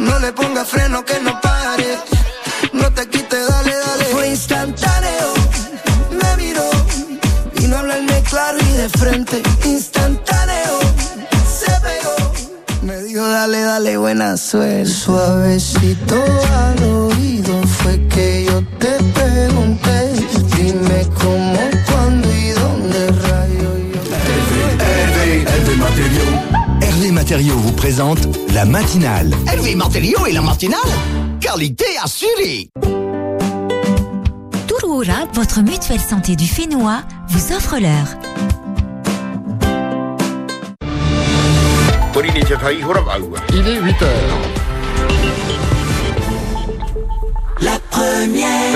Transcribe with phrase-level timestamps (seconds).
[0.00, 1.98] No le ponga freno que no pare.
[2.72, 4.04] No te quite, dale, dale.
[4.06, 5.34] Fue instantáneo.
[6.10, 6.68] Me miró.
[7.56, 9.42] Vino a hablarme claro y de frente.
[9.64, 10.78] Instantáneo.
[11.58, 12.32] Se pegó.
[12.82, 14.86] Me dijo, dale, dale, buena suerte.
[14.86, 16.16] Suavecito
[16.64, 18.29] al oído fue que
[27.30, 29.30] Matériaux vous présente la matinale.
[29.46, 30.80] Hervé Matériaux et la matinale,
[31.40, 32.68] qualité assurée.
[34.66, 38.18] Touroura, votre mutuelle santé du Fénois, vous offre l'heure.
[43.54, 44.38] Il est 8 heures.
[47.60, 48.72] La première.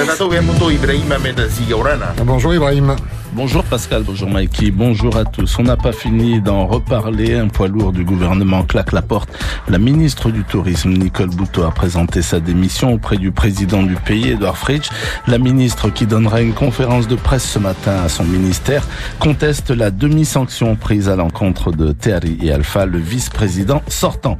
[2.24, 2.94] Bonjour Ibrahim.
[3.36, 5.58] Bonjour Pascal, bonjour Mikey, bonjour à tous.
[5.58, 7.34] On n'a pas fini d'en reparler.
[7.34, 9.28] Un poids lourd du gouvernement claque la porte.
[9.68, 14.28] La ministre du Tourisme, Nicole Bouteau, a présenté sa démission auprès du président du pays,
[14.28, 14.88] Edouard Fritsch.
[15.26, 18.86] La ministre, qui donnera une conférence de presse ce matin à son ministère,
[19.18, 24.38] conteste la demi-sanction prise à l'encontre de Terry et Alpha, le vice-président sortant.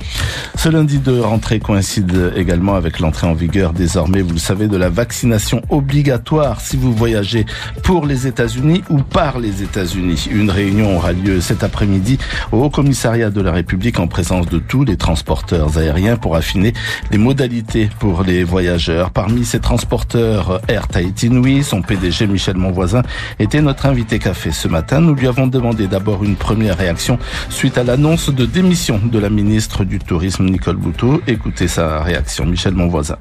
[0.55, 4.77] Ce lundi de rentrée coïncide également avec l'entrée en vigueur désormais, vous le savez, de
[4.77, 7.45] la vaccination obligatoire si vous voyagez
[7.83, 10.29] pour les États-Unis ou par les États-Unis.
[10.31, 12.19] Une réunion aura lieu cet après-midi
[12.53, 16.73] au Haut Commissariat de la République en présence de tous les transporteurs aériens pour affiner
[17.11, 19.11] les modalités pour les voyageurs.
[19.11, 23.03] Parmi ces transporteurs, Air Tahiti Nui, son PDG Michel Monvoisin
[23.39, 25.01] était notre invité café ce matin.
[25.01, 27.19] Nous lui avons demandé d'abord une première réaction
[27.51, 31.21] suite à l'annonce de démission de la ministre du Tourisme Nicole Bouteau.
[31.27, 33.19] Écoutez sa réaction, Michel Monvoisin.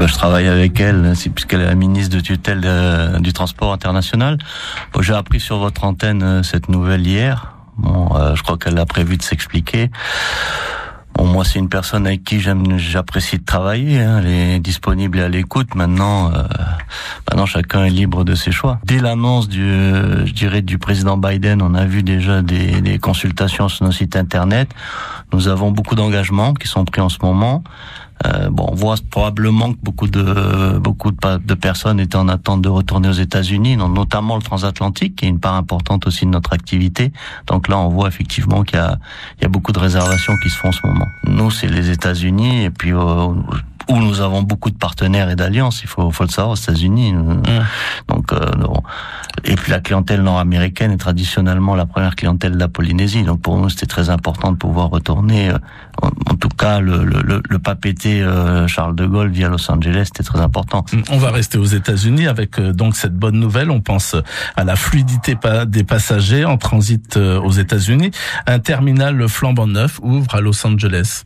[0.00, 4.38] Bah, je travaille avec elle, c'est puisqu'elle est la ministre de tutelle du transport international.
[4.94, 7.52] Bon, J'ai appris sur votre antenne euh, cette nouvelle hier.
[7.76, 9.90] Bon, euh, je crois qu'elle a prévu de s'expliquer.
[11.12, 14.00] Bon, moi, c'est une personne avec qui j'apprécie de travailler.
[14.00, 14.20] hein.
[14.24, 15.74] Elle est disponible et à l'écoute.
[15.74, 16.44] Maintenant, euh,
[17.28, 18.78] maintenant, chacun est libre de ses choix.
[18.84, 22.98] Dès l'annonce du, euh, je dirais, du président Biden, on a vu déjà des, des
[22.98, 24.70] consultations sur nos sites internet.
[25.34, 27.62] Nous avons beaucoup d'engagements qui sont pris en ce moment.
[28.26, 32.60] Euh, bon, on voit probablement que beaucoup de beaucoup de, de personnes étaient en attente
[32.60, 36.52] de retourner aux États-Unis, notamment le transatlantique, qui est une part importante aussi de notre
[36.52, 37.12] activité.
[37.46, 38.98] Donc là, on voit effectivement qu'il y a
[39.38, 41.06] il y a beaucoup de réservations qui se font en ce moment.
[41.24, 43.28] Nous, c'est les États-Unis et puis euh,
[43.88, 45.82] où nous avons beaucoup de partenaires et d'alliances.
[45.82, 47.14] Il faut faut le savoir aux États-Unis.
[48.08, 48.38] Donc euh,
[49.44, 53.22] et puis la clientèle nord-américaine est traditionnellement la première clientèle de la Polynésie.
[53.22, 55.52] Donc pour nous, c'était très important de pouvoir retourner.
[56.02, 60.04] En, tout cas, le, le, le, pas péter euh, Charles de Gaulle via Los Angeles,
[60.06, 60.84] c'était très important.
[61.10, 63.70] On va rester aux États-Unis avec euh, donc cette bonne nouvelle.
[63.70, 64.16] On pense
[64.56, 68.10] à la fluidité des passagers en transit euh, aux États-Unis.
[68.46, 71.24] Un terminal flambant neuf ouvre à Los Angeles.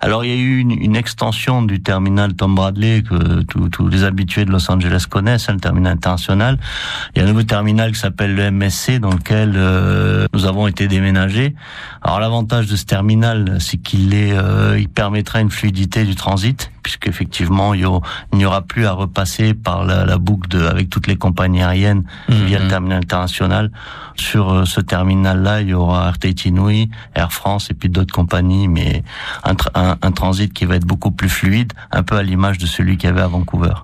[0.00, 4.04] Alors il y a eu une, une extension du terminal Tom Bradley que tous les
[4.04, 6.58] habitués de Los Angeles connaissent, hein, le terminal international.
[7.14, 10.66] Il y a un nouveau terminal qui s'appelle le MSC dans lequel euh, nous avons
[10.66, 11.54] été déménagés.
[12.02, 16.70] Alors l'avantage de ce terminal, c'est qu'il est, euh, il permettra une fluidité du transit
[16.82, 17.86] puisqu'effectivement il
[18.32, 22.04] n'y aura plus à repasser par la, la boucle de, avec toutes les compagnies aériennes
[22.28, 23.70] via le terminal international.
[24.16, 28.68] Sur euh, ce terminal-là, il y aura Tahiti Nui, Air France et puis d'autres compagnies,
[28.68, 29.02] mais
[29.44, 32.96] un, un transit qui va être beaucoup plus fluide, un peu à l'image de celui
[32.96, 33.74] qu'il y avait à Vancouver.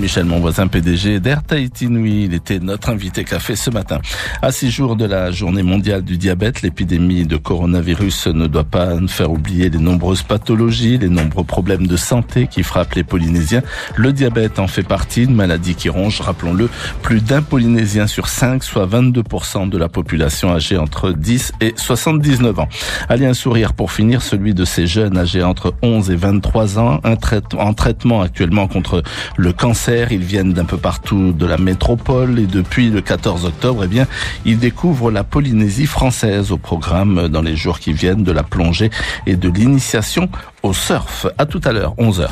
[0.00, 3.98] Michel Monvoisin, PDG d'Air Tahiti Nui, il était notre invité café ce matin.
[4.40, 8.94] À six jours de la journée mondiale du diabète, l'épidémie de coronavirus ne doit pas
[8.94, 13.62] nous faire oublier les nombreuses pathologies, les nombreux problèmes de santé qui frappent les Polynésiens.
[13.96, 16.70] Le diabète en fait partie, une maladie qui ronge, rappelons-le,
[17.02, 22.60] plus d'un Polynésien sur cinq, soit 22% de la population âgée entre 10 et 79
[22.60, 22.68] ans.
[23.08, 27.00] Allez, un sourire pour finir, celui de ces jeunes âgés entre 11 et 23 ans,
[27.04, 27.16] un
[27.58, 29.02] en traitement actuellement contre
[29.36, 29.81] le cancer.
[29.88, 34.06] Ils viennent d'un peu partout de la métropole et depuis le 14 octobre, eh bien,
[34.44, 38.90] ils découvrent la Polynésie française au programme dans les jours qui viennent de la plongée
[39.26, 40.28] et de l'initiation
[40.62, 41.26] au surf.
[41.36, 42.28] À tout à l'heure, 11h.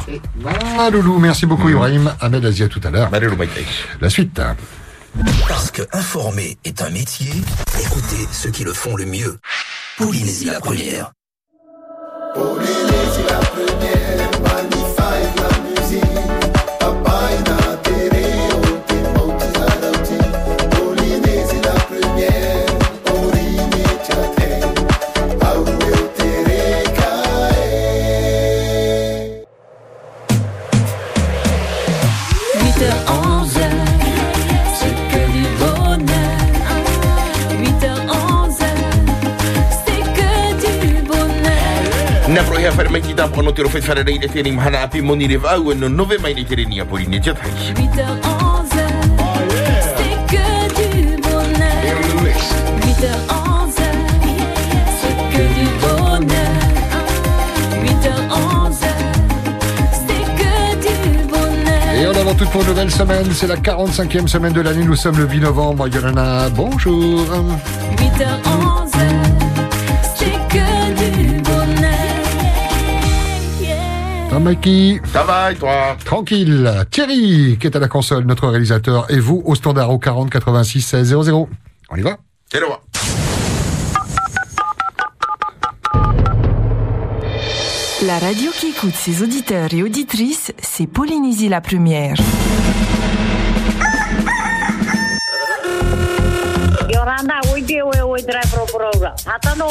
[0.78, 2.12] Ah, Loulou, merci beaucoup Ibrahim.
[2.20, 3.10] Ahmed Asia tout à l'heure.
[4.00, 4.40] La suite.
[5.48, 7.32] Parce que informer est un métier,
[7.80, 9.38] écoutez ceux qui le font le mieux.
[9.98, 11.10] Polynésie la première.
[12.32, 12.99] Polynésie
[45.10, 47.50] moni re vau no nove mai nei te reni a pori ne jatai.
[47.74, 48.76] 8h11,
[49.96, 50.46] c'est que
[50.78, 51.96] du bonheur.
[52.86, 53.76] 8h11,
[55.00, 56.60] c'est que du bonheur.
[57.82, 58.84] 8h11,
[60.06, 60.54] c'est que
[60.86, 61.94] du bonheur.
[61.96, 64.96] Et en avant toute pour une nouvelle semaine, c'est la 45e semaine de l'année, nous
[64.96, 65.88] sommes le 8 novembre.
[65.88, 67.26] Yolana, bonjour.
[67.96, 68.79] 8h11,
[74.40, 75.96] Mikey, Ça va et toi?
[76.04, 76.70] tranquille.
[76.90, 80.80] Thierry, qui est à la console, notre réalisateur, et vous au standard au 40 86
[80.82, 81.48] 16 00.
[81.90, 82.16] On y va?
[82.54, 82.80] Rewa.
[88.06, 92.16] La radio qui écoute ses auditeurs et auditrices, c'est Polynésie la première.
[98.20, 99.14] Oite oe oe drai pro pro ra.
[99.26, 99.66] Hatano.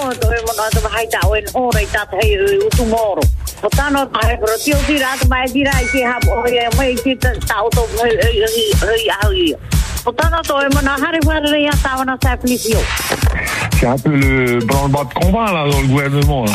[13.80, 16.46] C'est un peu le branle-bas de combat là dans le gouvernement.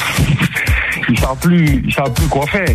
[1.08, 2.68] Ils savent plus, ils savent plus quoi faire.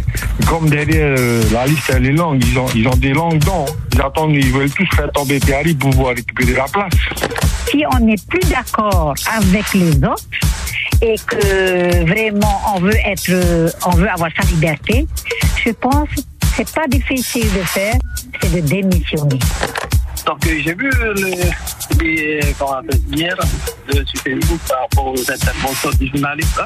[0.48, 3.13] Comme derrière euh, la liste ils ont, des.
[4.30, 5.39] Ils veulent tous faire tomber
[5.80, 7.49] pour pouvoir récupérer la place.
[7.69, 10.24] Si on n'est plus d'accord avec les autres
[11.01, 13.31] et que vraiment on veut être,
[13.86, 15.07] on veut avoir sa liberté,
[15.63, 16.21] je pense que
[16.56, 17.95] c'est pas difficile de faire,
[18.42, 19.39] c'est de démissionner.
[20.25, 21.13] Donc euh, j'ai vu le,
[22.01, 22.39] les,
[23.12, 26.65] hier euh, sur Facebook par rapport aux interventions du journaliste là,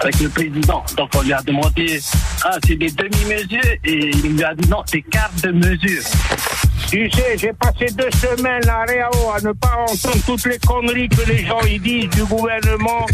[0.00, 0.82] avec le président.
[0.96, 2.00] Donc on lui a demandé,
[2.44, 6.02] ah c'est des demi-mesures et il lui a dit non, c'est quart de mesure.
[6.90, 11.08] Tu sais, j'ai passé deux semaines à Réao à ne pas entendre toutes les conneries
[11.08, 13.06] que les gens y disent du gouvernement,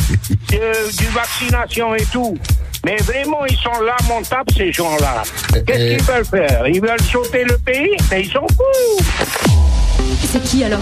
[0.51, 2.39] de- du vaccination et tout.
[2.87, 5.23] Mais vraiment, ils sont lamentables, ces gens-là.
[5.67, 6.67] Qu'est-ce qu'ils veulent faire?
[6.69, 7.97] Ils veulent sauter le pays?
[8.11, 9.05] Mais ils s'en foutent
[10.25, 10.79] C'est qui alors?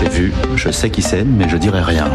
[0.00, 2.10] J'ai vu, je sais qui c'est, mais je dirai rien.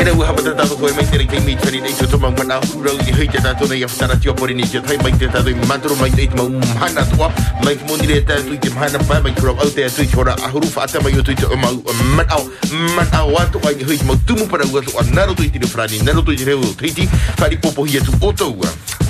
[0.00, 2.30] E rau hapa te tātou koe mai te rei te mi tari nei te toma
[2.32, 5.12] mana hurau i hui te tātou nei a whatara tio pori ni te tai mai
[5.20, 7.28] te tātou i maturu mai te itma umhana tua
[7.60, 10.08] mai ki moni re tātou i te mhana pai mai kurau au te atu i
[10.08, 11.82] te ora ahuru whaata mai o tu i te umau
[12.16, 12.48] manau
[12.96, 15.52] manau atu ai i hui te mau tumu para ua tu a naro tu i
[15.52, 17.04] te frani naro tu i te reo triti
[17.36, 18.56] whari popohi atu o tau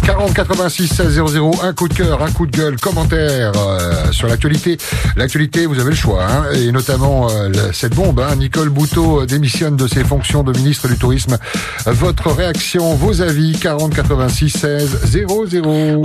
[0.04, 4.26] 40 86 16 00, un coup de cœur, un coup de gueule, commentaire euh, sur
[4.28, 4.76] l'actualité.
[5.16, 8.18] L'actualité, vous avez le choix, hein, et notamment euh, le- cette bombe.
[8.20, 11.36] Hein, Nicole Bouteau démissionne de ses fonctions de ministre du Tourisme.
[11.86, 16.02] Votre réaction, vos avis, 40 86 16 00.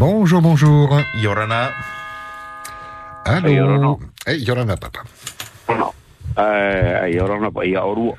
[0.00, 1.04] O ia Bonjour, bonjour.
[1.20, 1.74] Yorana.
[3.24, 3.48] Allô.
[3.48, 3.96] Hey, Yorana.
[4.24, 5.04] Hey, Yorana, papa.
[6.36, 8.16] Eh, ai ora na pai a oru.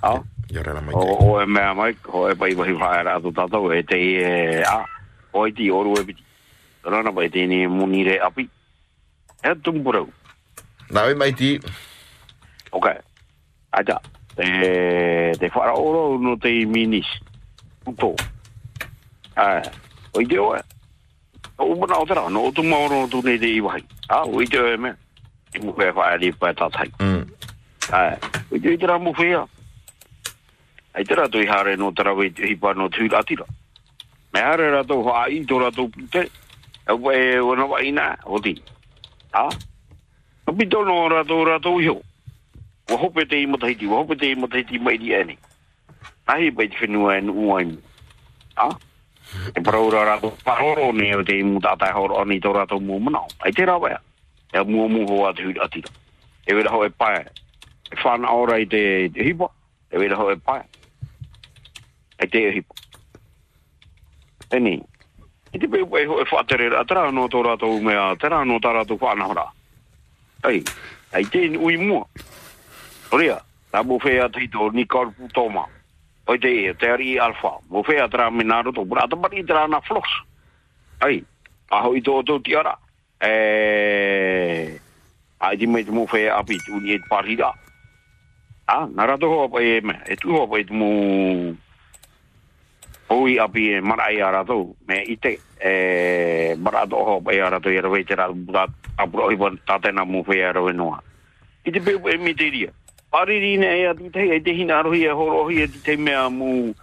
[0.00, 0.22] Ah.
[0.48, 0.94] Yorana mai.
[0.94, 4.62] O e mea mai, o e pai wahi whae ra tu tātou e te e
[4.64, 4.86] a.
[5.32, 6.24] O i ti oru e piti.
[6.84, 8.48] Ora na pai te ni muni re api.
[9.44, 10.08] E tumpurau.
[10.88, 11.60] Nā e mai ti.
[12.72, 12.88] Ok.
[13.72, 14.00] Aja.
[14.34, 17.20] Te, te whara oro no te minis.
[17.84, 18.14] Uto.
[19.36, 19.60] Ah,
[20.14, 20.73] o i te oe.
[21.58, 23.84] O umana o tera, no o tu maoro tu nei te iwahi.
[24.08, 24.96] Ah, o i te oe mea.
[25.54, 26.90] I mu whea whae ri pai tātai.
[27.92, 28.16] Ah,
[28.50, 29.44] o i te i tera mu whea.
[30.94, 33.46] Ai tera tu i hare no tera wei hipa no tūra atira.
[34.32, 36.26] Me hare rato hoa i to rato pute.
[36.84, 38.60] E ue wana wa ina, o ti.
[39.32, 39.48] Ah,
[40.46, 42.02] o pito no rato rato iho.
[42.90, 45.38] Wa hope te i matahiti, wa hope te i matahiti mai di ene.
[46.26, 47.78] Nahi pai te whenua e nu uai.
[48.56, 48.74] Ah,
[49.54, 53.28] e paraura rato paroro ne o te imu tātai horo ani tō rato mua manao.
[53.44, 54.00] Ai te rawa ea.
[54.52, 55.90] E mua mua hoa te hui atira.
[56.46, 57.24] E wera ho e pae.
[57.90, 59.48] E whana ora i te, hipa.
[59.90, 60.62] E wera ho e pae.
[62.20, 62.74] ai te hipa.
[64.50, 64.82] E ni.
[65.52, 66.84] E te peo e ho e whaatere ra.
[66.84, 68.14] Tera no tō rato mea.
[68.16, 69.46] Tera no tā rato whana hora.
[70.42, 70.62] ai
[71.12, 72.06] Ai te ui mua.
[73.12, 73.40] Oria.
[73.74, 75.66] Tā mo whea teito ni korpu tōma.
[76.26, 77.58] Oi te e, te ari alfa.
[77.68, 78.84] Mo whea tera me nā roto.
[78.88, 80.08] Pura ata pari tera na flos.
[81.04, 81.20] Ai.
[81.68, 82.72] Aho i tō tō tiara.
[83.20, 84.80] E...
[85.38, 87.52] Ai di te mo whea api tu ni e te parira.
[88.66, 90.00] Ah, nā rato hoa pa e me.
[90.08, 90.88] E tu pa e te mo...
[93.08, 94.76] Hoi api e marai a rato.
[94.88, 95.38] Me ite.
[95.60, 96.56] E...
[96.56, 98.32] Marato hoa pa e a rato i rawei te rato.
[98.32, 98.64] Pura
[98.96, 101.02] apura oi pa tātena mo whea rawe noa.
[101.64, 102.16] I te peo e
[103.14, 106.26] Pariri ne e atu tei e te hina arohi e horo hi e te mea
[106.28, 106.74] mu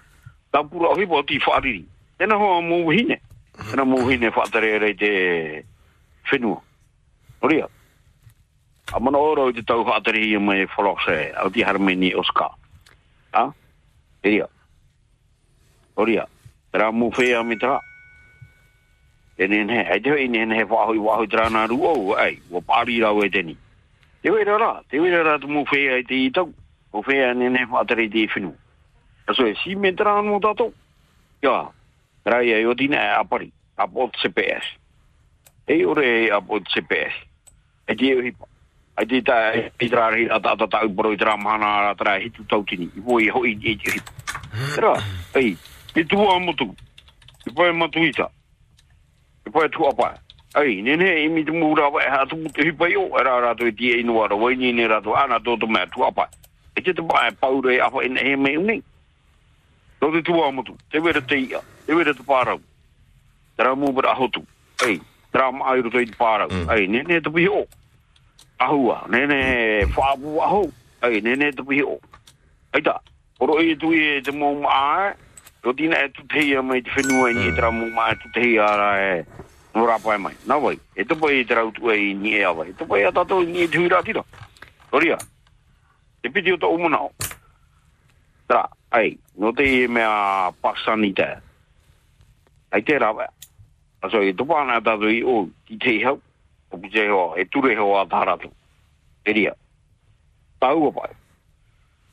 [0.47, 1.83] tapura ohi po ti whariri.
[2.15, 3.17] Tēnā hoa mu hine.
[3.59, 5.09] Tēnā mu hine whatere rei te
[6.29, 6.61] whenua.
[7.43, 7.67] Oria.
[8.95, 12.47] A mana oro i te tau whatere hi e mai wholose au ti harmeni oska.
[13.35, 13.43] Ha?
[14.23, 14.47] Oria.
[15.99, 16.23] Oria.
[16.71, 17.75] Tērā mu whea mitra.
[17.75, 17.91] tā.
[19.35, 23.01] Tēne ne, ai te hoi ne he whahoi wahoi trāna ru au, ai, wa pāri
[23.03, 23.57] rau e tēni.
[24.21, 26.51] Te wera rā, te wera rā tu mu whea i te i tau.
[26.93, 28.53] Mo whea ne i te whenua.
[29.27, 30.73] Aso e si me trāna mo tātou.
[31.41, 31.71] Ia,
[32.25, 34.65] rai ai o tina e apari, apot CPS.
[35.67, 37.13] E ore e apot CPS.
[37.87, 38.45] E te o hipa.
[38.97, 42.19] Ai te ta e tra ri ata ata tau paro i tra mahana ra tra
[42.19, 42.91] hitu tau tini.
[42.95, 44.11] I voi hoi e te hipa.
[44.75, 44.93] Tera,
[45.33, 45.57] ei,
[45.95, 46.75] e tua motu.
[47.47, 48.29] I poe matu ita.
[49.47, 50.13] I poe tua pae.
[50.53, 53.07] Ai, nene e mi te mura wa e ha tu te hipa yo.
[53.17, 55.87] E ra rato e tia inu ara, wai ni ne rato ana tō to mea
[55.87, 56.27] tua pae.
[56.75, 58.83] E te te pae paure e apa ina he me unei.
[60.01, 62.59] Tō te tua motu, te wera te ia, te wera te pārau.
[63.55, 64.43] Tera mu bara hotu.
[64.83, 64.99] Ei,
[65.31, 66.51] tera ma airu te i te pārau.
[66.75, 67.63] Ei, nene te pihi o.
[68.59, 70.65] Ahua, nene whaapu aho.
[71.07, 71.95] Ei, nene te pihi o.
[72.75, 72.99] Ei ta,
[73.39, 75.13] oro e tu e te mō maa,
[75.61, 78.31] Tō tina e tu teia mai te whenua i ni e tera mō maa tu
[78.33, 79.40] teia ara e
[79.73, 80.35] no rapa e mai.
[80.47, 82.65] Nā wai, e tupo e tera utu e i ni e awa.
[82.67, 84.23] E tupo e atato i ni e tuira tira.
[84.89, 85.17] Toria,
[86.21, 87.11] te piti o tō umunao.
[88.47, 91.29] Tera, ai, no te i mea pasani te.
[92.71, 93.27] Ai te rawa.
[94.01, 96.19] Aso e tupo ana tato i o, ki te hau,
[96.69, 98.51] o ki te hoa, e ture hoa a taratu.
[99.23, 99.55] E ria.
[100.59, 101.11] Tau o pai.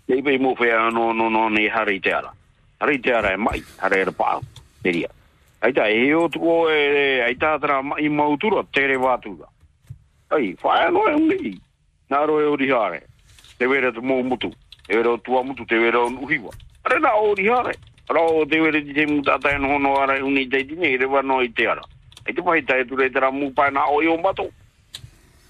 [0.08, 2.32] Nei pei i mo whea no no no ne hari te ara.
[2.80, 4.44] Hari te ara e mai, hari e pāu.
[4.84, 5.17] E ria.
[5.60, 9.48] Ai ta e o tuko e, ai ta tara mai mautura, tere wātura.
[10.30, 11.60] Ai, whae no e ungi.
[12.10, 13.02] Nā roe o rihare.
[13.58, 14.52] Te wera te mō mutu.
[14.86, 16.54] Te wera o tua mutu, te wera o nuhiwa.
[16.84, 17.74] Are nā o rihare.
[18.08, 20.96] Ara o te wera ti te mutata e noho no ara uni te tine, e
[20.96, 21.82] rewa no i te ara.
[22.24, 24.46] Ai te pahi tae ture tera mu pai nā o i o mato.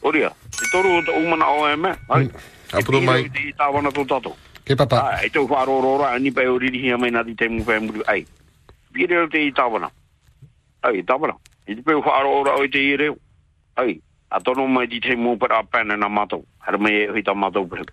[0.03, 1.95] Oria, te toru o te umana o e me.
[2.09, 2.31] Ai,
[2.73, 3.27] Apuro mai.
[3.27, 4.35] E te tāwana tō tato.
[4.65, 4.99] Ke papa.
[5.01, 7.79] Ah, e tau wharo rora, ni pai o riri hia mai nā ti te whai
[7.81, 8.03] muri.
[8.07, 8.27] Ai,
[8.99, 9.91] pire o te i tāwana.
[10.83, 11.37] Ai, tāwana.
[11.71, 13.15] I te pēu wharo ora o i te i reo.
[13.79, 13.99] Ai,
[14.35, 16.43] a tono mai di te mūpera a pēne na mātou.
[16.67, 17.87] Hara mai e hui tā mātou pēu.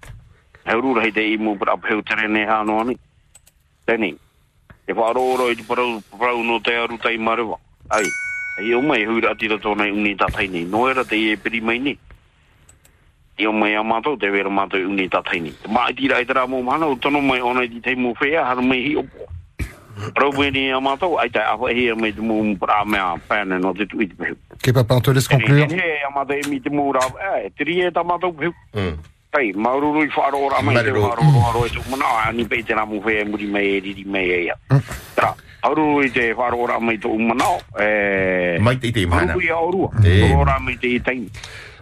[0.65, 2.97] Hei rūra hei te i mūpera a pēu tere ne hāno ani.
[3.85, 4.15] Tēnei.
[4.87, 7.59] E wharo ora i te parau, parau no te aru tai marewa.
[7.93, 8.09] Ai,
[8.63, 10.65] e o mai hui ratira tōnei uni tātai nei.
[10.65, 11.99] No era te i e piri mai nei.
[13.37, 15.53] I o mai a mātou te wera mātou uni tātai nei.
[15.61, 17.95] Te maa i tira i tera mō mana, o tono mai ona i te te
[17.99, 19.34] mu whea, hara mai hi opo.
[19.95, 24.15] A mātou, ai tai aho e te mu pra mea pēne no te tui te
[24.15, 24.35] pehu.
[24.53, 25.63] Ok, papa, on te laisse conclure.
[25.63, 25.67] A
[26.33, 28.53] e mi e, te rie ta mātou pehu.
[29.35, 32.63] Kai, maururu i whaaro ora mai te ora ora e tu mana, a ni pei
[32.63, 34.55] te rā mu whea e muri e e ia.
[35.13, 38.57] Tra, aururu i te whaaro ora mai te umana, e...
[38.59, 39.33] Mai te i te mana.
[39.33, 41.29] Aururu i a orua, aururu ora mai te i taimi.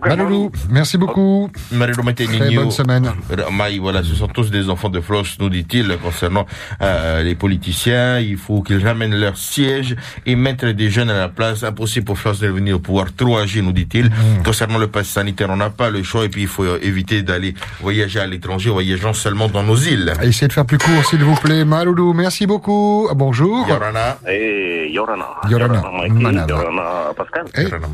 [0.05, 1.49] Maloulou, merci beaucoup.
[1.53, 3.11] Très bonne semaine.
[3.51, 6.45] Maï, voilà, ce sont tous des enfants de Floss, nous dit-il, concernant
[6.81, 8.19] euh, les politiciens.
[8.19, 9.95] Il faut qu'ils ramènent leur siège
[10.25, 11.63] et mettre des jeunes à la place.
[11.63, 13.07] Impossible pour Floss de venir au pouvoir.
[13.15, 14.09] Trop âgé, nous dit-il.
[14.43, 17.21] Concernant le pass sanitaire, on n'a pas le choix et puis il faut euh, éviter
[17.21, 20.13] d'aller voyager à l'étranger, voyageant seulement dans nos îles.
[20.21, 21.65] Essayez de faire plus court, s'il vous plaît.
[21.65, 23.07] Maloulou, merci beaucoup.
[23.09, 23.67] Ah, Bonjour.
[23.67, 24.17] Yorana.
[24.27, 25.25] E, Yorana.
[25.49, 25.81] Yorana.
[25.91, 26.47] Maiki, Manava.
[26.49, 27.45] Yorana Pascal.
[27.57, 27.87] Yorana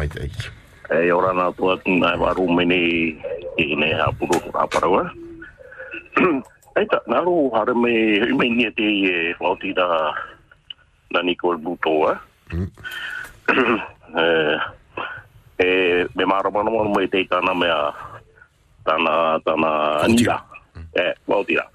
[0.90, 3.14] e ora na tua na wa mini
[3.58, 5.06] i ne ha puru ra parawa
[6.76, 7.94] ai ta na ru har me
[8.26, 9.86] i me ni te e fauti da
[11.12, 12.14] na nikol butoa.
[14.10, 14.58] Eh
[15.60, 17.94] e me maro mano mo me te tana me a
[18.88, 20.40] tana tana anja
[20.96, 21.68] e fauti da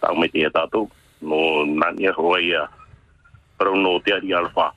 [0.00, 0.88] ta me te ta tu
[1.20, 2.62] no na ni roia
[3.58, 4.70] pro no te ari alfa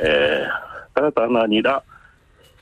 [0.00, 0.10] e
[0.96, 1.60] ta tana ni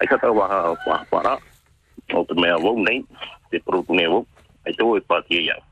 [0.00, 1.38] Ai tā tau waha waha para.
[2.14, 3.02] O te mea wau nei.
[3.50, 4.26] Te paru tune wau.
[4.66, 5.62] Ai tau e pāti e iau.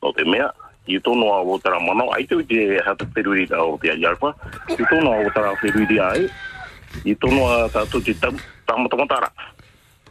[0.00, 0.48] O te mea,
[0.86, 3.90] i tono a o tara mana, ai tau i te hata peruri da o te
[3.92, 4.32] ariarpa,
[4.72, 6.24] i tono a o tara peruri ai,
[7.04, 9.28] i tono a tātou te tam, tamatamatara.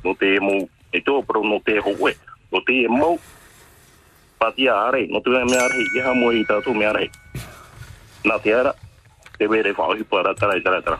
[0.05, 2.13] No te mo, e tō pro no te houe
[2.51, 3.19] no te e mau,
[4.39, 7.09] a are, no te mea are, i ha mo i tātou mea are.
[8.25, 8.73] Nā te ara,
[9.37, 10.99] te were whaohi para tara i tara tara.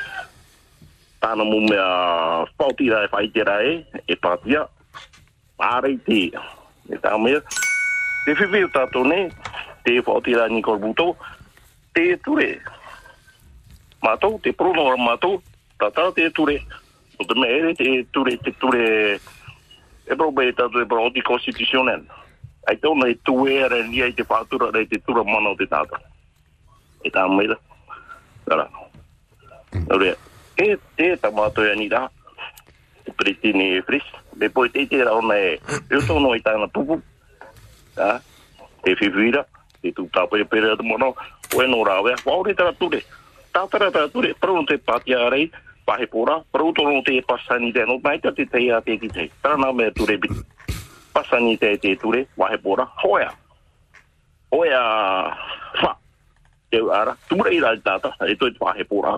[1.21, 1.87] tāna mu mea
[2.57, 3.73] whauti rai whai te rai,
[4.09, 4.65] e pātia,
[5.61, 6.21] pārei te,
[6.89, 7.41] e tā mea,
[8.25, 9.27] te whiwhi o tātou ne,
[9.85, 11.11] te whauti rai Nikol Buto,
[11.93, 12.55] te ture,
[14.01, 15.41] mātou, te prono mātou,
[15.81, 16.57] tātā te ture,
[17.21, 18.87] o te mea te ture, te ture,
[20.09, 22.01] e probe e tātou e.
[22.69, 25.97] Ai tōna e tuere ni ai te whātura rei te tura mana o te tātou.
[27.01, 27.57] E tā mea,
[28.45, 28.67] Tara.
[30.61, 32.09] e te tamato ya nira
[33.17, 34.03] priti ni fris
[34.37, 37.01] de po te te ra ona e eu sono ita na pupu
[37.95, 38.21] ta
[38.85, 39.45] e fivira
[39.81, 41.15] e tu ta poi per de mono.
[41.51, 43.03] Bueno ra ve ore tra ture
[43.51, 45.51] ta tra tra ture pronto e patia rei
[45.83, 49.31] pahe pora pronto no te passani de no mai te te ia te te.
[49.41, 50.29] Tra na me ture bi
[51.11, 53.33] passani te te ture wahe pura hoya
[54.49, 54.81] hoya
[55.81, 55.97] fa
[56.69, 57.17] te ara.
[57.27, 59.17] Ture ira tata e tu pahe pura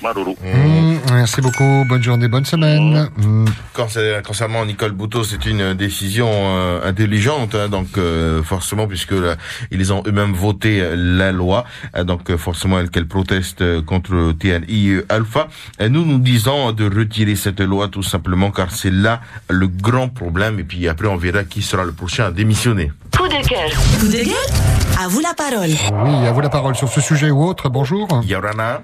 [0.02, 0.32] Maruru.
[0.44, 1.84] Mm, merci beaucoup.
[1.88, 3.10] Bonne journée, bonne semaine.
[3.18, 3.46] Mm.
[3.74, 9.36] Concer- Concernant Nicole Bouteau, c'est une décision euh, intelligente, hein, donc euh, forcément puisque là,
[9.72, 13.82] ils ont eux-mêmes voté euh, la loi, euh, donc euh, forcément elle- qu'elle proteste euh,
[13.82, 15.48] contre TNI euh, Alpha.
[15.80, 20.10] Et nous nous disons de retirer cette loi tout simplement car c'est là le grand
[20.10, 22.92] problème et puis après on verra qui sera le prochain à démissionner.
[23.16, 23.70] Coup de cœur.
[24.00, 25.00] Coup de gueule?
[25.04, 25.70] À vous la parole.
[25.70, 27.70] Oui, à vous la parole sur ce sujet ou autre.
[27.70, 28.08] Bonjour.
[28.26, 28.82] Yorana.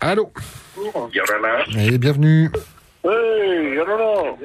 [0.00, 0.30] Allô.
[1.12, 1.64] Yorana.
[1.76, 2.50] Et bienvenue.
[3.04, 4.36] Hey, Yorana.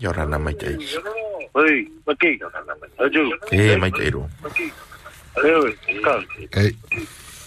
[0.00, 0.76] Yorana Maitai.
[1.56, 2.38] Hey, Maki.
[3.52, 4.12] Eh.
[5.42, 6.24] Hey, Kal.
[6.52, 6.76] Hey,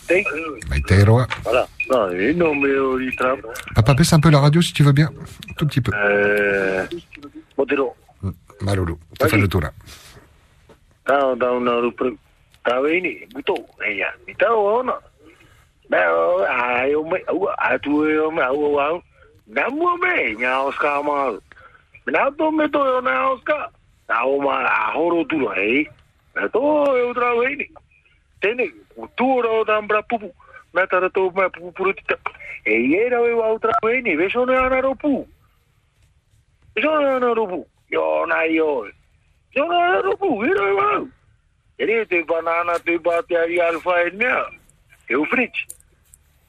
[0.10, 0.24] Hey.
[0.70, 1.28] Maiteroa.
[1.44, 1.68] Voilà.
[1.92, 3.46] Non, non, mais il trappe.
[3.76, 5.12] Papa, baisse un peu la radio si tu veux bien.
[5.50, 5.92] Un tout petit peu.
[5.94, 6.88] Euh.
[12.64, 13.56] Tao ini, buto.
[13.82, 14.94] Eya, mi tao ona.
[15.90, 15.98] Ba,
[16.48, 19.04] ai, o me, au, a tu e o me, au, au.
[19.48, 21.38] Na mo me, nya oska ma.
[22.06, 23.72] Na to me to yo na oska.
[24.08, 25.88] Na o ma, a horo tu ro, ei.
[26.36, 26.62] Na to
[26.96, 27.66] e o tra ini.
[28.42, 30.32] Tene, o tu ro da mbra pupu.
[30.74, 32.18] Na tara to me pupu puru tita.
[32.66, 33.60] E era o au
[42.28, 42.78] banana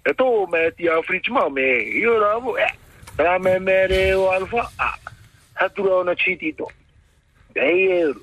[0.02, 0.10] fritz.
[0.10, 1.60] E to me ti a fritz ma me.
[1.60, 2.56] Io ravo.
[2.56, 2.74] Eh.
[3.16, 4.70] Tra me mere o alfa.
[4.76, 4.98] Ah.
[5.54, 6.70] Hatura ona chitito.
[7.52, 8.20] Dei euro.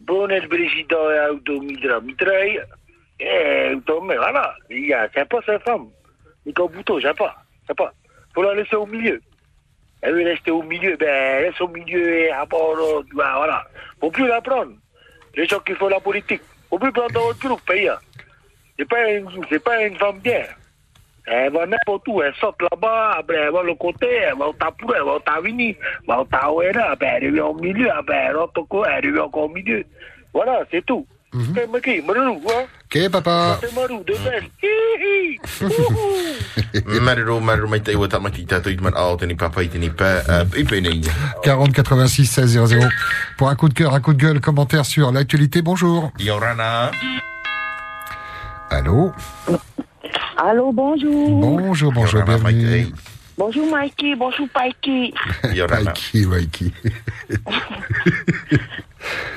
[0.00, 2.00] Bonet brisito e auto mitra.
[2.00, 2.66] Mitra ia.
[3.20, 4.54] Eh, auto me, voilà.
[4.70, 5.90] Il y a, c'est pas sa femme.
[6.46, 7.34] Nico Bouton, j'ai pas.
[7.66, 7.92] C'est pas.
[8.34, 9.20] Faut la laisser au milieu.
[10.00, 10.96] Elle veut rester au milieu.
[10.96, 13.66] Ben, reste au milieu et à part, euh, ben, voilà.
[14.00, 14.72] Faut plus la prendre.
[15.34, 16.40] Les gens qui font la politique.
[16.70, 17.88] Faut plus prendre dans votre groupe, pays.
[17.88, 17.98] hein.
[18.78, 20.42] C'est pas une, c'est pas une femme bien.
[21.26, 24.54] Elle va n'importe où, elle sort là-bas, après elle va le côté, elle va au
[24.96, 28.36] elle va au Tavini, elle va au Tawera, après elle revient au milieu, après elle
[28.36, 29.84] rentre au co- elle revient encore au milieu.
[30.32, 31.06] Voilà, c'est tout.
[31.54, 32.64] C'est Maki, Marou, hein?
[32.86, 33.58] Ok, papa.
[33.60, 34.02] Itman
[38.96, 41.02] ao tani papa itani pa, uh, ipe nei.
[41.42, 42.88] 40 86 16 00.
[43.36, 45.60] Pour un coup de cœur, un coup de gueule, commentaire sur l'actualité.
[45.60, 46.10] Bonjour.
[46.18, 46.90] Yorana.
[48.70, 49.12] Allô.
[50.36, 51.28] Allô, bonjour.
[51.40, 52.86] Bonjour, bonjour, bienvenue.
[53.36, 55.12] Bonjour Mikey, bonjour Pikey.
[55.44, 56.72] Mikey, Mikey.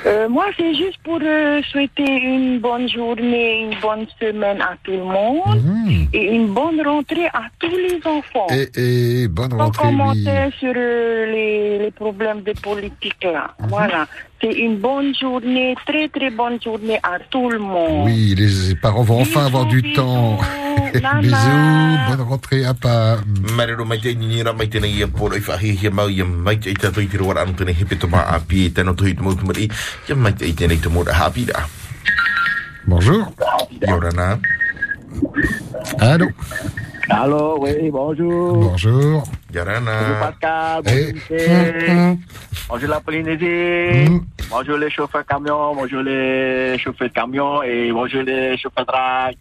[0.04, 4.90] Euh, moi, c'est juste pour euh, souhaiter une bonne journée, une bonne semaine à tout
[4.90, 5.62] le monde
[6.12, 8.48] et une bonne rentrée à tous les enfants.
[8.50, 9.96] Et, et bonne Sans rentrée, oui.
[9.96, 13.54] commenter sur euh, les, les problèmes de politique là.
[13.60, 14.06] Voilà.
[14.42, 18.06] C'est une bonne journée, très très bonne journée à tout le monde.
[18.06, 20.36] Oui, les parents vont enfin avoir du temps.
[21.20, 23.18] Bisous, bonne rentrée à pas.
[23.56, 26.58] Marero mai te ni ra mai te nei po i fa hi mau ia mai
[26.58, 29.30] te ta toi tiro anu te nei hepe to ma api te no toi mo
[29.46, 29.68] mai
[30.08, 31.62] ia mai te te nei te mo happy da.
[32.84, 33.30] Bonjour.
[33.86, 34.40] Yorana.
[36.00, 36.26] Allô.
[37.08, 38.54] Allô, oui, bonjour.
[38.70, 39.22] Bonjour.
[39.52, 41.12] Bonjour Pascal, Eh.
[41.28, 42.16] bonjour,
[42.68, 44.20] bonjour la Polynésie, Mm.
[44.50, 49.34] bonjour les chauffeurs camions, bonjour les chauffeurs de camions et bonjour les chauffeurs de drague.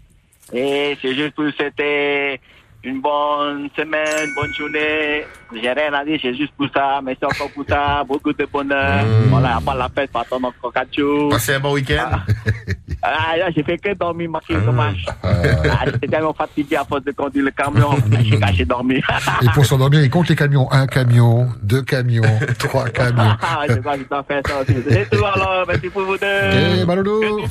[0.53, 2.41] Et c'est juste pour souhaiter
[2.83, 5.25] une bonne semaine, bonne journée.
[5.53, 9.03] J'ai rien à dire, c'est juste pour ça, merci encore pour ça, beaucoup de bonheur.
[9.29, 11.29] Voilà, à part la fête, pas 4 jours.
[11.29, 12.09] Passez un bon week-end.
[13.03, 15.05] Ah, là, j'ai fait que dormir, marqué dommage.
[15.23, 17.95] Ah, J'étais tellement fatigué à force de conduire le camion.
[18.23, 19.03] J'ai caché dormir.
[19.41, 20.71] Et pour s'endormir, il compte les camions.
[20.71, 22.21] Un camion, deux camions,
[22.59, 23.35] trois camions.
[23.41, 24.75] Ah, je que je dois faire ça aussi.
[24.87, 26.27] C'est tout alors, merci pour vous deux.
[26.81, 27.41] Eh, Maloulou.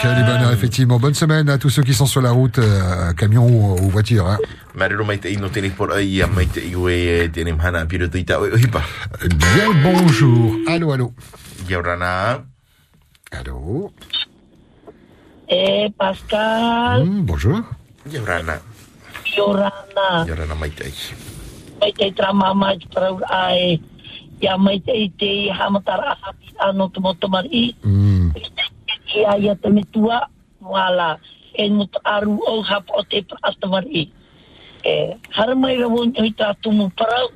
[0.00, 0.98] Quel bonheur, effectivement.
[0.98, 4.26] Bonne semaine à tous ceux qui sont sur la route, euh, camion ou, ou voiture.
[4.26, 4.38] Hein.
[4.74, 7.84] Marero mai te ino te nei por ai ia mai te iwe te nei mana
[7.86, 8.82] piro te ta o hipa.
[9.26, 10.54] Bien le bonjour.
[10.68, 11.12] Allô, allô.
[11.68, 12.44] Yorana.
[13.32, 13.90] Allô.
[15.48, 17.64] Eh, Pascal, Hmm, bonjour.
[18.06, 18.60] Yorana.
[19.36, 20.86] Yorana, Yorana mai te.
[21.80, 23.80] mai te trama mai te parau ai,
[24.40, 27.74] ia mai te i te hamatara ahapi ano te motomari,
[29.16, 30.28] ia ia te metua,
[30.62, 31.18] wala,
[31.58, 34.12] e mut aru o hapa o te prastamari.
[34.84, 37.28] E, hara mai rawo ni oi tātu mu parau,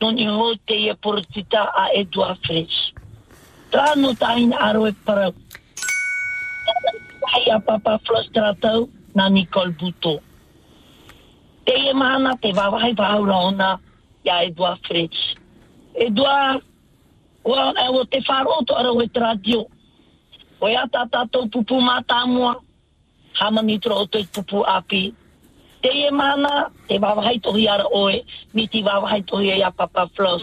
[0.00, 2.92] no ni ho te ia porotita a Edua Fresh.
[3.70, 5.34] Tāno tāina aro e parau.
[7.34, 10.18] Ai a papa frustratau na Nicole Buto.
[11.64, 13.70] Te e mana te wawai whaura ona
[14.24, 15.36] ia Edua Fresh.
[15.94, 16.58] Edua,
[17.44, 19.62] ua e o te wharoto ara o e te radio.
[20.60, 22.56] O ia tā tātou pupu mā mua,
[23.38, 25.14] hama nitro o te pupu api.
[25.82, 30.08] Te e mana, te wawahai tohi ara oe, mi ti wawahai tohi e a papa
[30.16, 30.42] Floss.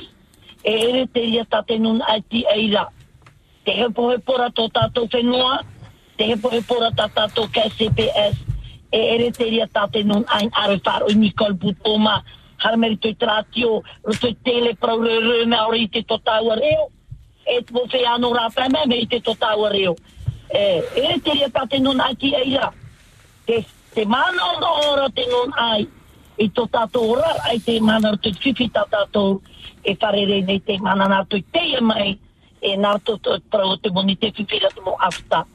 [0.63, 2.87] E ere te ria tate nun ai ti eira.
[3.65, 5.63] Te hepo he pora tō tātou whenua,
[6.17, 8.39] te hepo he pora tā tātou kai CPS.
[8.93, 12.21] E ere te ria tate nun ai are wharo i Nicole Butoma.
[12.63, 16.55] Harameri toi tratio, ro toi tele prau re re na ora i te tō tāua
[16.61, 16.87] reo.
[17.43, 19.97] E te mo whea anō rā pēme me i te tō tāua reo.
[20.47, 22.71] E ere te ria tate nun ai ti eira.
[23.93, 24.41] Te, mana
[24.89, 25.85] ora te nun ai.
[26.41, 29.37] I tō tātou ora ai te mana te whiwhi tā tātou.
[29.85, 31.07] E wharere nei te mana
[31.81, 32.17] mai.
[32.61, 35.45] E tō tō prau te moni te whiwhira te mo afta.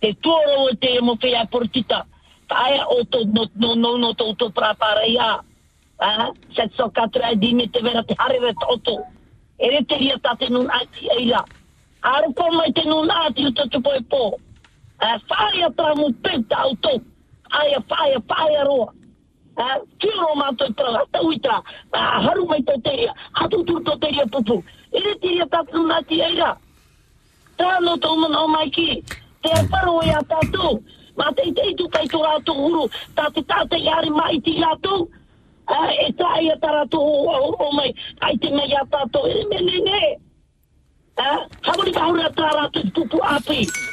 [0.00, 2.06] Te tuoro o te mo whea portita.
[2.88, 4.52] O tō no no no no tō tō
[6.56, 9.04] set so katra e dime te vera te harere toto.
[9.58, 11.44] Ere te ria ati eira.
[12.00, 13.10] Aru mai te nun.
[17.60, 18.92] aia paia paia roa.
[20.00, 21.60] Kia roa mātou tra, ata uita,
[21.92, 24.62] haru mai tau teria, hatu tu tau teria pupu.
[24.92, 26.56] Ere teria tātou nā ti eira.
[27.60, 29.02] Tā no tau mana o mai ki,
[29.44, 30.80] te paro e a tātou.
[31.20, 32.86] Mā te itei tu kai tō rātou huru,
[33.16, 35.08] tā te tāte iari mai ti rātou.
[35.72, 37.92] E tā e a tātou o mai,
[38.24, 40.02] ai te mei a tātou, e me ne ne.
[41.20, 43.20] Ha mori ka hori a ha rātou pupu.
[43.20, 43.91] Ha ka hori a tā rātou pupu api.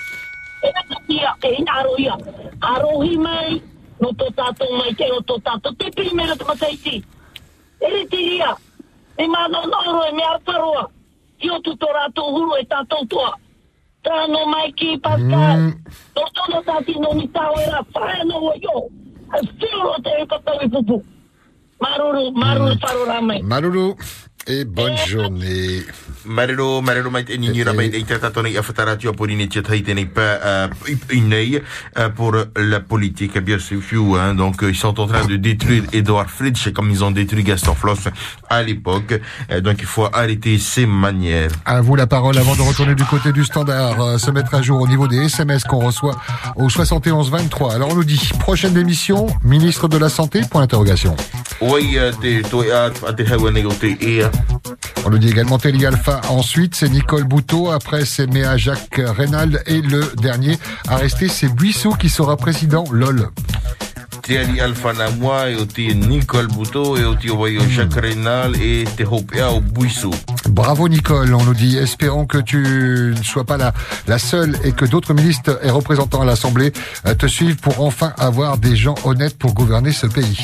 [0.64, 2.16] E nā ia, e hina aro ia.
[2.62, 3.60] Arohi mai.
[4.00, 5.76] No tō tātou mai te o tō tātou.
[5.76, 7.04] Te primera te mataiti.
[7.82, 8.56] Ere te ria.
[9.18, 10.88] E mana noro e me arparoa.
[11.44, 13.34] I o tu tō rātou huru e tātou toa.
[14.04, 15.70] Tāno mai ki Pascal.
[16.16, 18.88] No tono tāti no ni tāo era whae no o yo.
[19.30, 21.04] A whiro te e katau i pupu.
[23.44, 23.96] Maruru.
[24.48, 25.84] Et bonne journée.
[26.30, 27.90] Marero, marero mai ni ra mai
[28.58, 30.70] afatara tio por ini te tai nei pas
[31.12, 31.62] inei
[32.16, 33.82] pour la politique bien sûr
[34.20, 37.74] hein donc ils sont en train de détruire Edouard Fritsch comme ils ont détruit Gaston
[37.76, 38.08] Floss
[38.50, 39.20] à l'époque
[39.52, 43.06] Euh, donc il faut arrêter ces manières À vous la parole avant de retourner du
[43.06, 46.16] côté du standard, euh, se mettre à jour au niveau des SMS qu'on reçoit
[46.56, 47.74] au 71 23.
[47.74, 51.16] Alors on nous dit, prochaine émission, ministre de la Santé, point d'interrogation.
[54.22, 54.30] euh,
[55.06, 56.19] On nous dit également Téli Alpha.
[56.28, 57.72] Ensuite, c'est Nicole Bouteau.
[57.72, 59.62] Après, c'est Méa Jacques Reynald.
[59.66, 62.84] Et le dernier à rester, c'est Buissou qui sera président.
[62.92, 63.30] LOL.
[64.22, 67.68] Te ali alfa na moi e o te Nicole Buto e o te wai o
[67.70, 70.12] Jacques Renal e te hope au buisu.
[70.50, 72.58] Bravo Nicole, on nous dit, espérons que tu
[73.18, 73.74] ne sois pas la,
[74.08, 76.74] la seule et que d'autres ministres et représentants à l'Assemblée
[77.06, 80.38] euh, te suivent pour enfin avoir des gens honnêtes pour gouverner ce pays.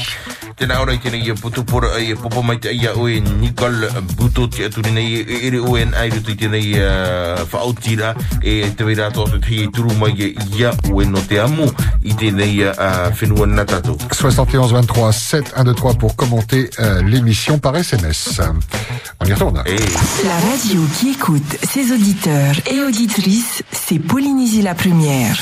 [0.56, 4.64] Tēnā ora tēnei ia putu pora i popo mai te ia oe Nicole Buto te
[4.70, 9.26] aturi nei e ere oe an airu tui tēnei uh, whaotira e te wera tō
[9.34, 11.68] te tei turu mai e ia oe no te amu.
[12.08, 13.98] I tēnei uh, whenua na tātou.
[14.12, 18.42] 71 23 7 1 2 3 pour commenter euh, l'émission par SMS.
[19.22, 19.64] On y retourne.
[20.26, 25.38] La radio qui écoute ses auditeurs et auditrices, c'est Polynésie la première.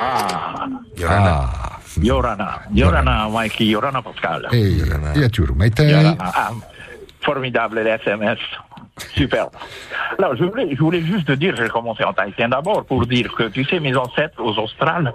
[0.00, 0.66] Ah,
[1.06, 1.78] Ah.
[2.00, 4.48] Yorana, Yorana, Mikey, Yorana Pascal.
[4.52, 4.78] Et,
[5.14, 5.90] et à.
[5.90, 6.50] Yorana, ah,
[7.20, 8.38] formidable les SMS.
[8.98, 9.48] Super.
[10.18, 13.64] Alors, je voulais, juste te dire, j'ai commencé en tahitien d'abord pour dire que, tu
[13.64, 15.12] sais, mes ancêtres aux Australes,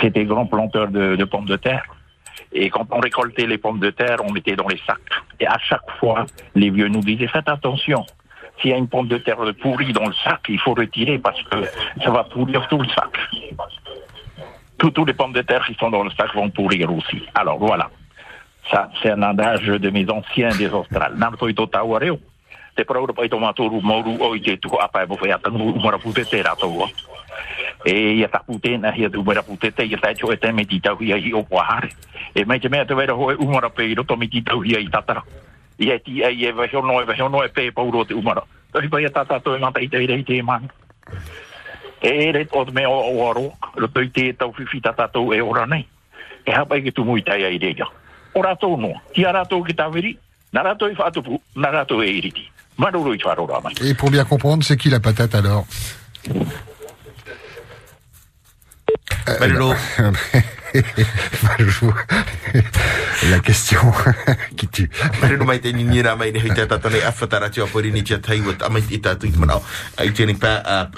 [0.00, 1.84] c'était grands planteurs de, pommes de terre.
[2.52, 4.98] Et quand on récoltait les pommes de terre, on mettait dans les sacs.
[5.40, 8.04] Et à chaque fois, les vieux nous disaient, faites attention.
[8.60, 11.42] S'il y a une pomme de terre pourrie dans le sac, il faut retirer parce
[11.42, 11.64] que
[12.02, 13.18] ça va pourrir tout le sac.
[14.78, 17.22] Tous les pommes de terre qui sont dans le sac vont pourrir aussi.
[17.34, 17.90] Alors voilà.
[18.70, 21.14] Ça, c'est un adage de mes anciens des Australes.
[22.76, 25.70] Te parau pa i tō mātoru mauru o i te tuko apa e bowhai atangu
[25.72, 26.88] umara putete rātou a.
[27.88, 30.80] E ia ta putena hia te umara putete ia tai cho e te me ti
[30.80, 31.88] tau hia i o hare.
[32.34, 34.78] E mai te mea te wera hoe umara pe i roto me ti tau hia
[34.78, 35.24] i tatara.
[35.78, 38.42] Ia ti i e wahono e wahono e pe pauro te umara.
[38.72, 40.68] Tahi pai a tata e mata i te ire i te mani
[42.02, 45.64] E re o te mea o aro, roto i te tau whiwhi tatatou e ora
[45.66, 45.86] nei.
[46.44, 47.88] E hapai i ke tu mui tai ai reia.
[48.34, 50.12] O rātou noa, ti a rātou ki tāwiri,
[50.52, 52.44] na rātou i whātupu, na rātou e iriti.
[53.82, 55.66] Et pour bien comprendre, c'est qui la patate alors
[59.28, 60.12] Euh.
[63.30, 63.80] La question
[64.56, 64.90] qui tue.
[65.46, 67.64] Mai te nini rā mai te awhatara tia
[69.36, 69.62] manao.
[69.98, 70.90] Ai pā a.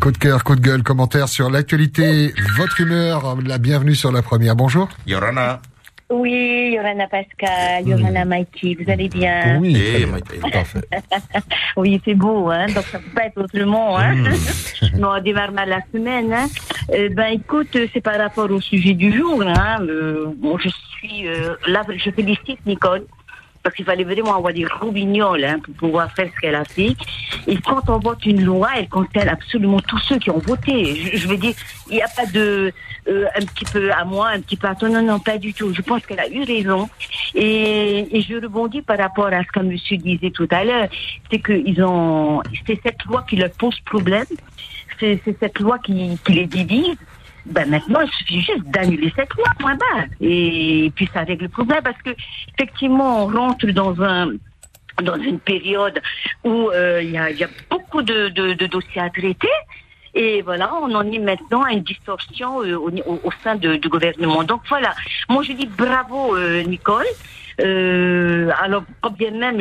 [0.00, 4.22] Coup de cœur, coup de gueule, commentaire sur l'actualité, votre humeur, la bienvenue sur la
[4.22, 4.56] première.
[4.56, 4.88] Bonjour.
[5.06, 5.60] Yorana.
[6.08, 9.58] Oui, Yorana Pascal, Yorana Mikey, vous allez bien?
[9.60, 10.80] Oui, Eh, parfait.
[11.76, 13.98] Oui, c'est beau, hein, donc ça peut pas être autrement.
[13.98, 14.14] Hein.
[14.14, 14.98] Mm.
[14.98, 16.32] non, on démarre mal la semaine.
[16.32, 16.46] Hein.
[16.94, 19.42] Euh, ben écoute, c'est par rapport au sujet du jour.
[19.42, 19.78] Hein.
[19.80, 23.04] Euh, bon, je suis euh, là, je félicite Nicole.
[23.66, 26.94] Parce qu'il fallait vraiment avoir des roubignoles hein, pour pouvoir faire ce qu'elle a fait.
[27.48, 30.94] Et quand on vote une loi, elle concerne absolument tous ceux qui ont voté.
[31.16, 31.52] Je, veux dire,
[31.90, 32.72] il n'y a pas de
[33.08, 34.88] euh, un petit peu à moi, un petit peu à toi.
[34.88, 35.74] Non, non, pas du tout.
[35.74, 36.88] Je pense qu'elle a eu raison.
[37.34, 40.86] Et, je rebondis par rapport à ce que monsieur disait tout à l'heure.
[41.28, 44.26] C'est que ils ont, c'est cette loi qui leur pose problème.
[45.00, 46.96] C'est c'est cette loi qui, qui les divise.
[47.46, 50.04] Ben maintenant, il suffit juste d'annuler cette loi, point barre.
[50.20, 52.10] Et puis ça règle le problème parce que
[52.58, 54.32] effectivement, on rentre dans un
[55.02, 56.00] dans une période
[56.42, 59.48] où euh, il y, a, y a beaucoup de, de, de dossiers à traiter.
[60.14, 62.90] Et voilà, on en est maintenant à une distorsion euh, au,
[63.22, 64.42] au- sein de- du gouvernement.
[64.42, 64.94] Donc voilà,
[65.28, 67.04] moi je dis bravo euh, Nicole.
[67.60, 69.60] Euh, alors, quand bien même,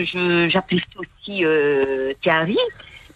[0.50, 1.44] j'apprécie aussi
[2.22, 2.58] Thierry.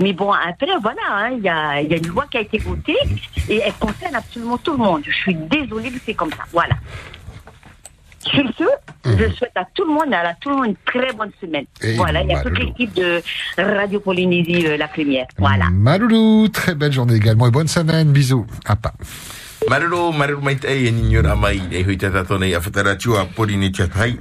[0.02, 2.42] Mais bon, après, voilà, hein, il y, a, il y a une loi qui a
[2.42, 2.98] été votée
[3.50, 5.02] et elle concerne absolument tout le monde.
[5.06, 6.44] Je suis désolée, mais c'est comme ça.
[6.54, 6.76] Voilà.
[8.20, 8.64] Sur ce,
[9.06, 11.66] je souhaite à tout le monde, à tout le monde une très bonne semaine.
[11.82, 13.22] Et voilà, il y a toute l'équipe de
[13.58, 15.26] Radio Polynésie, euh, la première.
[15.38, 15.70] Voilà.
[15.72, 18.12] Maloulou, très belle journée également et bonne semaine.
[18.12, 18.46] Bisous.
[18.66, 18.94] À pas.
[19.68, 23.26] Marero, marero mai tei e ninyo na mai e hui tata tona i awhatara tua
[23.26, 24.18] pori ni tia tai.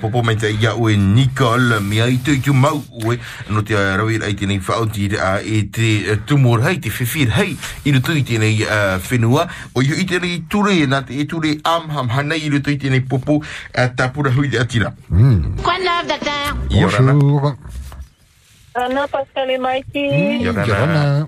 [0.00, 3.18] Popo mai tei ia ue Nikol Mi ai tui tu mau ue.
[3.50, 8.00] No te rawi ai tenei whaoti uh, E te tumor hei, te whiwhir hei Iru
[8.00, 8.64] tui tenei
[9.10, 9.48] whenua.
[9.74, 13.00] O iu i tenei ture e nate e ture am ham hanai Iru tui tenei
[13.00, 14.94] popo uh, Ta pura hui de atira.
[15.10, 15.56] Mm.
[15.62, 17.56] Kwa nav data Iorana Iorana
[18.76, 19.06] Iorana
[20.40, 21.26] Iorana Iorana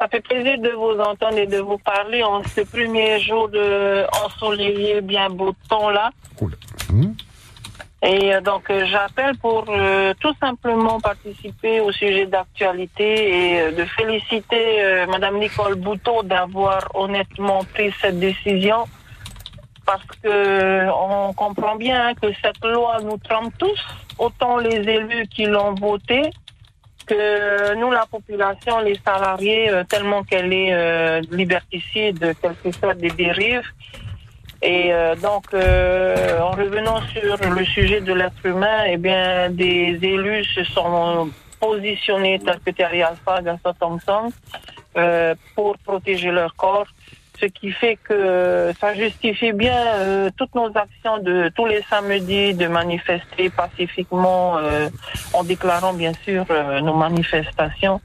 [0.00, 4.06] ça fait plaisir de vous entendre et de vous parler en ce premier jour de
[4.24, 6.10] ensoleillé, bien beau temps là.
[8.02, 13.72] Et euh, donc euh, j'appelle pour euh, tout simplement participer au sujet d'actualité et euh,
[13.72, 18.86] de féliciter euh, Madame Nicole Bouteau d'avoir honnêtement pris cette décision
[19.84, 23.80] parce que on comprend bien hein, que cette loi nous trempe tous,
[24.18, 26.30] autant les élus qui l'ont votée
[27.10, 32.94] que nous, la population, les salariés, euh, tellement qu'elle est euh, liberticide, qu'elle fait faire
[32.94, 33.68] des dérives.
[34.62, 40.44] Et euh, donc, en revenant sur le sujet de l'être humain, eh bien, des élus
[40.44, 44.32] se sont positionnés, tels que Thierry Alpha, Gaston Thompson,
[45.54, 46.86] pour protéger leur corps
[47.40, 52.54] ce qui fait que ça justifie bien euh, toutes nos actions de tous les samedis
[52.54, 54.88] de manifester pacifiquement euh,
[55.32, 58.00] en déclarant bien sûr euh, nos manifestations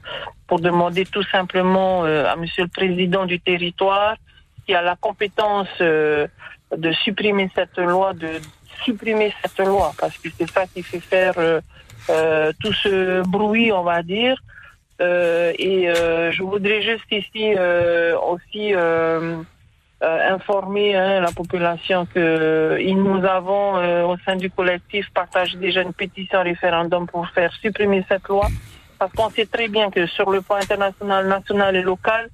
[0.46, 4.14] pour demander tout simplement à Monsieur le Président du territoire
[4.64, 8.30] qui a la compétence de supprimer cette loi, de
[8.84, 11.34] supprimer cette loi parce que c'est ça qui fait faire
[12.60, 14.36] tout ce bruit, on va dire.
[15.00, 19.36] Euh, et euh, je voudrais juste ici euh, aussi euh,
[20.02, 25.58] euh, informer hein, la population que il- nous avons euh, au sein du collectif partagé
[25.58, 28.46] déjà une pétition référendum pour faire supprimer cette loi.
[28.98, 32.28] Parce qu'on sait très bien que sur le plan international, national et local,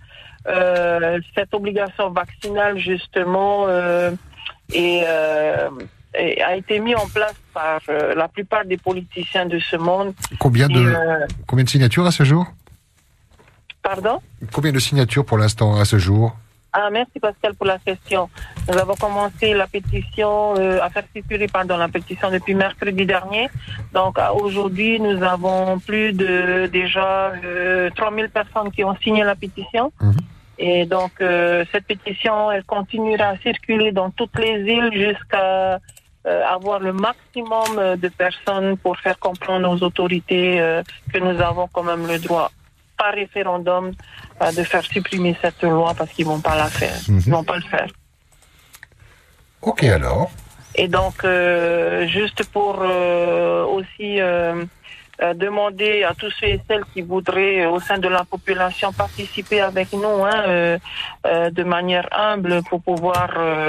[0.47, 4.11] euh, cette obligation vaccinale justement euh,
[4.73, 5.05] euh, est-
[6.15, 10.15] a été mise en place par euh, la plupart des politiciens de ce monde.
[10.39, 12.47] Combien de, euh, combien de signatures à ce jour?
[13.83, 14.21] Pardon?
[14.53, 16.37] Combien de signatures pour l'instant à ce jour?
[16.75, 18.31] Ah, merci Pascal pour la question.
[18.67, 23.51] Nous avons commencé la pétition, euh, à faire circuler pardon, la pétition depuis mercredi dernier.
[23.93, 29.93] Donc aujourd'hui, nous avons plus de déjà euh, 3000 personnes qui ont signé la pétition.
[30.59, 31.13] Et donc
[31.73, 35.81] cette pétition, elle continuera à circuler dans toutes les îles jusqu'à
[36.27, 40.83] euh, avoir le maximum euh, de personnes pour faire comprendre aux autorités euh,
[41.13, 42.51] que nous avons quand même le droit
[42.97, 43.93] par référendum
[44.41, 46.97] euh, de faire supprimer cette loi parce qu'ils vont pas la faire.
[47.09, 47.89] Ils vont pas le faire.
[49.63, 50.31] Ok alors.
[50.75, 54.21] Et donc, euh, juste pour euh, aussi
[55.23, 58.93] euh, demander à tous ceux et celles qui voudraient, euh, au sein de la population,
[58.93, 60.79] participer avec nous hein, euh,
[61.27, 63.29] euh, de manière humble pour pouvoir,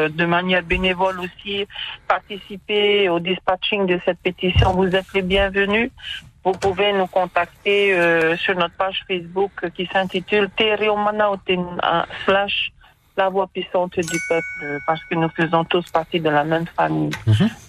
[0.09, 1.67] de manière bénévole aussi,
[2.07, 4.71] participer au dispatching de cette pétition.
[4.73, 5.91] Vous êtes les bienvenus.
[6.43, 7.79] Vous pouvez nous contacter
[8.37, 11.79] sur notre page Facebook qui s'intitule Tereomanauten
[12.25, 12.73] slash
[13.15, 17.11] la voix puissante du peuple, parce que nous faisons tous partie de la même famille.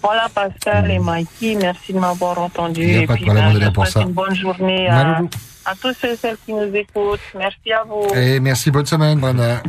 [0.01, 2.83] Voilà Pascal et Mikey, merci de m'avoir entendu.
[2.83, 4.01] Et puis, est là je souhaite ça.
[4.01, 5.21] une bonne journée à.
[5.65, 7.19] À tous ceux et celles qui nous écoutent.
[7.35, 8.07] Merci à vous.
[8.15, 9.61] Et merci, bonne semaine, Brenda.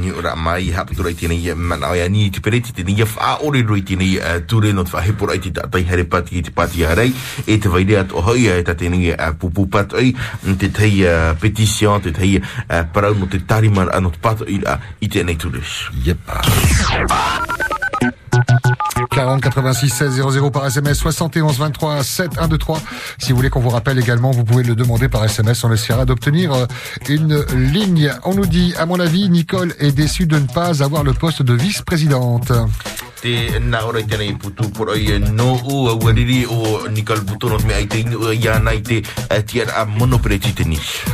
[0.00, 3.38] Ni ora mai hap tu rei ni mana ya ni te pereti te ni fa
[3.42, 6.42] ore roi te ni tu re no fa he por ai te tai here pati
[6.42, 7.12] te pati arei
[7.46, 10.14] e te vai at o hoi e te ni pupu pat ai
[10.58, 11.04] te tai
[11.40, 12.40] petition te tai
[12.92, 14.60] para no te tariman anot pat i
[15.00, 15.50] i te nei tu
[16.04, 16.18] Yep.
[19.10, 22.80] 40 86 16 00 par SMS 71 23 7 1 2 3
[23.18, 26.04] si vous voulez qu'on vous rappelle également vous pouvez le demander par SMS on essaiera
[26.04, 26.66] d'obtenir euh,
[27.08, 28.12] une ligne.
[28.24, 31.42] On nous dit à mon avis Nicole est déçue de ne pas avoir le poste
[31.42, 32.52] de vice-présidente
[33.20, 37.58] te na ora i tēnei putu por ai no u a wariri o Nicole Bouton
[37.66, 39.86] me ai te inu ia nai te eh, tiara a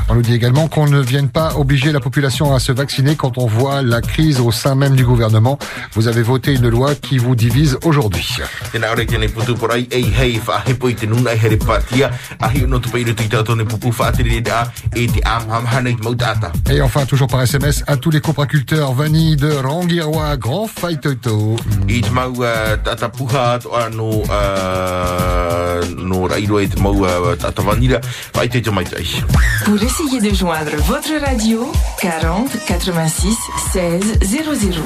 [0.09, 3.38] on nous dit également qu'on ne vienne pas obliger la population à se vacciner quand
[3.38, 5.59] on voit la crise au sein même du gouvernement
[5.92, 8.27] vous avez voté une loi qui vous divise aujourd'hui
[8.73, 11.40] Tēnā ora i tēnei putu por ai ei hei wha hepo i te nuna i
[11.42, 15.49] here patia ahi no tu peiru tui tātou ne pupu whaatiri a e te am
[15.51, 16.53] ham hana i te mautata.
[16.71, 21.57] Et enfin, toujours par SMS, à tous les copraculteurs vanille de Rangirois, Grand Faitoto.
[21.96, 27.32] I te mau uh, tata puha ato anō uh, no rairo e te mau uh,
[27.40, 28.00] tata vanira
[28.35, 29.24] whai te te mai tai.
[29.64, 33.38] Pour essayer de joindre votre radio, 40 86
[33.72, 34.82] 16 00.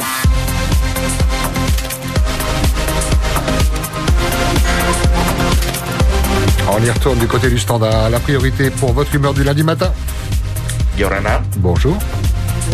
[6.69, 8.09] On y retourne du côté du standard.
[8.11, 9.93] La priorité pour votre humeur du lundi matin.
[10.97, 11.43] Yorana.
[11.57, 11.99] Bonjour.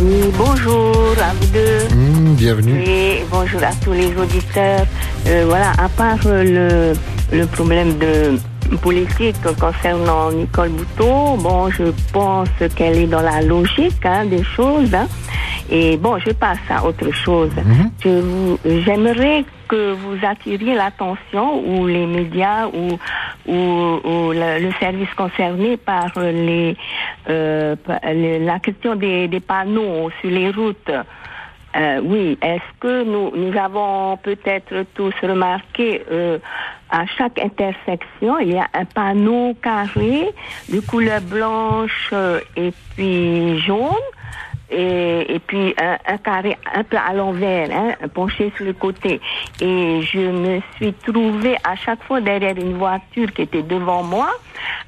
[0.03, 1.95] Oui, bonjour à vous deux.
[1.95, 2.83] Hmm, bienvenue.
[2.87, 4.87] Et bonjour à tous les auditeurs.
[5.27, 6.93] Euh, voilà, à part euh,
[7.33, 8.39] le, le problème de
[8.79, 14.93] politique concernant Nicole Bouteau, bon, je pense qu'elle est dans la logique hein, des choses.
[14.95, 15.07] hein.
[15.71, 17.51] Et bon, je passe à autre chose.
[18.05, 22.99] Je vous- J'aimerais que vous attiriez l'attention ou les médias ou,
[23.47, 23.53] ou,
[24.05, 26.77] ou le, le service concerné par les,
[27.29, 30.91] euh, par le- la question des, des panneaux sur les routes.
[31.77, 36.39] Euh, oui, est-ce que nous, nous avons peut-être tous remarqué euh,
[36.91, 40.31] à chaque intersection, il y a un panneau carré
[40.73, 43.91] de couleur blanche euh, et puis jaune
[44.71, 49.21] et, et puis un, un carré un peu à l'envers, hein, penché sur le côté.
[49.61, 54.29] Et je me suis trouvée à chaque fois derrière une voiture qui était devant moi.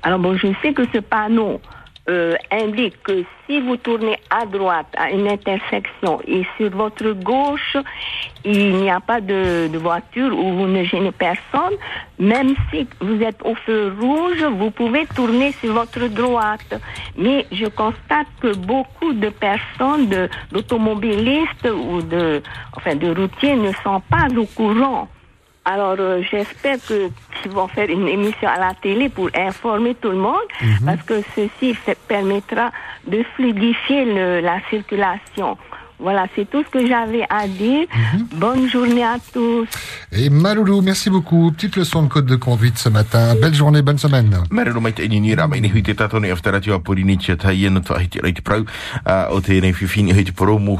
[0.02, 1.60] Alors bon, je sais que ce panneau
[2.08, 7.76] euh, indique que si vous tournez à droite à une intersection et sur votre gauche,
[8.44, 11.74] il n'y a pas de, voiture ou vous ne gênez personne,
[12.18, 16.80] même si vous êtes au feu rouge, vous pouvez tourner sur votre droite.
[17.16, 22.42] Mais je constate que beaucoup de personnes, d'automobilistes ou de,
[22.76, 25.08] enfin, de routiers ne sont pas au courant.
[25.74, 27.10] Alors, euh, j'espère que
[27.42, 30.48] qu'ils vont faire une émission à la télé pour informer tout le monde,
[30.86, 32.70] parce que ceci fait- permettra
[33.06, 35.58] de fluidifier le- la circulation.
[36.00, 37.86] Voilà, c'est tout ce que j'avais à dire.
[38.44, 39.66] Bonne journée à tous.
[40.12, 41.50] Et Maloulou, merci beaucoup.
[41.52, 43.34] Petite leçon de code de conduite ce matin.
[43.42, 44.30] Belle journée, bonne semaine.
[45.10, 45.34] Ni ni
[50.12, 50.78] ni poromu.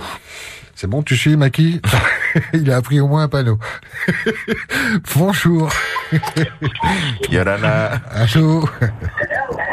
[0.80, 1.82] C'est bon, tu suis, Maki
[2.52, 3.58] Il a appris au moins un panneau.
[5.16, 5.68] Bonjour.
[7.32, 8.00] Yarana.
[8.12, 8.62] Allô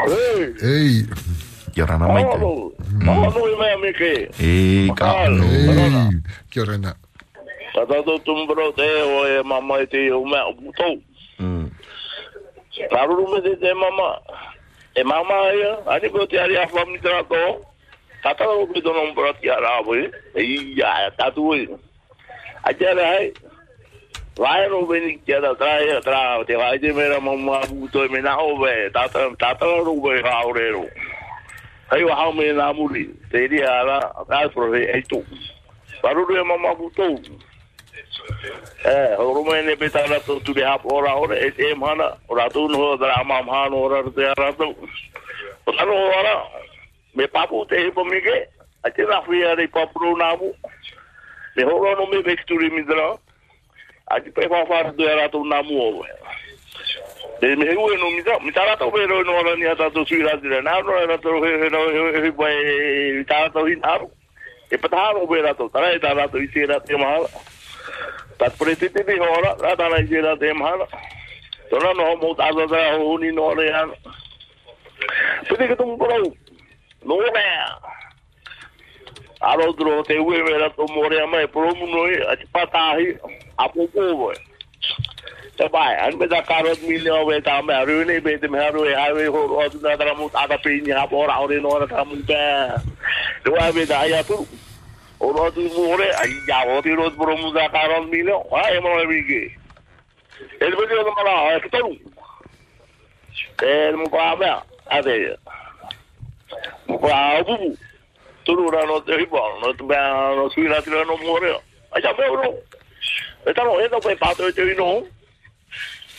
[0.08, 0.54] Hey.
[0.60, 1.06] Hey.
[1.76, 2.26] Yarana mai te.
[2.26, 2.72] Mahalo.
[3.04, 4.30] Mahalo i mea meke.
[4.40, 5.30] E ka.
[5.30, 6.10] Hey.
[6.50, 6.94] Kia ora na.
[7.72, 10.98] Ta tato tumbro te o e mama e te o mea o putou.
[12.90, 14.18] Karuru me te te mama.
[14.96, 17.22] E mama ia, ani ko te ari a whami tera
[18.48, 18.66] o
[19.66, 20.10] awe.
[20.34, 21.68] E ia, tatu e.
[22.64, 23.32] A jere hai.
[24.36, 28.08] Vai no beni kia da tra ia tra te vai te mera mama puto e
[28.08, 28.90] me na o ve.
[28.90, 30.86] Tata tata ro ve ha o re ro.
[31.90, 33.06] Hai wa hau me na muri.
[33.30, 35.24] Te ri ara, a pro e tu.
[40.52, 41.36] De hap ora ora
[42.28, 44.02] ora tu no dra ma ma no ora.
[45.66, 46.65] Ora no ora
[47.16, 48.46] me papu te po mi ke
[48.84, 50.52] a te na fia de papu na mu.
[51.56, 53.16] Me horo no me vexturi mi dra.
[54.12, 56.04] A te pe fa fa do ara tu na mu o.
[57.40, 60.04] De me hu no mi dra mi tara to vero no ora ni ata to
[60.04, 63.80] suira dire na no era to he he no he he pai tara to hin
[63.82, 64.10] aru.
[64.70, 67.28] E pataro vera to tara e tara to isira te mahala.
[68.38, 70.84] Tat pretiti di hora, la ta na jira te mana.
[71.70, 73.90] Tona no mo ta da da ho ni no re an.
[75.48, 76.32] Pidi ke tum pro.
[77.06, 77.46] No me.
[79.40, 82.34] Aro dro te we me la to mo re mai pro mu no e a
[82.36, 83.14] ti pata hi.
[83.58, 84.32] A po po bo.
[85.56, 86.82] Te bai, an da karot
[87.44, 90.14] ta ru ni be te me ru e ha we ho ro tu da da
[90.14, 92.02] mu ta da pe ni ha bo ra ore no ta
[93.72, 94.44] be da ya tu.
[95.20, 98.42] Ora tu more ai ya o ti ro pro mu da karon milio.
[98.50, 99.54] Ha e mo e ge.
[100.60, 101.60] El video mala, e.
[104.90, 105.65] A
[106.48, 106.92] de.
[106.92, 107.76] Mu pa bu.
[108.44, 109.98] Tu ro no te hi bo, no te ba
[110.36, 111.60] no sui na ti no more.
[111.92, 112.54] Ai ya me ro.
[113.46, 115.02] E ta no e no pe pa te te no.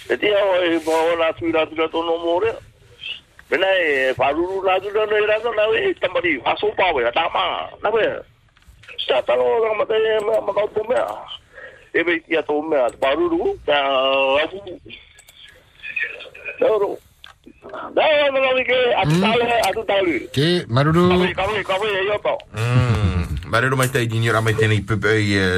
[0.10, 2.52] E ti o e bo na sui na ti no no more.
[3.50, 6.42] Bena e faruru na tu no e ra no na e tambari.
[6.44, 7.70] Aso pa we ta ma.
[7.82, 8.04] Na we.
[9.08, 11.08] Sa talo nga matay ma makaw po mea.
[11.94, 13.78] Ebe ia to mea paruru ta
[14.44, 14.60] abu.
[16.60, 16.98] Doro.
[17.64, 20.16] Dao no lo que atale atale.
[20.28, 21.10] Ok, Maloulou.
[21.10, 22.38] Kawe kawe yo to.
[22.54, 23.07] Marero mai te ini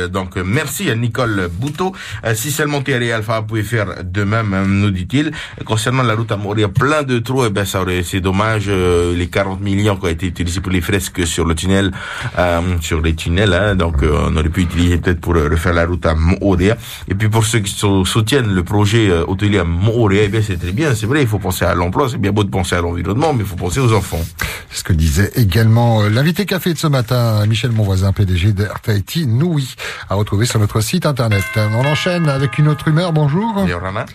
[0.08, 1.94] donc merci à Nicole Bouteau.
[2.26, 5.32] Euh, si seulement TRI Alpha pouvait faire de même, hein, nous dit-il.
[5.66, 9.16] Concernant la route à mourir, plein de trous, eh ben ça aurait, c'est dommage, euh,
[9.16, 11.92] les 40 millions qui ont été utilisés pour les fresques sur le tunnel,
[12.38, 15.86] euh, sur les tunnels, hein, donc euh, on aurait pu utiliser peut-être pour refaire la
[15.86, 16.76] route à Moorea.
[17.08, 20.58] Et puis pour ceux qui sou- soutiennent le projet hôtelier à Moorea, eh bien c'est
[20.60, 22.82] très bien, c'est vrai, il faut penser à l'emploi, c'est bien beau de penser à
[22.82, 24.24] l'environnement, mais il faut penser aux enfants.
[24.70, 29.26] C'est ce que disait également l'invité café de ce matin, Michel Monvoisin, PDG d'Air Tahiti,
[29.26, 29.76] Noui,
[30.10, 31.46] à retrouver sur notre site internet.
[31.56, 33.66] On enchaîne avec une autre humeur, bonjour.
[33.66, 34.06] Yorana.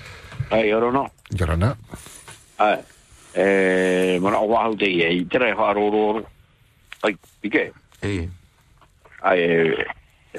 [1.32, 1.74] Yorana.
[4.44, 5.02] Wahau te i.
[9.22, 9.86] Ai, e,
[10.34, 10.38] e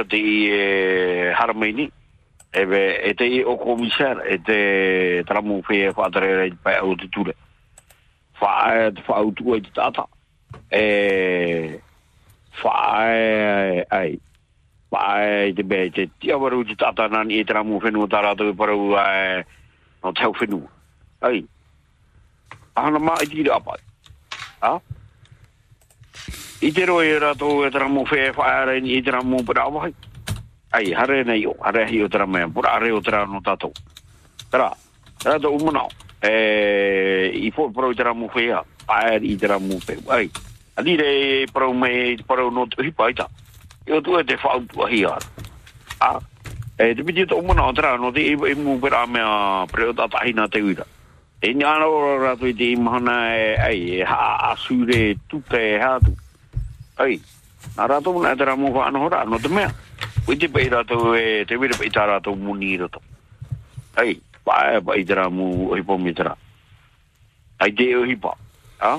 [0.00, 1.92] e te i e haramaini.
[2.52, 6.96] E be, e te i o komisar, e te tramu whea whaatare i pai au
[6.96, 7.36] te ture.
[8.40, 10.06] Whae te wha au tua i te tata.
[10.70, 11.80] E,
[12.62, 14.18] whae, ai,
[14.90, 18.54] whae te be te tia waru te tata nani e tera mu whenua tara tau
[18.54, 19.44] parau e
[20.02, 20.68] no tau whenua.
[21.22, 21.44] Ai.
[22.76, 23.80] Ahana mā i tira apai.
[24.62, 24.78] Ha?
[26.60, 29.64] I te roi e rātou e tera mu whea whaare ni e tera mu pura
[29.68, 29.94] awai.
[30.72, 33.72] Ai, hare nei o, hare hi o tera mea, pura are o tera no tatou.
[34.50, 34.70] Tera,
[35.24, 35.88] rato umanao
[36.20, 40.30] eh i fo pro tera mu fea pa i tera mu pe ai
[40.74, 43.28] a dire pro me pro no i pa ita
[43.86, 45.22] io tu te fa un hi ar
[45.98, 46.20] a
[46.76, 49.20] e te pidi to mo na tra no di i mu per a me
[49.70, 50.84] pre ta ta hina te uira.
[51.40, 55.42] E ni ana ora ra tu di mo na e ai ha a re tu
[55.48, 56.12] te ha tu
[56.96, 57.20] ai
[57.76, 59.68] na ra tu na tera mu fa no ra no te me
[60.26, 63.00] Uite pe ira tu e te wira pe ita rātou munira to.
[63.96, 66.36] Ai, pae pa i tera mu hipo mi tera.
[67.58, 68.36] Ai te o hipa.
[68.80, 68.98] Ha?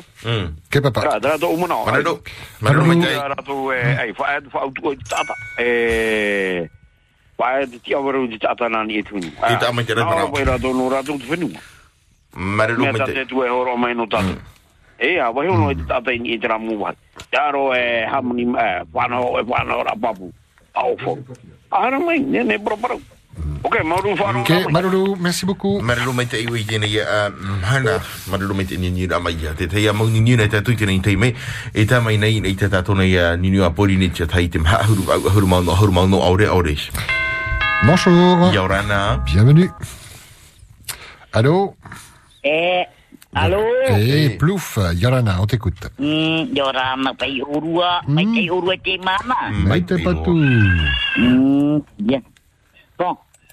[0.70, 1.02] Che papà?
[1.02, 1.84] Ra, tera tō muna.
[1.84, 2.22] Maralo.
[2.60, 3.18] Maralo mai tei.
[3.18, 5.34] Rato e, ai, fa fa autu o i tata.
[5.58, 6.70] E,
[7.36, 9.26] te tia waru di tata nani e tuni.
[9.26, 10.32] I tā mai te rai Awa marau.
[10.32, 11.60] pai rato no rato te whenua.
[12.38, 13.26] Maralo Mea mai tate te.
[13.26, 14.38] tu e horo mai no tata.
[14.98, 16.94] E a wahi ono e te tata i te ramu wai.
[17.30, 20.32] Taro e hamani e whanau e whanau ra papu.
[20.74, 21.18] Au fo.
[21.70, 22.60] Ara mai, ne ne
[23.36, 23.60] bro bro.
[23.64, 25.82] Ok, mauru whanau Ok, Marulu, merci beaucoup.
[25.82, 27.32] Mai te iwi i tēnei a
[27.72, 28.00] hana.
[28.30, 29.54] Maralo mai te ni ni ia.
[29.54, 29.68] Te
[30.12, 30.22] ni
[30.86, 31.36] nei tēnei.
[31.74, 32.56] E tā mai nei nei
[33.38, 36.48] ni ni a pori ni tai te huru huru mau no huru mau no aure
[36.48, 36.76] aure.
[37.84, 38.54] Bonjour.
[38.54, 39.24] Yorana.
[39.26, 39.70] Bienvenue.
[41.34, 41.76] Allô?
[42.44, 42.86] Eh,
[43.34, 43.64] alo?
[43.88, 45.88] Eh, plouf, Yorana, on t'écoute.
[45.98, 49.50] Hmm, Yorana pai urua, mai te urua te mama.
[49.52, 50.36] Maite Patou.
[51.16, 52.22] Hmm, bien.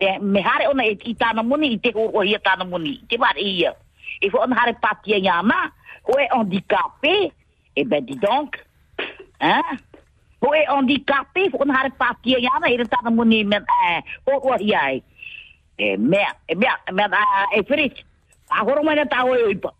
[0.00, 3.06] Te me hare ona e i tāna muni, i te oro hia tāna muni, i
[3.06, 3.74] te ware ia.
[4.20, 5.58] E fo ona hare patia yama,
[6.08, 7.16] ho e handicapé,
[7.76, 8.56] e ben dis donc,
[9.44, 9.80] hein?
[10.40, 14.56] Ho e handicapé, fo ona hare patia yama, e re tāna muni men, eh, oro
[14.56, 15.02] hia e.
[15.76, 16.78] E e mea, e mea,
[17.52, 18.00] e Fritz,
[18.48, 19.74] a horo mai na tāo e ipa.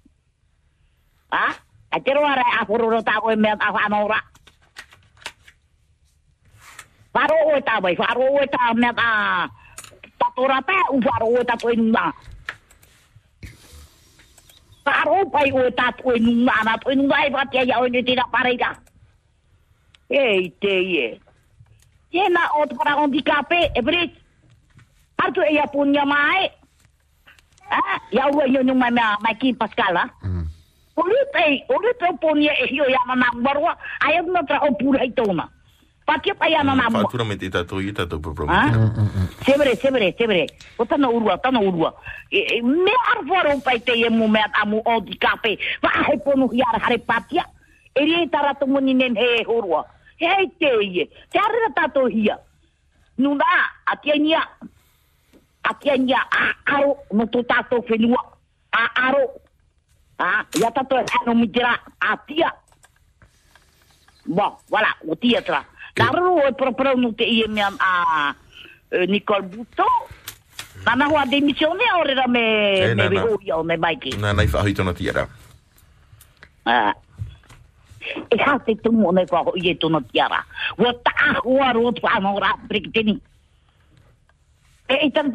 [1.33, 1.47] Ha?
[1.91, 4.21] A te roa rai a horo ro tāo e mea a whanora.
[7.13, 9.09] Wharo o e tā wharo o e tā tā
[10.21, 12.05] tatora pē, u wharo o e tā toi nunga.
[14.87, 18.03] Wharo pai o e tā toi nunga, nā toi nunga e whatia ia o e
[18.03, 18.71] tira pareira.
[20.11, 21.09] Ei, te ie.
[22.13, 24.11] Tēnā o te para handicapé, e bris.
[25.21, 26.51] Hartu e ia punya mai.
[27.71, 30.07] Ah, ia ua ia nunga mea mai ki Pascal, ha?
[30.97, 35.05] Olupe, olupe o punya e hio ia na nambarua, ai aduna tra o pura
[36.11, 36.19] i tōna.
[36.19, 37.05] Patia pai ana namua.
[37.05, 38.47] Whātura mai te tātou i tātou papro.
[38.49, 38.71] Ah?
[39.45, 40.49] Severe, severe, severe.
[40.79, 41.95] O tana urua, tana urua.
[42.31, 45.59] E, e, me arwaro pai te e mu mea amu o di kape.
[45.83, 47.45] Wa he ponu hiara hare patia.
[47.95, 49.85] E rie tarato muni nen he horua.
[50.19, 51.09] Hei te ie.
[51.31, 52.39] Te arera tato hia.
[53.19, 53.45] Nuna,
[53.87, 54.43] atia nia.
[55.63, 58.19] Atia nia a aro no to tato whenua.
[58.73, 59.41] A aro.
[60.19, 61.79] Ah, ia tato e ano mitira.
[62.01, 62.53] Atia.
[64.27, 65.65] Bon, voilà, o tia tra.
[65.99, 68.35] Naro o proprio no te me a
[68.91, 69.87] eh, Nicole Buto.
[70.87, 73.09] Nana hoa demisione ore ra me Eh, me
[73.45, 74.17] ia me maiki.
[74.17, 75.27] Nā nei whahui tona tiara.
[76.65, 76.95] Ah.
[78.31, 80.45] E ha te tumu ne kwa ho ie tona tiara.
[80.79, 82.07] Wa ta hoa ro tu.
[84.89, 85.31] E e tan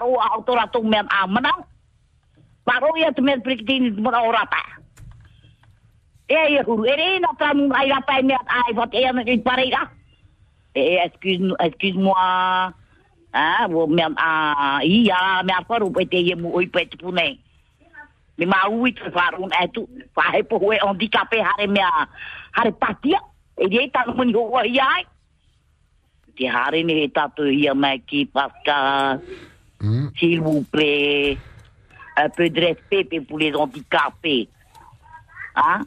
[0.00, 1.52] ro a autora me a mana.
[2.64, 4.58] Pa ro ia tu me brigteni mo ora pa.
[4.58, 4.77] E
[6.28, 9.22] e huru e re na tra mu ai ra pa me ai va te ana
[9.24, 9.88] i pareira.
[10.74, 12.72] E excuse excuse moi.
[13.32, 16.88] Ah, wo me a ia me a pe te mu oi pe.
[18.38, 22.08] Me ma ui te faru e tu fa he po handicapé hare me a
[22.52, 23.20] hare patia.
[23.56, 25.04] E ta no ni ho ai.
[26.36, 29.20] Te hare ni he tatu ia mai ki Pascal.
[30.18, 31.38] S'il vous plaît.
[32.16, 34.48] Un peu de respect pour les handicapés.
[35.54, 35.86] Hein?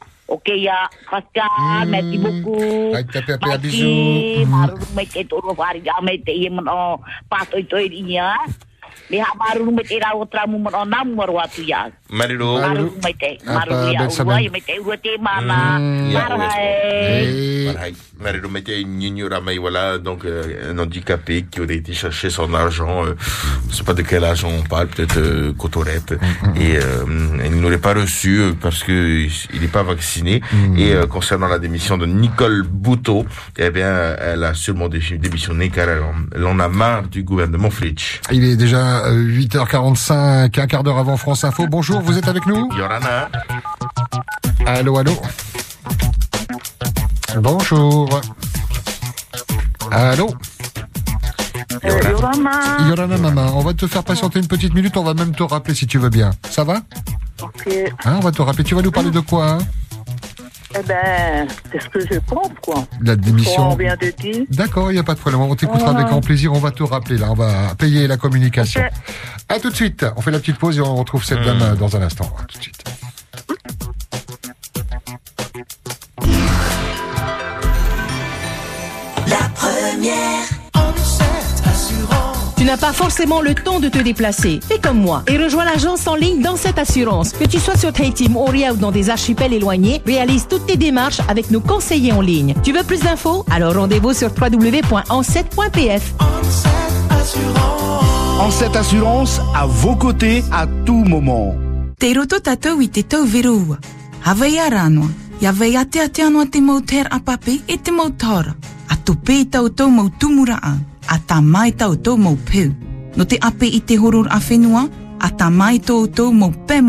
[0.31, 2.95] Ok, ya, Pascal, merci beaucoup.
[2.95, 4.47] Ai te pepe a Merci, bisous.
[4.47, 4.79] maru
[5.27, 8.39] toro whari a mai te ie man o pato i toi ria.
[9.09, 11.89] Me ha maruru me te rau tra mu mo na mo ro atu ya.
[12.09, 12.59] Maruru.
[12.59, 13.37] Maruru me te.
[13.45, 14.43] Apa, Maruru ya Samen?
[14.43, 15.79] ya me te ua te mana.
[16.09, 17.73] Ya, Marahai.
[17.73, 17.95] Pareil.
[18.19, 18.71] Marie Lomete
[19.31, 23.15] Ramay, voilà, donc euh, un handicapé qui aurait été chercher son argent, euh,
[23.69, 26.13] je sais pas de quel âge on parle, peut-être euh, Cotorette,
[26.55, 27.03] et euh,
[27.45, 28.91] il n'aurait pas reçu euh, parce que
[29.53, 30.41] il n'est pas vacciné.
[30.77, 33.25] Et euh, concernant la démission de Nicole Bouteau,
[33.57, 38.21] eh bien, elle a seulement dé- démissionné car elle en a marre du gouvernement Fritsch.
[38.31, 41.67] Il est déjà euh, 8h45, un quart d'heure avant France Info.
[41.67, 43.29] Bonjour, vous êtes avec nous Yorana.
[44.65, 45.13] Allô, allô
[47.37, 48.21] Bonjour.
[49.91, 50.29] Allô
[51.83, 52.87] Yorana.
[52.87, 55.73] Yorana Mama, on va te faire patienter une petite minute, on va même te rappeler
[55.75, 56.31] si tu veux bien.
[56.49, 56.81] Ça va
[57.41, 57.67] Ok.
[58.05, 58.63] Hein, On va te rappeler.
[58.63, 59.57] Tu vas nous parler de quoi hein
[60.79, 62.85] Eh ben, c'est ce que je pense, quoi.
[63.01, 63.71] La démission.
[63.71, 64.45] On vient de dire.
[64.49, 65.41] D'accord, il n'y a pas de problème.
[65.41, 65.95] On t'écoutera Ah.
[65.97, 66.53] avec grand plaisir.
[66.53, 67.27] On va te rappeler là.
[67.31, 68.81] On va payer la communication.
[69.49, 70.05] À tout de suite.
[70.15, 72.31] On fait la petite pause et on retrouve cette dame euh, dans un instant.
[72.39, 72.83] À tout de suite.
[79.27, 80.45] La première.
[82.71, 84.61] N'as pas forcément le temps de te déplacer.
[84.65, 87.33] Fais comme moi et rejoins l'agence en ligne dans cette assurance.
[87.33, 91.19] Que tu sois sur Tahiti, Moria ou dans des archipels éloignés, réalise toutes tes démarches
[91.27, 92.53] avec nos conseillers en ligne.
[92.63, 93.43] Tu veux plus d'infos?
[93.51, 96.13] Alors rendez-vous sur www.ancet.pf.
[98.39, 101.53] En cette assurance, à vos côtés, à tout moment.
[101.99, 102.37] Te roto
[102.79, 103.25] i te tau.
[105.41, 107.91] Ia ate ate te e te.
[108.87, 109.89] A tau tau
[111.07, 111.17] a.
[111.19, 112.71] Tā mai tau tau mau peu.
[113.15, 114.87] No te ape i te horor a whenua,
[115.19, 116.81] a tā mai tau tau mau pē.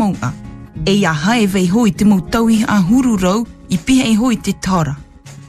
[0.85, 4.15] E ia hae vei hoi te mau tauhi i a huru rau i piha e
[4.15, 4.97] hoi te tara.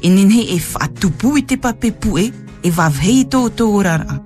[0.01, 2.31] E nenhe e whaatupu i te pape pue
[2.63, 4.21] e wavhei tau tau orara.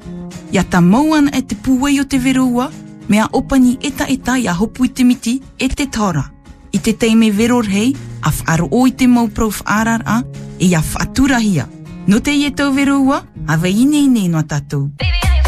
[0.53, 2.71] Ia tā mauana e te puwei o te veroua,
[3.09, 6.25] mea opani eta eta ia hopu i te miti e te tara.
[6.73, 10.23] I te teime veror hei, a whaaro o i te mau prof arara,
[10.59, 11.69] e ia whaaturahia.
[12.09, 12.31] No te
[13.69, 14.89] ine noa tātou.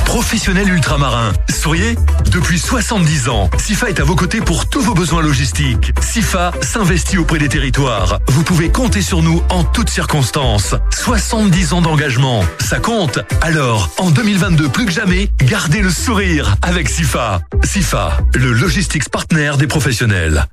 [0.04, 1.32] Professionnel ultramarin.
[1.48, 1.96] Souriez
[2.30, 5.90] Depuis 70 ans, SIFA est à vos côtés pour tous vos besoins logistiques.
[6.02, 8.18] SIFA s'investit auprès des territoires.
[8.28, 10.74] Vous pouvez compter sur nous en toutes circonstances.
[10.90, 13.20] 70 ans d'engagement, ça compte.
[13.40, 17.40] Alors, en 2022 plus que jamais, gardez le sourire avec SIFA.
[17.64, 20.44] SIFA, le logistics partner des professionnels.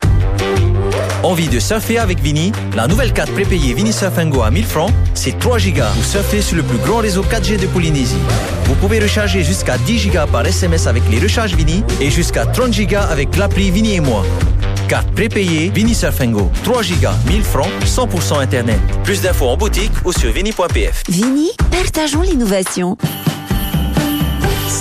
[1.24, 2.52] Envie de surfer avec Vini?
[2.76, 6.58] La nouvelle carte prépayée Vini Surf à 1000 francs, c'est 3 gigas pour surfer sur
[6.58, 8.18] le plus grand réseau 4G de Polynésie.
[8.66, 12.74] Vous pouvez recharger jusqu'à 10 gigas par SMS avec les recharges Vini et jusqu'à 30
[12.74, 14.26] gigas avec l'appli Vini et moi.
[14.88, 18.80] Carte prépayée Vini Surf Go, 3 gigas, 1000 francs, 100% internet.
[19.04, 21.04] Plus d'infos en boutique ou sur vini.pf.
[21.10, 22.98] Vini, partageons l'innovation.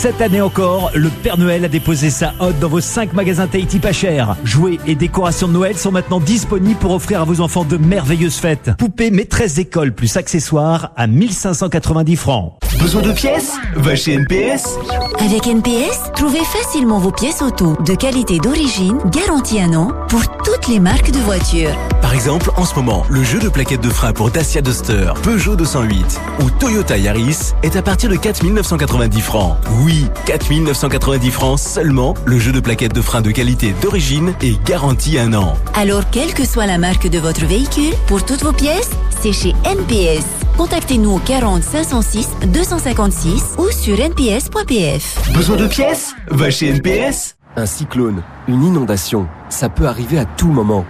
[0.06, 3.80] Cette année encore, le Père Noël a déposé sa hotte dans vos 5 magasins Tahiti
[3.80, 4.36] pas chers.
[4.44, 8.36] Jouets et décorations de Noël sont maintenant disponibles pour offrir à vos enfants de merveilleuses
[8.36, 8.70] fêtes.
[8.78, 12.52] Poupées maîtresse d'école plus accessoires à 1590 francs.
[12.78, 13.56] Besoin de pièces?
[13.74, 14.78] Va chez NPS.
[15.18, 20.68] Avec NPS, trouvez facilement vos pièces auto de qualité d'origine, garantie un an, pour toutes
[20.68, 21.74] les marques de voitures.
[22.02, 25.56] Par exemple, en ce moment, le jeu de plaquettes de frein pour Dacia Duster, Peugeot
[25.56, 29.56] 208 ou Toyota Yaris est à partir de 4990 francs.
[29.80, 29.95] Oui,
[30.26, 35.32] 4990 francs seulement, le jeu de plaquettes de frein de qualité d'origine est garanti un
[35.34, 35.54] an.
[35.74, 38.90] Alors, quelle que soit la marque de votre véhicule, pour toutes vos pièces,
[39.20, 40.24] c'est chez NPS.
[40.56, 45.32] Contactez-nous au 40 506 256 ou sur nps.pf.
[45.34, 46.14] Besoin de pièces?
[46.28, 47.36] Va chez NPS.
[47.56, 50.84] Un cyclone, une inondation, ça peut arriver à tout moment.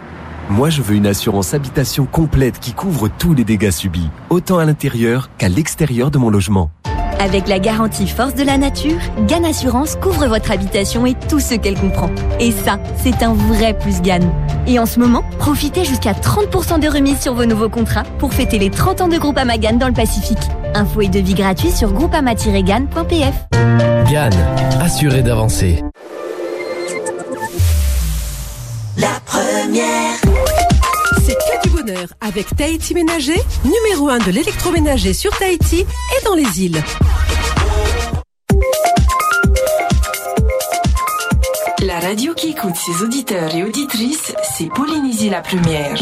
[0.49, 4.65] Moi, je veux une assurance habitation complète qui couvre tous les dégâts subis, autant à
[4.65, 6.71] l'intérieur qu'à l'extérieur de mon logement.
[7.19, 11.55] Avec la garantie force de la nature, GAN Assurance couvre votre habitation et tout ce
[11.55, 12.11] qu'elle comprend.
[12.41, 14.21] Et ça, c'est un vrai plus GAN.
[14.67, 18.59] Et en ce moment, profitez jusqu'à 30% de remise sur vos nouveaux contrats pour fêter
[18.59, 20.39] les 30 ans de Groupama GAN dans le Pacifique.
[20.75, 23.35] Info et devis gratuits sur groupama-gan.pf.
[24.11, 24.31] GAN,
[24.81, 25.83] assuré d'avancer.
[28.99, 30.56] La première.
[31.97, 36.82] Bonheur avec Tahiti Ménager, numéro 1 de l'électroménager sur Tahiti et dans les îles.
[41.82, 45.97] La radio qui écoute ses auditeurs et auditrices, c'est Polynésie la première.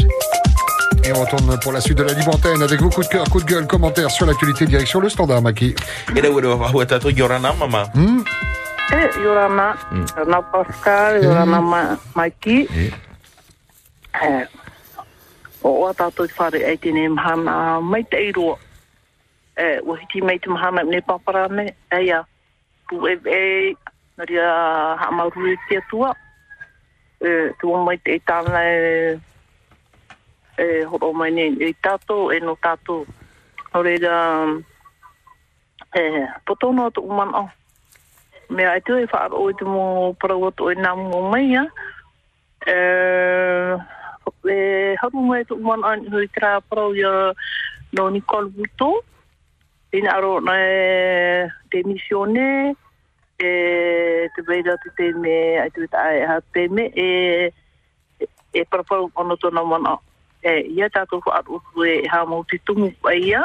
[1.04, 3.28] Et on retourne pour la suite de la libre antenne avec vos coups de cœur,
[3.28, 5.74] coups de gueule, commentaires sur l'actualité direction le standard, Maki.
[6.16, 9.74] Et là, où est ta Yorana, maman Eh, Yorana,
[10.16, 12.68] Yorana Pascal, Yorana Ma- Mikey.
[12.72, 12.88] Eh,
[15.64, 18.58] o o tātou whare ei tēne mahana mai te eiroa.
[19.56, 22.20] E, o hiti mai te mahana ne paparane, e ia,
[22.88, 23.40] pu e, e,
[24.16, 24.48] na ria
[25.00, 25.08] ha
[25.48, 26.12] e tia tua.
[27.20, 29.18] E, tua mai te e tāna e,
[30.58, 33.06] e horo mai ne e tātou e no tātou.
[33.72, 34.46] No reira,
[35.96, 37.48] e, potono atu umana o.
[38.50, 41.56] Mea e e whaaro o i te mo parau atu e nā mō mai.
[42.66, 42.76] E,
[44.44, 47.32] e haru mai tu uman an hui tra parau ia
[47.92, 49.04] no Nicole Buto.
[49.92, 52.74] Ina aro na e demisione,
[53.38, 53.50] e
[54.34, 57.52] te veira te te me, ai tu ta ai ha te me, e
[58.52, 59.98] e parapau ono tōna mana.
[60.42, 63.42] E ia tātou wha aru e ha mau te tumu ai ia,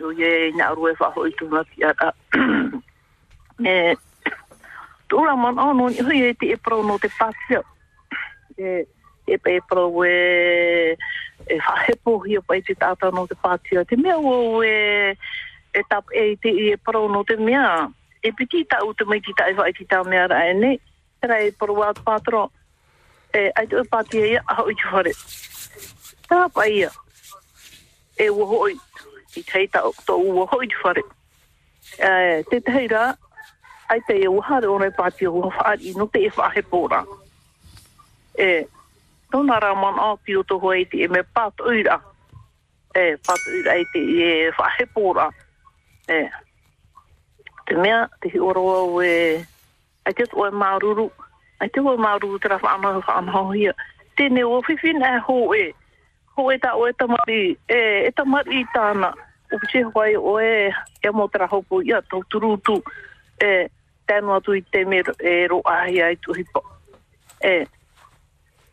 [0.00, 2.12] o ye ina aro e whaho i tūna ki ara.
[3.72, 3.96] e
[5.10, 7.64] tūra man ono ni hui e te e parau no te pātia.
[8.58, 8.86] E
[9.28, 10.96] e pe pro e
[11.46, 14.62] e fa he po hi o pai tita ta no te patio te mea o
[14.62, 15.16] e
[15.72, 17.88] e tap e te e pro no te mea.
[18.22, 20.78] E piti ta u te mai tita e vai tita mea ra e ne?
[21.22, 22.50] Ra e pro wa patro
[23.32, 25.12] e ai te patio ia a hoi hore.
[26.28, 26.90] Ta pa ia
[28.18, 28.74] e wo hoi
[29.36, 31.02] i tei ta o to u wo hoi kuhare
[32.50, 32.88] te tei
[33.88, 37.04] ai te e wahare o nei patio wa whaari no te e whahe pōra
[38.38, 38.66] e
[39.32, 41.98] tōna rā man āti o toho e te me pāt uira.
[42.96, 45.28] E, pāt uira e te e whahepora.
[46.08, 46.22] E,
[47.68, 49.44] te mea, te hi oroa o e,
[50.08, 51.10] ai te toa maruru,
[51.60, 53.74] ai te toa maruru te rafa ana o whanau hia.
[54.16, 55.64] Tēne o whiwhin e ho e,
[56.34, 59.12] ho e tā o e tamari, e, e tamari tāna,
[59.52, 60.70] o pise hoai o e,
[61.04, 62.80] e mo te rahopo ia tau turutu,
[63.38, 63.68] e,
[64.08, 66.64] tēnu atu i te me e roa hi ai tuhipo.
[67.44, 67.77] E, e,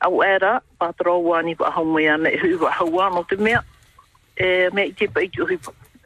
[0.01, 3.63] au era pa troua ni pa homo ya me hu wa hua no te mea.
[4.37, 5.57] E me ki pa ki hu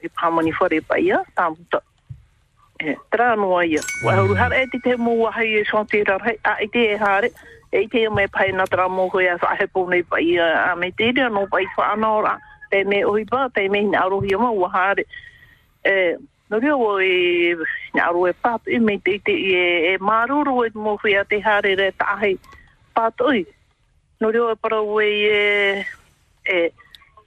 [0.03, 1.55] i pa mani fori pa ia tam
[2.79, 3.81] e tra no ia.
[4.03, 6.97] Wa hu har e te mo wa hai e sonte ra rar a i te
[6.97, 7.29] hare
[7.71, 10.71] e te me pa na tra mo ho ia sa he po nei pa ya
[10.71, 12.37] a me te de no pa i fa ana ora.
[12.71, 14.99] Te me o i pa te me na ro hi mo wa har
[15.85, 16.15] e
[16.49, 17.55] no rio o e
[17.93, 19.33] na ro e pa i me te te
[19.91, 22.37] e maruru e mo fia te hare re ta hai
[22.93, 23.09] pa
[24.19, 25.85] no reo e para ue e
[26.45, 26.73] e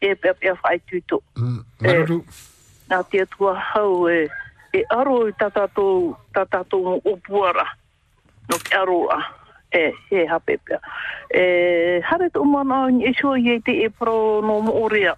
[0.00, 1.22] e e e whai tuto.
[1.36, 2.24] Mm, maru.
[2.90, 4.28] Nā te atua hau e
[4.72, 7.64] e aro i tatatou tatatou o opuara
[8.48, 9.18] no ke aroa
[9.72, 10.80] e he hapepea.
[11.32, 14.12] E hare tō mana o ni iso i e te e para
[14.44, 15.16] no moorea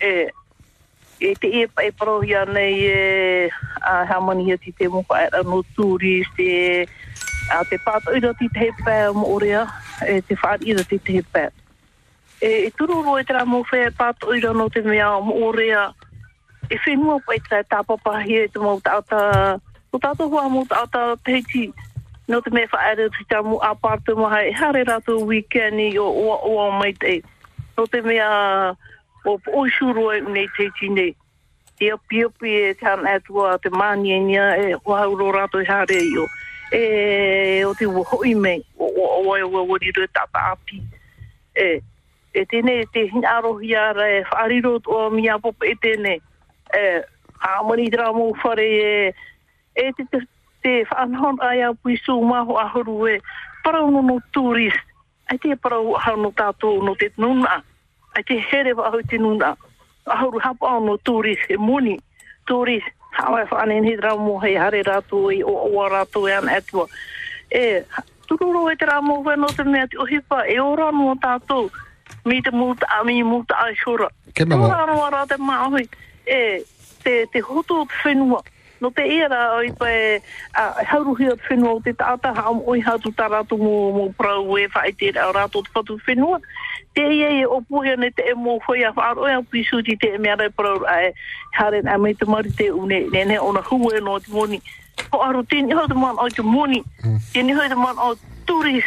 [0.00, 0.28] e
[1.20, 5.62] e te e pai paro hia nei e a hamani hia ti te mokaera no
[5.76, 6.88] turi se e
[7.50, 9.66] a te pāta ira ti te he mo orea,
[10.06, 11.44] e te whaat ira ti te he.
[12.40, 15.92] E, e turu e tera mo whea pāta ira no te mea mo orea,
[16.70, 19.60] e whenua pai tera tāpapa hi e te mau tāta,
[19.92, 21.72] o tāta hua mo tāta teiti,
[22.28, 26.38] no te mea whaere te tā mo aparte maha e hare rato weekendi o oa
[26.48, 27.20] oa mai te.
[27.76, 28.74] No te mea
[29.24, 31.14] o o shuru e nei teiti nei.
[31.80, 36.00] E pia pia e tāna atua te mānienia e nia e wahauro rato i hare
[36.00, 36.26] i o.
[36.74, 40.82] E o te hoi me o o o o o o riro tata api.
[41.54, 41.80] E,
[42.34, 46.16] e tēne te hina arohi ara e whaariro o mia popa e tēne.
[46.74, 46.80] E,
[47.38, 49.14] hamani tera mō whare e,
[49.76, 50.18] e te te,
[50.66, 53.20] te whanhon ai au puisu maho ahuru e
[53.62, 54.74] parau no no turis.
[55.30, 57.62] Ai te parau ahau no tātou no te nuna.
[58.16, 59.54] Ai te here wa ahau te nuna.
[60.10, 62.00] Ahuru hapa no turis e muni.
[62.50, 62.82] Turis,
[63.14, 66.86] hawa e whanen hidra mo hei hare rātou i o o rātou e an atua.
[67.50, 67.82] E,
[68.26, 71.70] tururo e te rā mō whenua te mea te ohipa, e ora no tātou.
[72.24, 74.08] Mi te mūta a mi mūta a shura.
[74.34, 74.66] Ke mamo.
[74.66, 75.86] Ora no ara te māhui.
[76.26, 76.64] E,
[77.04, 78.42] te, te hoto o te whenua.
[78.80, 80.20] No te era oi pa e
[80.52, 84.08] a hauruhi o te whenua o te tāta ha oi hatu tā rātou mō, mō
[84.18, 86.40] prau e whae te rā rātou te whatu whenua.
[86.94, 89.42] Te ia e o puhia ne te e mō a whaaro e
[89.98, 94.00] te e a e a mei te mari te une ne ne ona hua e
[94.00, 94.62] no te moni.
[95.10, 96.84] Ho tēni hau te man o te moni.
[97.32, 98.14] Tēni hau te man o
[98.46, 98.84] turis.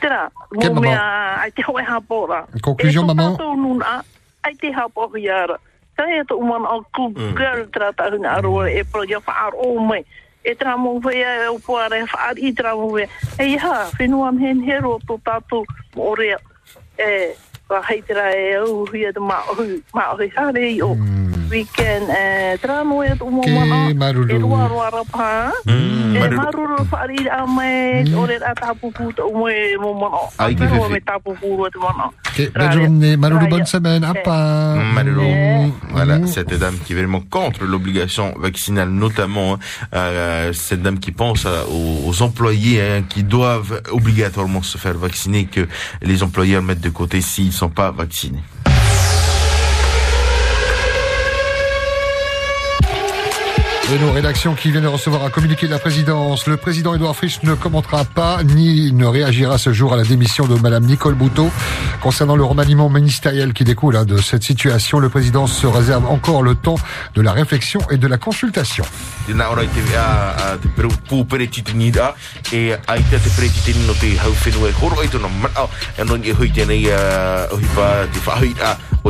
[0.00, 2.44] Tera, mō mea ai te hoa hapora.
[2.60, 3.32] Conclusion, maman?
[3.32, 4.02] E tō nuna,
[4.44, 5.56] ai te hapora iara.
[5.96, 9.56] Kai e tō umana o ku girl tra ta huna aroa e pro ia whaar
[9.56, 10.04] o mai.
[10.44, 13.08] E tra mō whea e o puare whaar i tra mō whea.
[13.40, 15.64] E iha, whenua am hen hero tō tātou
[15.96, 16.36] mō rea.
[16.98, 17.36] E,
[17.68, 20.96] wa heitera e au hui e te maohi, maohi hare i o.
[21.50, 22.58] weekend eh
[23.94, 24.30] maruru.
[24.30, 25.52] E roa roa rapa.
[25.66, 26.36] Maruru.
[26.36, 30.18] maruru whaari a mai ore a tapu puta o mo e mo mana.
[30.38, 31.36] Ai, ki Pero me tapu.
[32.36, 33.16] Ok, bonne journée.
[33.16, 34.04] Malolo, bonne semaine.
[34.04, 34.76] À pas.
[34.94, 35.72] Malheureux.
[35.90, 39.58] Voilà, cette dame qui est vraiment contre l'obligation vaccinale, notamment hein,
[39.94, 45.66] euh, cette dame qui pense aux employés hein, qui doivent obligatoirement se faire vacciner, que
[46.02, 48.42] les employeurs mettent de côté s'ils ne sont pas vaccinés.
[53.94, 56.48] Et nos rédactions qui viennent de recevoir un communiqué de la présidence.
[56.48, 60.48] Le président Edouard Frisch ne commentera pas ni ne réagira ce jour à la démission
[60.48, 61.52] de Madame Nicole Bouteau.
[62.02, 66.42] Concernant le remaniement ministériel qui découle hein, de cette situation, le président se réserve encore
[66.42, 66.74] le temps
[67.14, 68.84] de la réflexion et de la consultation.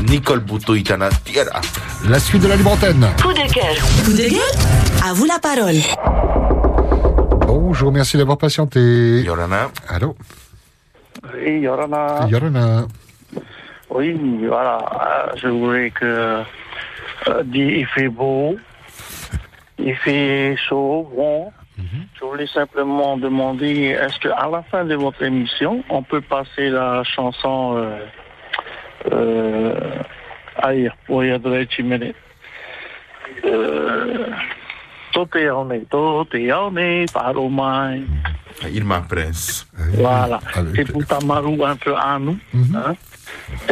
[0.02, 0.42] Nicole
[0.84, 1.60] tana tiara.
[2.08, 3.06] La suite de la libre antenne.
[3.22, 3.74] Coup de cœur.
[4.04, 5.76] Coup de gueule À vous la parole.
[7.46, 8.80] Bonjour, merci d'avoir patienté.
[9.22, 9.70] Yorana.
[9.88, 10.14] Allô
[11.34, 12.26] Oui, Yorana.
[12.28, 12.86] Yorana.
[13.90, 14.78] Oui, voilà.
[14.78, 16.04] euh, Je voulais que.
[16.04, 16.42] euh,
[17.54, 18.56] il fait beau.
[19.78, 21.52] Il fait chaud, bon.
[22.18, 27.02] Je voulais simplement demander est-ce qu'à la fin de votre émission, on peut passer la
[27.04, 27.74] chanson.
[27.76, 27.98] Euh,
[31.30, 32.12] adresser Chimene.
[33.44, 34.26] Euh,
[35.12, 36.72] Tout est en tout est en
[37.12, 37.96] par au moins.
[38.72, 39.66] Irma Prince.
[39.94, 40.40] Voilà.
[40.74, 42.38] C'est pour Tamarou un peu à nous.
[42.74, 42.94] hein.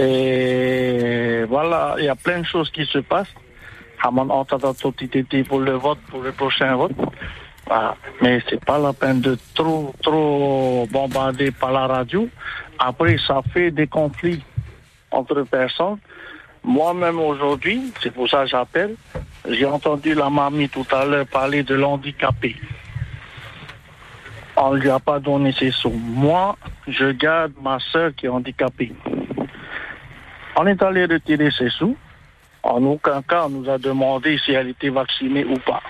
[0.01, 3.32] Et voilà, il y a plein de choses qui se passent.
[4.03, 4.95] Hamon entend tout
[5.45, 6.93] pour le vote, pour le prochain vote.
[7.66, 7.97] Voilà.
[8.20, 12.28] Mais c'est pas la peine de trop, trop bombarder par la radio.
[12.78, 14.43] Après, ça fait des conflits
[15.15, 15.99] entre personnes.
[16.62, 18.97] Moi-même aujourd'hui, c'est pour ça que j'appelle,
[19.49, 22.57] j'ai entendu la mamie tout à l'heure parler de l'handicapé.
[24.57, 25.91] On ne lui a pas donné ses sous.
[25.91, 26.57] Moi,
[26.89, 28.93] je garde ma soeur qui est handicapée.
[30.57, 31.97] On est allé retirer ses sous.
[32.62, 35.83] En aucun cas, on nous a demandé si elle était vaccinée ou pas.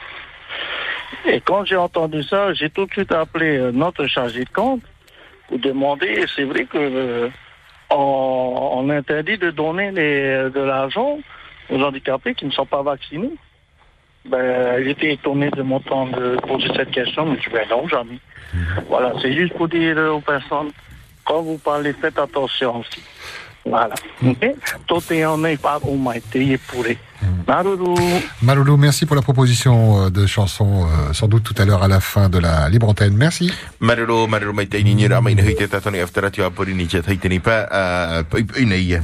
[1.26, 4.82] Et quand j'ai entendu ça, j'ai tout de suite appelé euh, notre chargé de compte
[5.48, 7.28] pour demander, c'est vrai que euh,
[7.96, 11.18] on, interdit de donner de l'argent
[11.70, 13.32] aux handicapés qui ne sont pas vaccinés.
[14.26, 18.18] Ben, j'étais étonné de m'entendre poser cette question, mais je dis, ben non, jamais.
[18.88, 20.70] Voilà, c'est juste pour dire aux personnes,
[21.24, 23.02] quand vous parlez, faites attention aussi.
[23.66, 23.94] Voilà.
[24.26, 24.54] Ok
[24.86, 26.98] Tout est en est par au maïté pourri.
[27.46, 27.94] Naruru.
[28.42, 31.88] Malolo, merci pour la proposition euh, de chanson, euh, sans doute tout à l'heure à
[31.88, 33.14] la fin de la libre antenne.
[33.16, 33.52] Merci.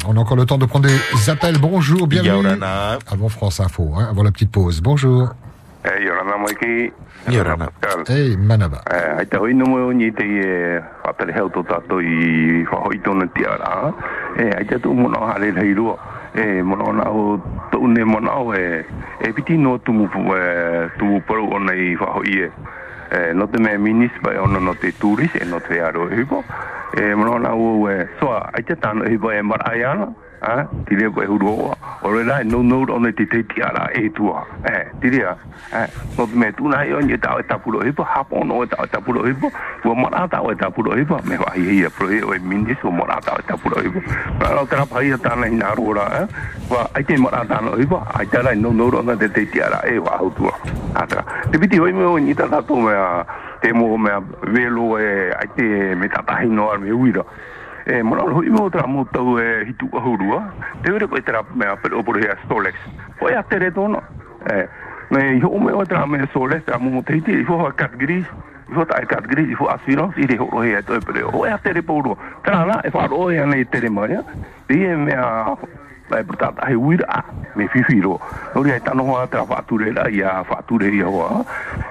[0.06, 1.58] On a encore le temps de prendre des appels.
[1.58, 2.48] Bonjour, bienvenue.
[3.10, 4.80] Avant France Info, hein, avant la petite pause.
[4.80, 5.28] Bonjour.
[5.82, 6.92] E yorana mai ki.
[7.32, 7.70] Yorana.
[8.06, 8.82] Hey, Manaba.
[8.84, 13.24] E ai te hoi nomo ni te e whapere heo tō tātou i whahoi tōna
[13.32, 13.88] te ara.
[14.36, 15.96] E ai te tū mona hare rei rua.
[16.36, 17.40] E mona ona o
[17.72, 18.84] tō ne mona o e
[19.24, 20.04] e piti no tumu
[20.36, 22.50] e paru ona i whahoi e.
[23.16, 26.20] E no te me minis pai ona no te turis e no te aro e
[26.20, 26.44] hipo.
[26.92, 30.12] E mona ona o e soa ai te tāno e hipo e marai ana.
[30.42, 31.74] Ah, tire ko e huru o.
[32.02, 34.46] O re lai no no ona te te ti ara e tua.
[34.64, 35.36] Eh, tire a.
[35.76, 35.86] Eh,
[36.16, 39.00] no te me tu na yo ni ta ta puro hipo hap ono ta ta
[39.00, 39.52] puro hipo.
[39.84, 42.74] Wo mara ta o ta puro hipo me wa hi e pro e o mindi
[42.80, 44.00] so mara ta ta puro hipo.
[44.40, 46.08] Na lo tra pai ta na ina ro ra.
[46.22, 46.26] Eh,
[46.70, 48.00] wa ai te mara ta no hipo.
[48.14, 50.56] Ai ta lai no no ona te te ti ara e wa hu tua.
[50.94, 51.22] Atra.
[51.50, 53.26] Te piti hoi me o ni ta ta to me a
[53.60, 57.22] te mo me a velo e ai te me ta ta no ar me uira.
[57.86, 60.52] E mona ro i mo tra mo tau e hitu a hurua
[60.82, 62.76] te ure ko i tra me a pero por hea stolex
[63.20, 64.02] o ia tere tono
[64.44, 64.68] e
[65.10, 67.72] me i ho me o tra me stolex a mo te ti i fo ha
[67.72, 68.26] kat gris
[68.68, 71.00] i fo ta kat gris i fo assurance i re ho ro hea to e
[71.00, 74.24] pero o ia tere poro tra na e fa ro ia nei tere mo ia
[74.68, 75.56] i e me a
[76.10, 77.24] lai portata he uira
[77.54, 78.20] me fifiro
[78.54, 81.44] ori ai tano hoa tra fature la ia fature ia hoa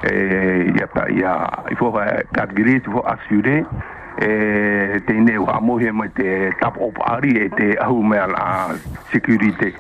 [0.04, 1.34] e ia ta ia
[1.72, 3.66] i fo ha kat gris i fo assurance
[4.20, 8.18] e te ne wa mo he mai te tap op ari e te ahu me
[8.18, 8.76] la
[9.12, 9.72] security.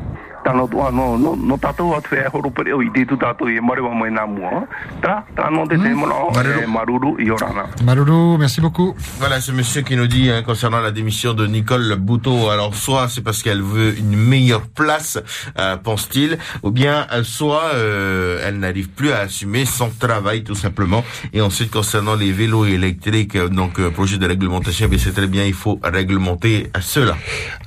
[0.43, 3.59] Tano to no no no tato at fe horo pere o ide tu tato e
[3.61, 4.67] mare wa mai na mo
[5.01, 8.93] tra tra no te te mo no e maruru i orana Malolo, merci beaucoup.
[9.19, 12.49] Voilà ce monsieur qui nous dit hein, concernant la démission de Nicole Bouteau.
[12.49, 15.19] Alors soit c'est parce qu'elle veut une meilleure place,
[15.57, 20.55] euh, pense-t-il, ou bien euh, soit euh, elle n'arrive plus à assumer son travail tout
[20.55, 21.03] simplement.
[21.33, 25.45] Et ensuite concernant les vélos électriques, donc euh, projet de réglementation, mais c'est très bien,
[25.45, 27.15] il faut réglementer cela.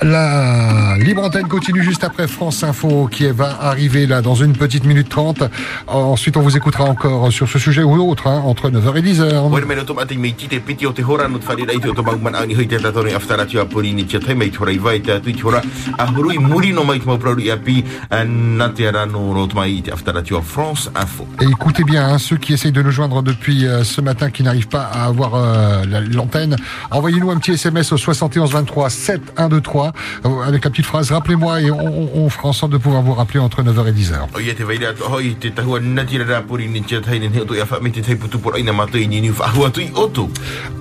[0.02, 4.84] La libre antenne continue juste après France Info qui va arriver là dans une petite
[4.84, 5.42] minute trente.
[5.86, 9.50] Ensuite, on vous écoutera encore sur ce sujet ou autre, hein, entre 9h et 10h.
[9.50, 11.88] Wait a minute, o mate mei tite piti o te hora no te wharerai te
[11.88, 14.34] o te mauman au ni hui te tato ni aftara tia pori ni tia tai
[14.34, 15.62] mei te hora i vai te atu i te hora
[15.98, 19.32] a hurui muri no mai te mau prauri a pi a na te ara no
[19.34, 21.26] no te mai i te aftara tia France Info.
[21.40, 24.42] Et écoutez bien, hein, ceux qui essayent de nous joindre depuis euh, ce matin, qui
[24.42, 26.56] n'arrivent pas à avoir euh, la- l'antenne,
[26.90, 29.92] envoyez-nous un petit SMS au 71 23 7 1 2 3
[30.26, 33.00] euh, avec la petite phrase rappelez-moi et on, on- on fera en sorte de pouvoir
[33.00, 34.14] vous rappeler entre 9h et 10h.
[34.36, 37.16] O ia te vaira atu hoi te tahua na tira rā pori ni tia tai
[37.18, 39.30] ni heo to ia wha me te tai putu por aina mato i ni ni
[39.30, 40.28] whahua tu i oto.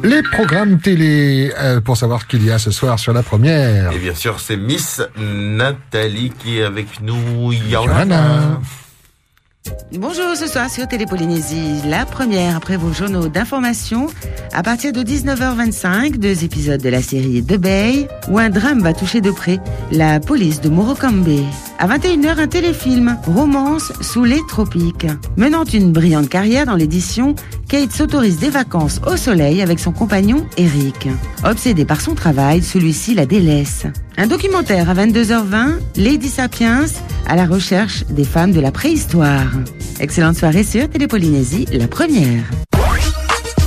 [0.04, 3.94] Les programmes télé euh, pour savoir ce qu'il y a ce soir sur la première.
[3.94, 7.54] Et bien sûr, c'est Miss Nathalie qui est avec nous.
[9.94, 14.08] Bonjour, ce soir sur Télépolynésie, la première après vos journaux d'information.
[14.54, 18.94] À partir de 19h25, deux épisodes de la série The Bay, où un drame va
[18.94, 19.60] toucher de près
[19.92, 21.28] la police de Morokambe.
[21.78, 25.08] À 21h, un téléfilm, Romance sous les tropiques.
[25.38, 27.36] Menant une brillante carrière dans l'édition,
[27.68, 31.08] Kate s'autorise des vacances au soleil avec son compagnon Eric.
[31.44, 33.86] Obsédé par son travail, celui-ci la délaisse.
[34.22, 36.86] Un documentaire à 22h20, Lady Sapiens,
[37.28, 39.48] à la recherche des femmes de la préhistoire.
[40.00, 42.44] Excellente soirée sur Télépolynésie, la première.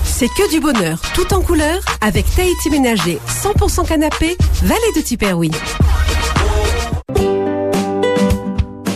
[0.05, 5.50] C'est que du bonheur, tout en couleur, avec Tahiti Ménager, 100% canapé, vallée de Tiperoui.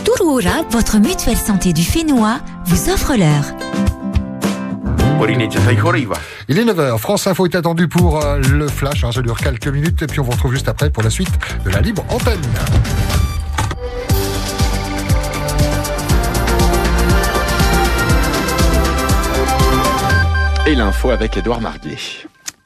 [0.04, 3.87] Touroura, votre mutuelle santé du Fénois, vous offre l'heure.
[6.48, 9.66] Il est 9h, France Info est attendu pour euh, le flash, hein, ça dure quelques
[9.66, 11.30] minutes et puis on vous retrouve juste après pour la suite
[11.64, 12.40] de la libre antenne.
[20.66, 21.96] Et l'info avec Édouard Marguet.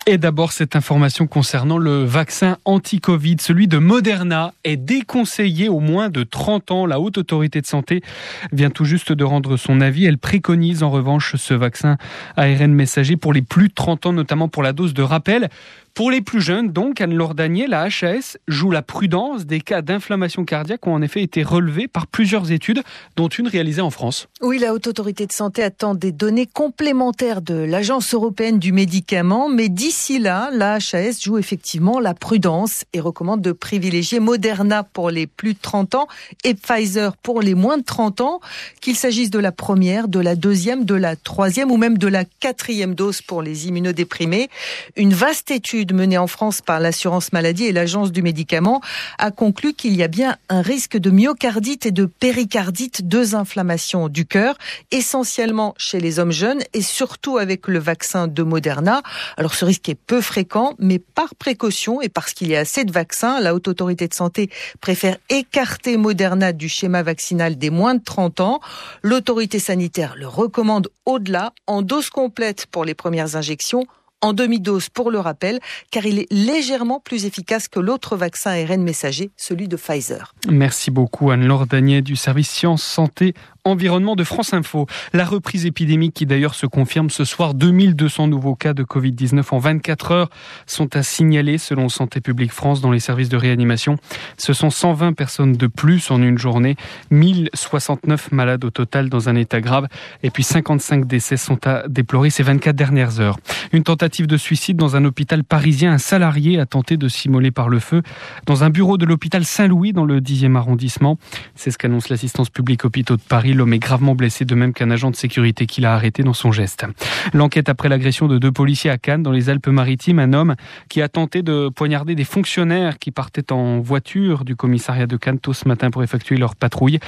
[0.04, 6.08] Et d'abord, cette information concernant le vaccin anti-Covid, celui de Moderna, est déconseillé aux moins
[6.08, 6.86] de 30 ans.
[6.86, 8.02] La Haute Autorité de Santé
[8.50, 10.04] vient tout juste de rendre son avis.
[10.04, 11.98] Elle préconise en revanche ce vaccin
[12.36, 15.50] ARN messager pour les plus de 30 ans, notamment pour la dose de rappel.
[15.94, 19.44] Pour les plus jeunes, donc, Anne-Laure Danier, la HAS joue la prudence.
[19.44, 22.82] Des cas d'inflammation cardiaque ont en effet été relevés par plusieurs études,
[23.16, 24.26] dont une réalisée en France.
[24.40, 29.50] Oui, la Haute Autorité de Santé attend des données complémentaires de l'Agence européenne du médicament,
[29.50, 35.10] mais d'ici là, la HAS joue effectivement la prudence et recommande de privilégier Moderna pour
[35.10, 36.06] les plus de 30 ans
[36.42, 38.40] et Pfizer pour les moins de 30 ans,
[38.80, 42.24] qu'il s'agisse de la première, de la deuxième, de la troisième ou même de la
[42.24, 44.48] quatrième dose pour les immunodéprimés.
[44.96, 48.80] Une vaste étude menée en France par l'assurance maladie et l'Agence du médicament
[49.18, 54.08] a conclu qu'il y a bien un risque de myocardite et de péricardite, deux inflammations
[54.08, 54.56] du cœur,
[54.90, 59.02] essentiellement chez les hommes jeunes et surtout avec le vaccin de Moderna.
[59.36, 62.84] Alors ce risque est peu fréquent, mais par précaution et parce qu'il y a assez
[62.84, 67.94] de vaccins, la Haute Autorité de Santé préfère écarter Moderna du schéma vaccinal des moins
[67.94, 68.60] de 30 ans.
[69.02, 73.86] L'autorité sanitaire le recommande au-delà, en dose complète pour les premières injections,
[74.22, 75.60] en demi-dose pour le rappel,
[75.90, 80.34] car il est légèrement plus efficace que l'autre vaccin ARN messager, celui de Pfizer.
[80.48, 83.34] Merci beaucoup Anne-Laure Danier du service Sciences, Santé,
[83.64, 84.88] Environnement de France Info.
[85.12, 89.58] La reprise épidémique qui d'ailleurs se confirme ce soir, 2200 nouveaux cas de Covid-19 en
[89.58, 90.30] 24 heures
[90.66, 93.98] sont à signaler selon Santé publique France dans les services de réanimation.
[94.36, 96.74] Ce sont 120 personnes de plus en une journée,
[97.12, 99.86] 1069 malades au total dans un état grave
[100.24, 103.38] et puis 55 décès sont à déplorer ces 24 dernières heures.
[103.72, 107.68] Une tentative de suicide dans un hôpital parisien, un salarié a tenté de s'immoler par
[107.68, 108.02] le feu
[108.44, 111.16] dans un bureau de l'hôpital Saint-Louis dans le 10e arrondissement.
[111.54, 113.51] C'est ce qu'annonce l'assistance publique hôpitaux de Paris.
[113.54, 116.52] L'homme est gravement blessé de même qu'un agent de sécurité qui l'a arrêté dans son
[116.52, 116.86] geste.
[117.32, 120.54] L'enquête après l'agression de deux policiers à Cannes dans les Alpes-Maritimes, un homme
[120.88, 125.38] qui a tenté de poignarder des fonctionnaires qui partaient en voiture du commissariat de Cannes
[125.38, 126.98] tôt ce matin pour effectuer leur patrouille.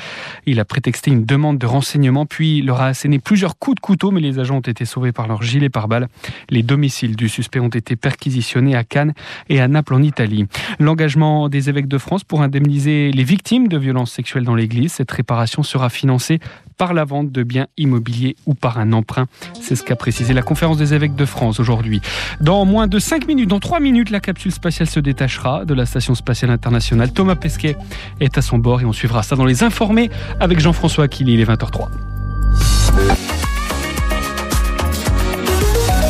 [0.46, 4.10] Il a prétexté une demande de renseignement puis leur a asséné plusieurs coups de couteau
[4.10, 6.08] mais les agents ont été sauvés par leur gilet pare-balles.
[6.50, 9.14] Les domiciles du suspect ont été perquisitionnés à Cannes
[9.48, 10.46] et à Naples en Italie.
[10.78, 15.10] L'engagement des évêques de France pour indemniser les victimes de violences sexuelles dans l'Église, cette
[15.10, 16.33] réparation sera financée
[16.76, 19.26] par la vente de biens immobiliers ou par un emprunt.
[19.60, 22.00] C'est ce qu'a précisé la conférence des évêques de France aujourd'hui.
[22.40, 25.86] Dans moins de 5 minutes, dans 3 minutes, la capsule spatiale se détachera de la
[25.86, 27.12] station spatiale internationale.
[27.12, 27.76] Thomas Pesquet
[28.20, 30.10] est à son bord et on suivra ça dans les informés
[30.40, 31.88] avec Jean-François Aquili, il est 20h03.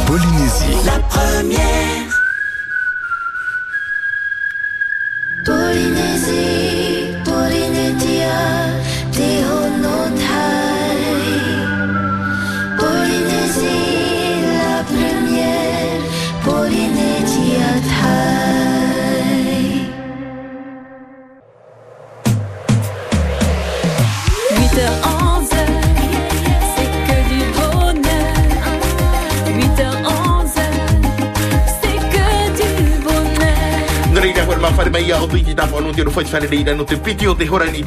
[0.07, 0.77] Polynésie.
[0.87, 1.95] La première.
[5.45, 6.14] Polynésie,
[34.77, 35.13] whare mai
[36.75, 37.83] no te piti o te hora ni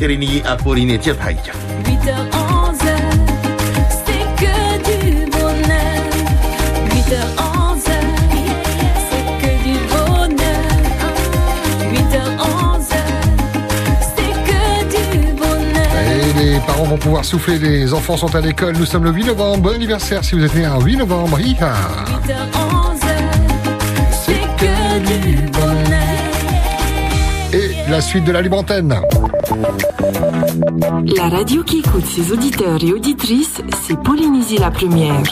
[0.93, 1.53] a tia taia.
[1.83, 2.87] 8h, 11h,
[4.05, 4.55] c'est que
[4.87, 6.01] du bonheur.
[6.89, 7.91] 8h, 11h,
[9.09, 10.67] c'est que du bonheur.
[11.91, 12.95] 8h, 11h,
[14.15, 14.61] c'est que
[14.95, 15.91] du bonheur.
[16.05, 18.75] Et les parents vont pouvoir souffler, les enfants sont à l'école.
[18.77, 19.63] Nous sommes le 8 novembre.
[19.63, 21.39] Bon anniversaire si vous êtes né un 8 novembre.
[21.39, 21.73] Hi-ha.
[22.25, 23.07] 8h, 11h,
[24.11, 26.16] c'est que du bonheur.
[27.89, 28.93] La suite de la libre antenne.
[31.15, 35.23] La radio qui écoute ses auditeurs et auditrices, c'est Polynésie la première.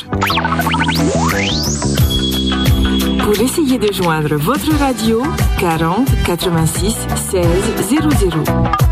[3.20, 5.22] Pour essayer de joindre votre radio,
[5.60, 6.96] 40 86
[7.32, 7.46] 16
[7.90, 8.85] 00.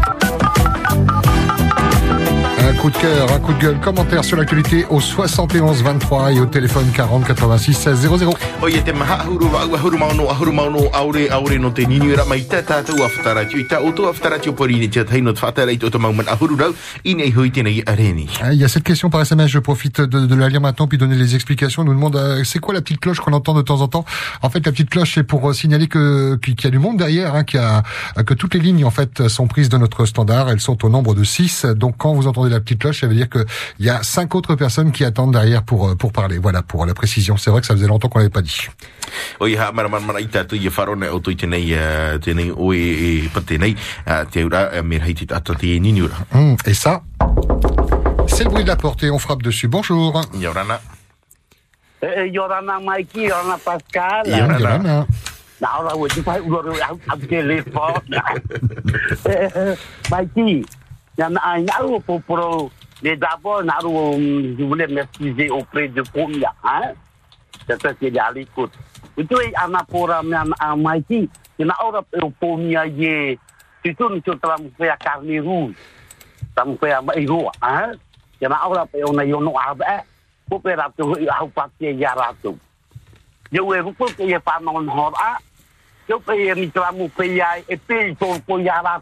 [2.83, 6.41] Un coup de cœur, un coup de gueule, commentaire sur l'actualité au 71 23 et
[6.41, 8.33] au téléphone 40 86 16 00.
[8.61, 11.85] O ia te maha ahuru wa ua ahuru mauno ahuru mauno aure aure no te
[11.87, 15.05] nini ra mai tā tātou a whataratio i tā o tō a whataratio Pauline tia
[15.05, 16.75] tai no te whatara i tō mauman ahuru rau
[17.05, 18.27] i nei hui tēnei areni.
[18.41, 20.87] Ah, Il y a cette question par SMS, je profite de, de la lire maintenant
[20.87, 21.83] puis donner les explications.
[21.83, 24.03] On nous demande euh, c'est quoi la petite cloche qu'on entend de temps en temps?
[24.41, 26.97] En fait, la petite cloche c'est pour euh, signaler que qu'il y a du monde
[26.97, 27.81] derrière, hein, qu'il y a,
[28.23, 30.49] que toutes les lignes en fait sont prises de notre standard.
[30.49, 33.15] Elles sont au nombre de 6 Donc quand vous entendez la petite cloche, ça veut
[33.15, 33.45] dire que
[33.79, 36.37] il y a cinq autres personnes qui attendent derrière pour euh, pour parler.
[36.37, 37.37] Voilà pour la précision.
[37.37, 38.67] C'est vrai que ça faisait longtemps qu'on l'avait pas dit.
[39.39, 42.77] O ia mara mara mara i tātou i wharone o tui tēnei uh, tēnei oe
[42.79, 46.17] e pa tēnei uh, te ura uh, me rei te tata te nini ura.
[46.33, 47.01] Hum, et ça,
[48.27, 49.67] c'est le bruit de la porte et on frappe dessus.
[49.67, 50.21] Bonjour.
[50.33, 50.79] Yorana.
[52.01, 54.27] Eh, Yorana Mikey, Yorana Pascal.
[54.27, 55.05] Ian Yolana.
[55.61, 57.93] Na ora wo tu pai uro au au telefon.
[59.29, 59.75] Eh,
[60.11, 60.65] Mikey,
[61.17, 62.71] ya na ai na ro po pro
[63.03, 66.93] mais d'abord je voulais m'excuser auprès de Pomia, hein.
[67.67, 68.71] C'est parce qu'il y a l'écoute.
[69.17, 71.27] Itu ai ana pora me ana Mikey,
[71.59, 73.37] na ora po Pomia ye
[73.83, 75.75] tu tu tu tram fe a carne rouge.
[76.55, 77.99] Tram fe a mai ro, hein.
[78.39, 80.03] Ya na ora pe ona yo no aba.
[80.49, 82.57] Ko pe ra tu au pa te ya ra tu.
[83.51, 85.37] Yo e rupo ke ye pa non hor a.
[86.07, 89.01] Yo pe ye mi tra mu pe ya e pe to ko ya ra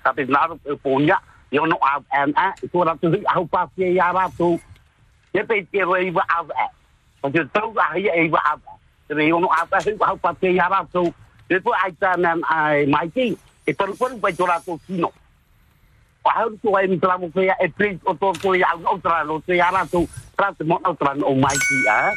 [0.00, 1.20] Tapi naruh punya
[1.50, 4.54] dia ono ANA itu orang tu aku pasti ya ratu.
[5.34, 6.70] Dia pergi roi wa apa.
[7.18, 8.78] Pasal tahu ah ya ibu apa.
[9.10, 11.10] Jadi ono apa aku pasti ya ratu.
[11.50, 13.10] Itu aja nan ai mai
[13.66, 15.10] Itu pun pergi ratu kino.
[16.22, 19.42] Wahai tu ai mitra mo kaya e print o to ko ya o tra no
[19.42, 22.12] te ya tu tra te mo o tra o Mikey a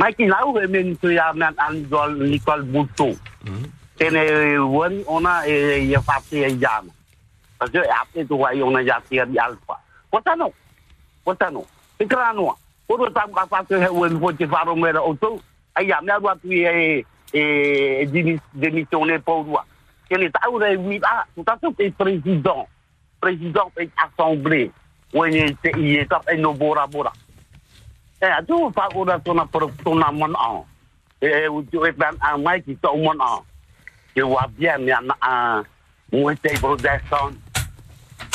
[0.00, 3.12] Mikey lau e men tu ya man an gol Nicole Buto
[3.44, 3.79] tene
[4.58, 6.92] won ona e ya fa te ya ma
[7.58, 9.76] Pasal apa tu wa yo na ya te di alfa
[10.10, 10.52] Kota no
[11.24, 11.66] Kota no
[12.00, 12.56] Ikra no
[12.88, 15.38] Ko tam ka fa te won fo te fa ro me o to
[15.76, 18.06] ai ya me wa tu e e
[20.76, 22.66] wita tetapi pe president.
[23.20, 24.70] President pe assemblée.
[25.12, 27.12] When il te il est e no bora bora.
[28.20, 29.46] Eh tu fa ora tona
[29.84, 30.64] tona an
[31.20, 33.42] eh u tu e ban a mai ki to mon an
[34.16, 35.62] je vois bien mais na
[36.12, 37.32] moi te production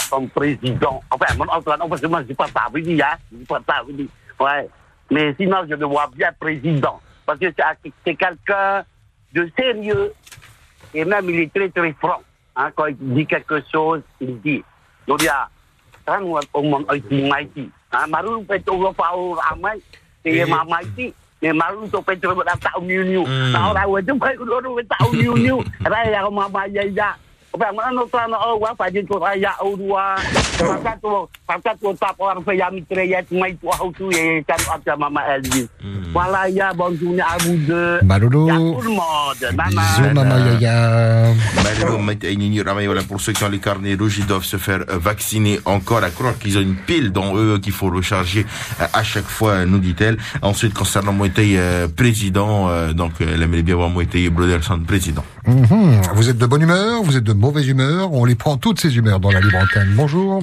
[0.10, 4.10] comme président enfin mon parce que moi je pas ça oui ya je pas oui
[4.40, 4.70] ouais
[5.12, 7.48] mais sinon je le vois bien président parce que
[8.06, 8.86] c'est quelqu'un
[9.34, 10.14] de sérieux
[10.96, 12.22] et même il est très très franc.
[12.56, 14.64] Hein, quand il dit quelque chose, il dit.
[15.08, 15.50] Donc il y a
[16.08, 16.24] un.
[17.92, 19.80] Hein, maru pe to lo pa o amai,
[20.24, 21.14] te ma maïti.
[21.46, 23.22] Ne maru to pe to ba ta niu niu.
[23.54, 25.62] Ta ora we tu pe ko ro ta niu niu.
[25.86, 27.14] Ra ya ko ma ma ya ya.
[27.56, 30.20] Apa mana no ta no wa pa jin ko ya o dua.
[30.60, 31.08] Maka tu
[31.48, 34.98] maka tu ta orang pe ya mitre ya mai tu au tu ye kan apa
[35.00, 35.68] mama Elvis.
[36.12, 38.04] Voilà ya bon tu abu de.
[38.04, 38.48] Malolo.
[38.48, 39.46] Ya tout le monde.
[39.56, 39.82] Nana.
[39.86, 41.34] Bisous, Mama Yaya.
[41.64, 44.44] Malheureux, Maïté et Nini Ramay, voilà, pour ceux qui ont les carnets rouges, ils doivent
[44.44, 47.90] se faire euh, vacciner encore à croire qu'ils ont une pile dans eux qu'il faut
[47.90, 48.46] recharger
[48.82, 50.18] euh, à chaque fois, nous dit-elle.
[50.42, 55.24] Ensuite, concernant Moïté, euh, président, euh, donc elle aimerait bien voir Moïté Broderson président.
[55.48, 56.02] Mhm.
[56.16, 58.98] Vous êtes de bonne humeur, vous êtes de mauvaise humeur, on les prend toutes ces
[58.98, 59.94] humeurs dans la libre antenne.
[59.96, 60.42] Bonjour.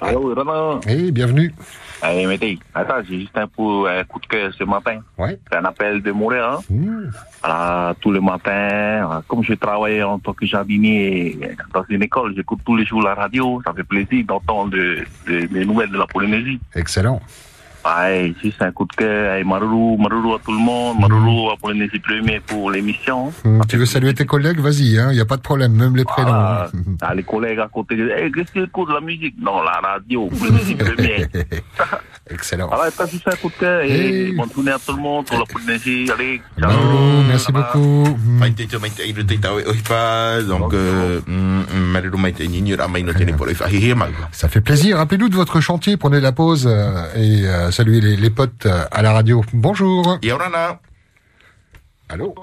[0.00, 0.78] Allô, Rama.
[0.86, 1.52] Et bienvenue.
[2.00, 5.00] Allez, Mété, attends, j'ai juste un, coup, un coup de cœur ce matin.
[5.18, 5.36] Ouais.
[5.50, 6.58] C'est un appel de Montréal.
[6.70, 7.10] Hein?
[7.42, 11.38] Voilà, tous les matins, comme je travaille en tant que jardinier
[11.72, 13.60] dans une école, j'écoute tous les jours la radio.
[13.66, 16.60] Ça fait plaisir d'entendre de- de- des nouvelles de la Polynésie.
[16.76, 17.20] Excellent.
[17.84, 19.34] Ouais, juste un coup de cœur.
[19.34, 21.00] Hey, Maruru, Maruru à tout le monde.
[21.00, 23.32] Maruru à Polynésie Premier pour l'émission.
[23.44, 24.58] Hum, tu veux saluer tes collègues?
[24.58, 26.30] Vas-y, il n'y a pas de problème, même les prénoms.
[26.32, 26.68] Ah,
[27.02, 29.34] ah, les collègues à côté hey, qu'est-ce que écoute la musique?
[29.38, 31.26] Non, la radio, Polynésie Premier.
[32.30, 32.68] Excellent.
[32.68, 35.38] Voilà, t'as juste un coup de cœur et bonne journée à tout le monde pour
[35.38, 36.10] la Polynésie.
[36.10, 36.70] Allez, ciao.
[37.28, 38.16] merci beaucoup.
[38.26, 40.72] Mai te mai te iru te tau e oi pa, donc
[43.12, 43.34] tene.
[44.32, 44.96] Ça fait plaisir.
[44.96, 49.02] Rappelez-nous de votre chantier, prenez la pause euh, et euh, saluez les, les potes à
[49.02, 49.42] la radio.
[49.52, 50.18] Bonjour.
[50.22, 50.78] Yorana.
[52.08, 52.34] Allô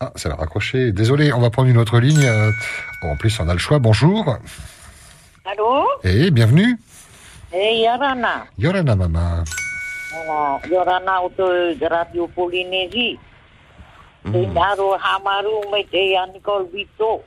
[0.00, 0.92] Ah, ça va raccrocher.
[0.92, 2.24] Désolé, on va prendre une autre ligne.
[2.24, 2.50] euh,
[3.02, 3.78] bon, en plus, on a le choix.
[3.78, 4.36] Bonjour.
[5.44, 6.76] Allô Et bienvenue.
[7.52, 8.46] Eh, Yorana.
[8.58, 9.44] Yorana Mama.
[10.12, 13.18] Voilà, Yorana te Radio Polynésie.
[14.24, 17.22] E naro hamaru me te ia Nicole Vito.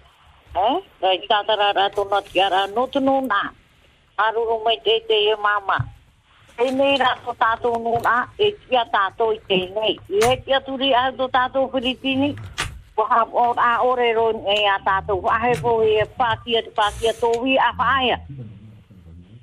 [0.56, 0.78] Eh?
[1.02, 3.52] Rai tatara rato na tiara no tunu na.
[4.18, 5.78] Haruru me te te e mama.
[6.57, 10.60] e nei ra ko tato no a e tia tato i te nei e tia
[10.61, 12.36] turi a do tato whiritini,
[12.95, 16.61] ko hap o a ore ro e a tato a he po e pa tia
[16.76, 18.18] pa tia wi a faia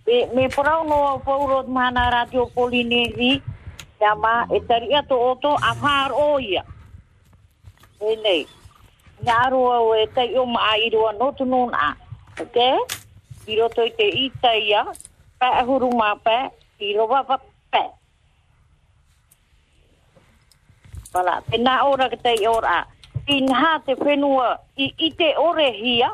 [0.07, 3.43] me me pora no po ro mana radio polinesi
[4.01, 6.65] chama e tari a to oto a far o ia
[8.01, 8.47] e nei
[9.23, 11.95] Ngaro o e te o ma i roa notu nun a.
[12.43, 12.59] Ok?
[13.47, 14.83] Biro to i te i te ia.
[15.39, 16.51] Pa ahuru ma pa
[16.83, 17.39] i roa pa
[17.71, 17.83] pa.
[21.13, 22.85] Wala, te nā ora ke tei ora a.
[23.87, 26.09] Te whenua i, i te ore hia,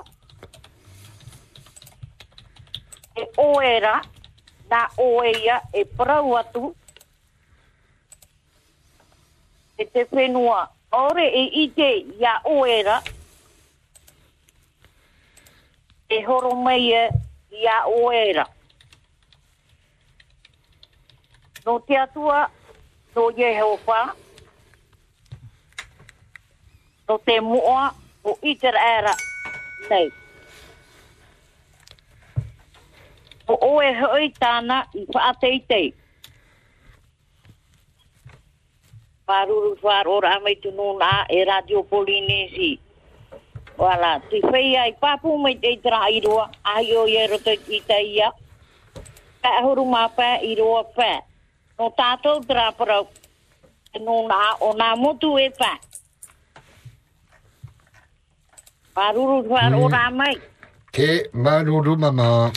[3.17, 4.03] e oera,
[4.71, 6.75] na oeia, e parau atu,
[9.79, 11.89] e te whenua, ore e ite
[12.21, 13.01] ia oera,
[16.11, 18.47] e horo mai ia oera.
[21.69, 22.47] No te atua,
[23.15, 24.15] no Yehova,
[27.09, 27.93] no te mua,
[28.25, 29.13] o iter era,
[29.91, 30.09] nei.
[33.49, 35.93] o oe hoi tāna i whaateitei.
[39.29, 42.79] Wharuru wharora amai tunu nā e Radio Polinesi.
[43.77, 47.81] Wala, te whei ai papu mai te tra i roa, ai o i roto i
[47.87, 48.33] te ia.
[49.45, 51.28] Ka huru mā pā i roa pā.
[51.79, 53.07] No tātou tra parau.
[54.03, 55.71] No nā, o nā motu e pā.
[58.99, 60.35] Wharuru wharora amai.
[60.93, 62.51] Ke Maruru Mama.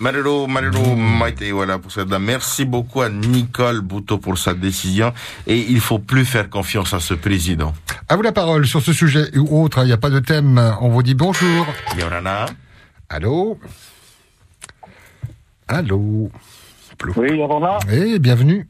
[0.00, 2.04] Maruru, Maruru, Maite, voilà pour ça.
[2.18, 5.12] Merci beaucoup à Nicole Bouteau pour sa décision.
[5.46, 7.72] Et il faut plus faire confiance à ce président.
[8.08, 9.78] À vous la parole sur ce sujet ou autre.
[9.82, 10.58] Il n'y a pas de thème.
[10.80, 11.66] On vous dit bonjour.
[11.96, 12.46] Yorana.
[13.08, 13.56] Allô?
[15.68, 16.30] Allô?
[17.16, 17.78] Oui, Yorana.
[17.92, 18.66] Eh, bienvenue.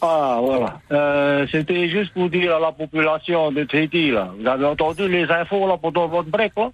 [0.00, 0.80] Ah, voilà.
[0.90, 4.30] Euh, C'était juste pour dire à la population de Tahiti, là.
[4.38, 6.70] Vous avez entendu les infos, là, pendant votre break, là?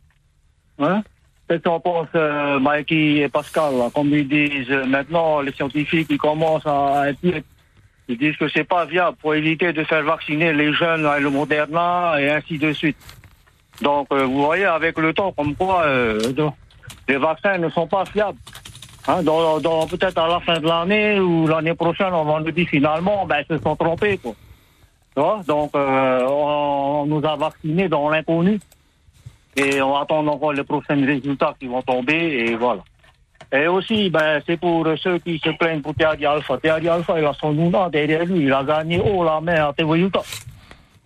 [0.81, 1.03] Hein?
[1.49, 6.09] Qu'est-ce qu'on pense, euh, Mikey et Pascal, là, comme ils disent euh, maintenant, les scientifiques,
[6.11, 7.19] ils commencent à être...
[8.09, 11.31] Ils disent que c'est pas viable pour éviter de faire vacciner les jeunes avec le
[11.31, 12.97] Moderna et ainsi de suite.
[13.83, 15.85] Donc, vous voyez, avec le temps, comme quoi,
[16.31, 16.55] donc,
[17.07, 18.39] les vaccins ne sont pas fiables.
[19.09, 22.69] Hein, dans, peut-être à la fin de l'année ou l'année prochaine, on va nous dire
[22.69, 24.35] finalement, ben, ils se sont trompés, quoi.
[25.47, 28.61] Donc, euh, on, nous a vaccinés dans l'inconnu.
[29.57, 32.83] Et on attend encore les prochains résultats qui vont tomber, et voilà.
[33.51, 36.59] Et aussi, ben, c'est pour ceux qui se plaignent pour Théari Alpha.
[36.59, 38.41] Théari Alpha, il a son nom derrière lui.
[38.41, 40.21] Il a gagné haut la main à Tevoyuta.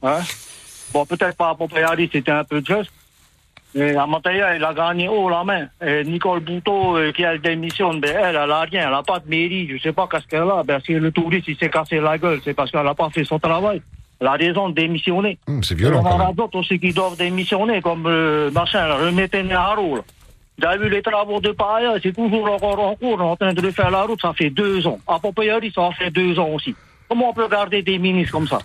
[0.02, 0.18] Hein?
[0.92, 2.90] Bon, peut-être par rapport à Théari, c'était un peu juste.
[3.74, 5.66] Mataya, il a gagné haut la main.
[5.84, 8.84] Et Nicole Bouteau, euh, qui a démissionné, ben, elle, elle a rien.
[8.86, 9.68] Elle n'a pas de mairie.
[9.70, 10.62] Je sais pas qu'est-ce qu'elle a.
[10.62, 13.24] Ben, si le touriste, il s'est cassé la gueule, c'est parce qu'elle n'a pas fait
[13.24, 13.80] son travail.
[14.20, 15.38] Elle a raison de démissionner.
[15.48, 16.00] Hum, c'est Il y violent.
[16.04, 19.96] en aura d'autres aussi qui doivent démissionner, comme euh, machin, remettez Neharo.
[19.96, 20.02] là.
[20.58, 23.36] Vous avez vu les travaux de Paaya, c'est toujours encore en cours, on est en
[23.36, 24.98] train de refaire la route, ça fait deux ans.
[25.08, 26.74] À Popeyari, ça fait deux ans aussi.
[27.08, 28.58] Comment on peut garder des ministres comme ça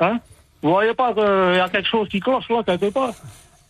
[0.00, 0.18] Hein?
[0.60, 1.22] Vous voyez pas qu'il
[1.56, 3.12] y a quelque chose qui cloche là, quelque part?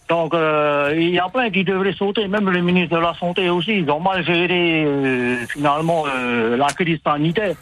[0.09, 3.51] Donc, euh, il y a plein qui devraient sauter, même le ministre de la Santé
[3.51, 3.81] aussi.
[3.81, 7.57] Ils ont mal géré, euh, finalement, euh, la crise sanitaire.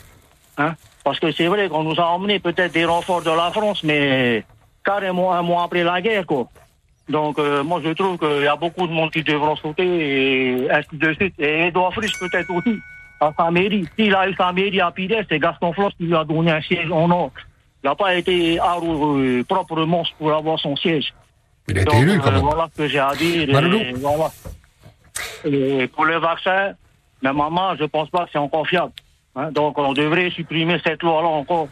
[0.56, 0.74] Hein?
[1.02, 4.44] Parce que c'est vrai qu'on nous a emmené peut-être des renforts de la France, mais
[4.84, 6.48] carrément un mois après la guerre, quoi.
[7.08, 10.70] Donc, euh, moi, je trouve qu'il y a beaucoup de monde qui devront sauter, et
[10.70, 11.34] ainsi de suite.
[11.38, 12.78] Et Edouard Frisch peut-être aussi.
[13.20, 13.86] à sa mairie.
[13.96, 16.60] S'il a eu sa mairie à Pires, c'est Gaston Floss qui lui a donné un
[16.60, 17.30] siège en or.
[17.82, 21.12] Il n'a pas été Haro euh, proprement pour avoir son siège.
[21.68, 22.40] Il a été Donc, élu, quand euh, même.
[22.40, 23.52] Voilà ce que j'ai à dire.
[23.52, 23.78] Maloulou.
[23.78, 24.30] Et voilà.
[25.44, 26.74] Et pour le vaccin,
[27.22, 28.92] mais maman, je pense pas que c'est encore fiable.
[29.34, 31.68] Hein, donc on devrait supprimer cette loi-là encore.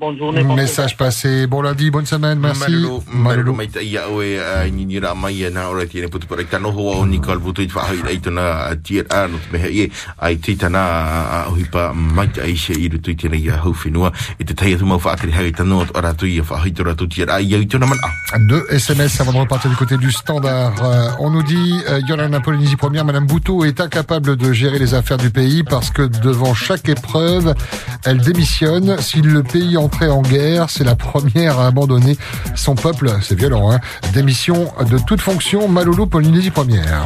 [0.00, 1.46] Bonne Message passé.
[1.46, 2.72] Bon lundi, bonne semaine, merci.
[3.12, 7.00] Marilo mai tai ia oe a nginira mai na ora tine putu pare tano ho
[7.00, 10.56] o Nicole butu i whahai ai tana tier a no te mehe ie ai te
[10.56, 14.54] tana a ohipa mai tai se i rutu i tine ia hau whenua i te
[14.54, 17.40] teia tu mau whaakari hai tano o ratu i a whahai to ratu tier a
[17.40, 18.38] ia i tana man a.
[18.38, 20.72] Deux SMS avant de repartir du côté du standard.
[20.82, 24.94] Euh, on nous dit, euh, Yolanda Polynésie première, Madame Bouteau est incapable de gérer les
[24.94, 27.54] affaires du pays parce que devant chaque épreuve,
[28.04, 28.98] elle démissionne.
[29.00, 32.16] Si le pays entrait en guerre, c'est la première à abandonner
[32.54, 33.10] son peuple.
[33.22, 33.80] C'est violent, hein.
[34.12, 37.04] Démission de toute fonction, Maloulou Polynésie première.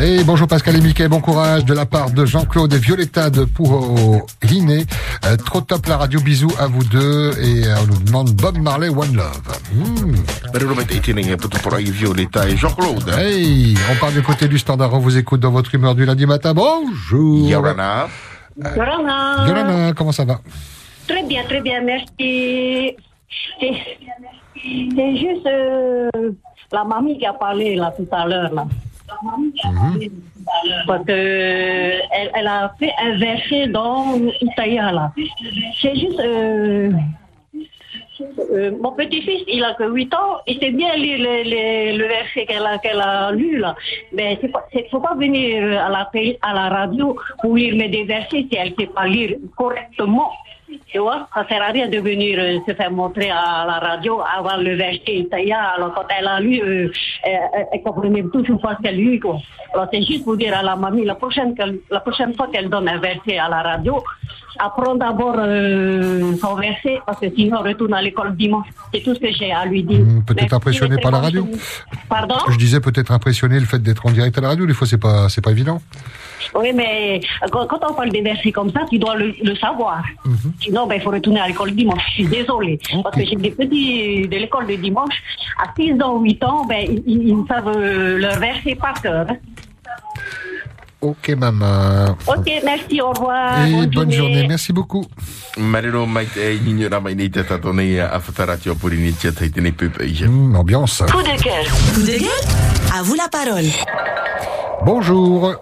[0.00, 3.44] Et bonjour Pascal et Mickey, bon courage de la part de Jean-Claude et Violetta de
[3.44, 4.86] Pouho Liné.
[5.24, 7.32] Euh, trop top la radio, bisous à vous deux.
[7.40, 9.40] Et euh, on nous demande Bob Marley One Love.
[12.56, 13.08] Jean-Claude.
[13.16, 16.26] Hey, on part du côté du standard, on vous écoute dans votre humeur du lundi
[16.26, 16.52] matin.
[16.54, 17.48] Bonjour.
[17.48, 18.08] Yorana.
[18.56, 19.46] Yorana.
[19.46, 20.40] Yorana, comment ça va?
[21.06, 22.96] Très bien, très bien, merci.
[23.60, 26.10] C'est juste euh,
[26.72, 28.66] la mamie qui a parlé là tout à l'heure là.
[30.86, 35.12] Parce que elle, elle a fait un verset dans Itaïa là.
[35.80, 36.90] C'est juste euh,
[38.20, 42.06] euh, mon petit-fils, il a que 8 ans, il sait bien lire le, le- le
[42.06, 43.74] verset qu'elle a, qu'elle a lu là.
[44.12, 46.10] Mais il ne faut pas venir à la,
[46.42, 50.30] à la radio pour lire des versets si elle ne sait pas lire correctement.
[50.92, 54.20] Tu vois, ça sert à rien de venir euh, se faire montrer à la radio,
[54.20, 55.58] avoir le verset Itaïa.
[55.76, 56.90] Alors quand elle a lu, euh,
[57.22, 59.18] elle, elle- comprenait toujours pas ce qu'elle lit.
[59.20, 59.36] Quoi.
[59.74, 61.54] Alors c'est juste pour dire à la mamie, la prochaine,
[61.90, 64.02] la prochaine fois qu'elle donne un verset à la radio,
[64.58, 68.66] apprends d'abord euh, son verset, parce que sinon on retourne à l'école dimanche.
[68.92, 70.04] C'est tout ce que j'ai à lui dire.
[70.26, 71.46] Peut-être Merci, impressionné par la radio.
[72.08, 72.36] Pardon?
[72.50, 74.66] Je disais peut-être impressionné le fait d'être en direct à la radio.
[74.66, 75.80] Des fois, c'est pas, c'est pas évident.
[76.54, 77.20] Oui, mais
[77.50, 80.02] quand, on parle des versets comme ça, tu dois le, le savoir.
[80.60, 82.02] Sinon, ben, il faut retourner à l'école dimanche.
[82.08, 82.78] Je suis désolée.
[83.02, 85.14] Parce que j'ai des petits de l'école de dimanche,
[85.62, 89.26] à 6 ans, 8 ans, ben, ils, ils- savent leur verset par cœur.
[89.28, 89.36] hein.
[91.00, 92.16] Ok, maman.
[92.26, 93.64] Ok, merci, au revoir.
[93.66, 94.46] Et bonne journée.
[94.48, 95.04] Merci beaucoup.
[95.56, 99.48] Marilo mai te nginira mai nei te tato nei a whatarati o purini tia tai
[99.50, 101.04] tēnei pepe i Hmm, ambiance.
[101.06, 101.64] Coup de cœur.
[101.94, 102.98] Coup de gueule?
[102.98, 103.70] À vous la parole.
[104.84, 105.54] Bonjour.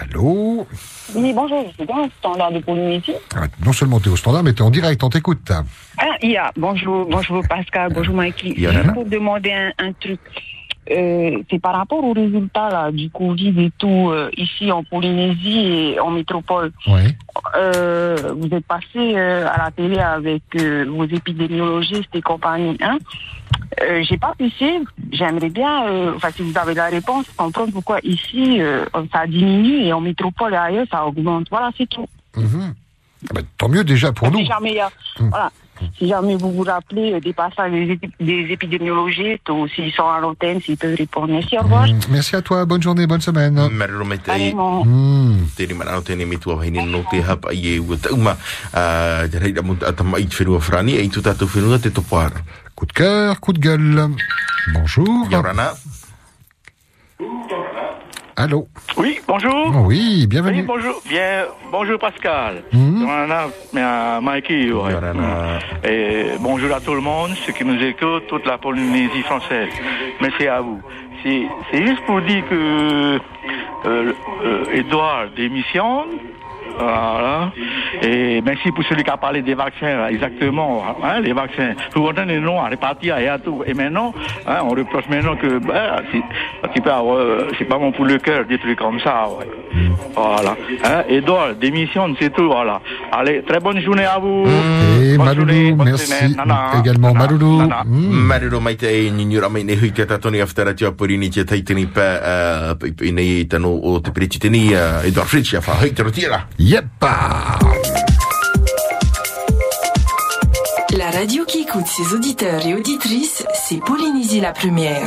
[0.00, 0.66] Allô
[1.14, 3.12] Oui, bonjour, je suis dans le standard de Polynésie.
[3.34, 5.50] Ah, Non seulement tu es au standard, mais tu es en direct, on t'écoute.
[5.50, 8.54] Ah, Ia, bonjour, bonjour Pascal, bonjour Mikey.
[8.60, 8.82] Yana.
[8.82, 10.20] Juste pour demander un, un truc.
[10.90, 15.58] Euh, c'est par rapport aux résultats là, du Covid et tout, euh, ici en Polynésie
[15.94, 16.70] et en métropole.
[17.56, 20.42] Euh, vous êtes passé à la télé avec
[20.86, 22.76] vos épidémiologistes et compagnie.
[22.80, 22.98] Hein?
[23.82, 24.86] Euh, J'ai pas pu suivre.
[25.12, 29.84] J'aimerais bien, euh, enfin, si vous avez la réponse, comprendre pourquoi ici euh, ça diminue
[29.84, 31.46] et en métropole et ailleurs ça augmente.
[31.50, 32.06] Voilà, c'est tout.
[32.36, 32.74] Mhm.
[33.30, 34.38] Ah bah, tant mieux déjà pour nous.
[34.38, 34.78] Si jamais,
[35.18, 35.50] voilà.
[35.96, 40.08] Si jamais vous vous rappelez euh, des passages des, épi- des épidémiologistes ou s'ils sont
[40.08, 41.28] à l'antenne, s'ils peuvent répondre.
[41.28, 41.86] Merci, au revoir.
[41.86, 43.54] Mm, Merci à toi, bonne journée, bonne semaine.
[43.70, 44.04] Marilo
[52.78, 52.80] Mm.
[52.80, 54.08] Coup de cœur, coup de gueule.
[54.72, 55.26] Bonjour.
[55.30, 55.72] Yorana.
[58.36, 59.72] Allô Oui, bonjour.
[59.74, 60.60] Oh Oui, bienvenue.
[60.60, 61.02] Oui, bonjour.
[61.08, 62.62] Bien, bonjour Pascal.
[62.72, 64.70] Yorana, euh, Mikey.
[64.70, 64.92] ouais.
[65.82, 69.70] Et bonjour à tout le monde, ceux qui nous écoutent, toute la Polynésie française.
[70.20, 70.80] Merci à vous.
[71.24, 73.18] C'est c'est juste pour dire que
[73.86, 74.12] euh,
[74.44, 76.10] euh, Edouard démissionne.
[76.78, 77.52] Voilà.
[78.02, 81.74] Et merci pour celui qui a parlé des vaccins, exactement, hein, les vaccins.
[81.92, 83.62] Tout le monde est non, à répartir et à tout.
[83.66, 84.14] Et maintenant,
[84.46, 86.22] hein, on reproche maintenant que, ben, c'est,
[86.86, 89.26] euh, c'est pas bon pour le cœur, des trucs comme ça.
[90.14, 90.56] Voilà.
[90.84, 92.80] Hein, Edouard, démissionne, c'est tout, voilà.
[93.12, 94.44] Allez, très bonne journée à vous.
[95.00, 96.34] Et Bonne Maloulou, journée, bonne merci semaine.
[96.36, 96.72] Nana.
[96.80, 97.14] également.
[97.14, 97.62] Maloulou.
[97.84, 98.10] Mm.
[98.28, 101.44] Mariro mai te e nginira mai nei hui te tatoni a whatarati o purini tia
[101.44, 105.92] tai tēnei pa i nei tano o te periti tēni uh, Edward Fritz a whahai
[105.92, 106.42] te rotira.
[106.58, 107.06] Yep.
[110.96, 115.06] La radio qui écoute ses auditeurs et auditrices, c'est Polynésie la première.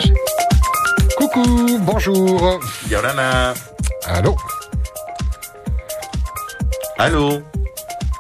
[1.18, 2.60] Coucou, bonjour.
[2.90, 3.54] Yorana.
[4.08, 4.36] Allô
[7.02, 7.42] Alo.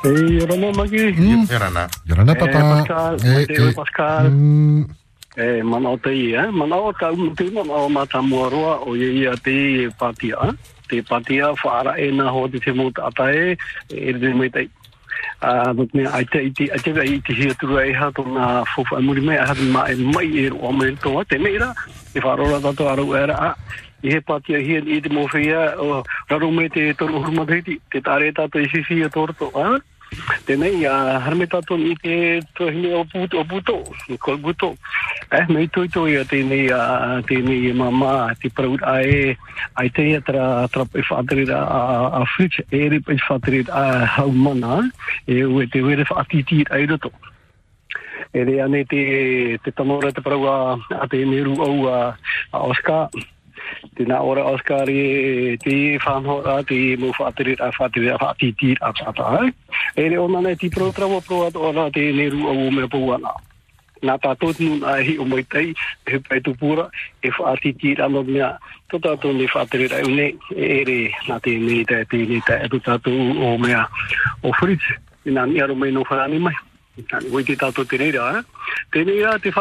[0.01, 1.13] Hei, rana magi.
[1.13, 1.45] Mm.
[1.45, 1.85] E rana.
[2.09, 2.49] E papa.
[2.49, 3.13] E, Pascal.
[3.21, 4.25] E, Mateo, e, Pascal.
[4.31, 4.85] Mm.
[5.37, 6.47] E, mana o te ia.
[6.47, 6.51] eh?
[6.51, 8.49] Mana o ka umuti, mana o mata mua
[8.81, 10.57] o ye ia te patia.
[10.89, 13.55] Te patia, whaara e na hoa te te mota atae,
[13.93, 14.69] e rene mai te i.
[15.43, 18.63] Uh, but me I tell I tell I to hear through I had on a
[18.75, 21.61] for a moment I had my my ear o me to te they made
[22.13, 22.35] if I
[22.73, 23.55] to our era
[24.01, 28.33] i he pātia hia i te mōwhia o raro me te toru hurumataiti, te tāre
[28.33, 29.79] tātou i sisi e torto, ha?
[30.43, 32.15] Tēnei, a harme tātou i te
[32.57, 33.77] tohine o puto, o puto,
[34.11, 34.73] i kol puto.
[35.31, 39.37] Eh, mei toi toi a tēnei, a tēnei e mama, te praut a e,
[39.79, 41.81] ai te tra, tra pe whāterira a,
[42.19, 44.81] a fritz, e re pe whāterira a hau mana,
[45.25, 47.13] e ue te were whaatitir ai roto.
[48.35, 49.03] E re ane te,
[49.63, 50.57] te tamora te parau a,
[50.99, 52.01] a te meru au a,
[52.51, 53.07] a Oscar,
[53.97, 59.51] Tēnā ora Oscar e te whanhora, te mō whātere a whātere a whātiti a whāta.
[59.95, 62.87] E re ona nei ti pro trawa pro at ora te neru au o mea
[62.87, 63.35] pauana.
[64.01, 65.75] Nā tātou nun a hi o mai tei,
[66.09, 66.87] he pai tu pura,
[67.21, 68.55] e whātiti a no mea,
[68.89, 72.57] to tātou ne whātere rai une, e re nā te nei te te nei te,
[72.65, 73.85] e to tātou o mea
[74.41, 74.89] o fritz.
[75.25, 76.57] Nā ni aro mai no whanani mai.
[76.99, 78.41] Nā wai te tātou te?
[78.91, 79.03] Te
[79.39, 79.51] te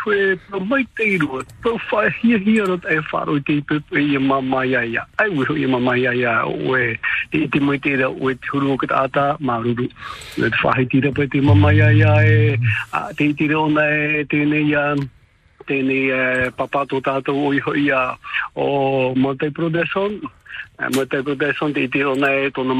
[0.00, 1.42] tue mai te irua.
[1.60, 5.04] Pro whae hia hia rot e wharo te i e mama ia ia.
[5.20, 6.96] Ai wiho i e mama ia ia o e
[7.32, 11.00] te te mai te rau o e te huru o kata ata te whahe te
[11.72, 12.56] ia ia e
[12.92, 14.96] a, te ona e tēnei ia
[15.68, 18.16] tēnei e, papato tātou o iho ia
[18.56, 20.16] o Monte Prodeson.
[20.96, 22.74] Monte Prodeson te ona e tōna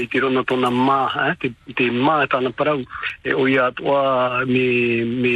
[0.00, 1.34] te tiro na tōna mā, eh?
[1.40, 2.80] te, te mā tāna parau,
[3.24, 3.68] e o ia
[4.48, 4.66] me,
[5.04, 5.34] me,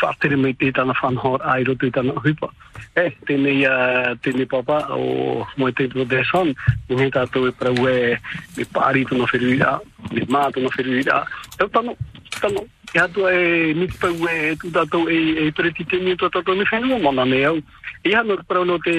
[0.00, 2.48] whātere me te tāna whanhor ai roto i tāna hupa.
[2.96, 6.54] E, tēnei, uh, tēnei papa o moe te tō te son,
[6.88, 8.16] me he tātou e parau e
[8.56, 9.76] me pāri tōna whiruira,
[10.12, 11.20] me mā tōna whiruira.
[11.58, 11.96] Tau tano,
[12.40, 12.64] tano,
[12.94, 16.64] e hatua e miti pau e tu tātou e, e pereti tēni tō tātou me
[16.70, 17.60] whenua mana me au.
[18.06, 18.96] E hano parau no te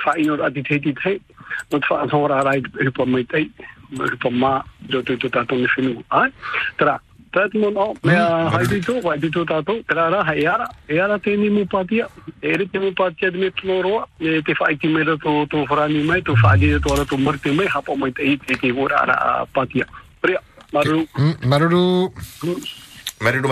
[0.00, 1.18] whaino ati te ti te,
[1.72, 3.50] no te whaanhora rai hupa mai tei,
[3.98, 6.02] rupa mā, do tu tu tātou ni whenua.
[6.10, 6.30] Ai,
[6.78, 6.98] tera,
[7.34, 10.66] tēt mo no, mea hai tu tō, vai tu tō tātou, tera rā, hei ara,
[10.88, 12.08] e ara tēni mo pātia,
[12.42, 15.64] e re te mo pātia te me tō roa, e te whaiti mera tō tō
[23.22, 23.48] Mario euh,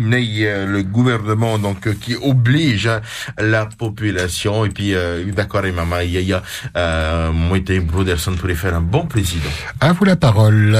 [0.00, 2.88] nei euh, le gouvernement donc euh, qui oblige
[3.36, 6.40] la population et puis euh, d'accord et maman il y a
[6.76, 9.50] euh, moi et Broderson pour faire un bon président.
[9.80, 10.78] À vous la parole.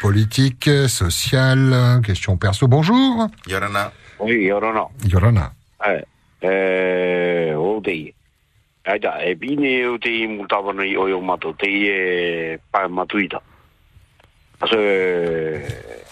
[0.00, 2.68] Politique, sociale, question perso.
[2.68, 3.26] Bonjour.
[3.48, 3.90] Yorana.
[4.20, 4.84] Oui, Yorana.
[5.08, 5.52] Yorana.
[5.86, 6.04] Eh,
[6.42, 7.52] eh,
[8.84, 13.42] e bine te i oio mato, te e matuita.
[14.58, 16.02] Aso e...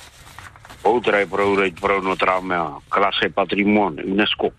[0.82, 4.52] Outra e pro rei pro no tra mea clase patrimonio UNESCO.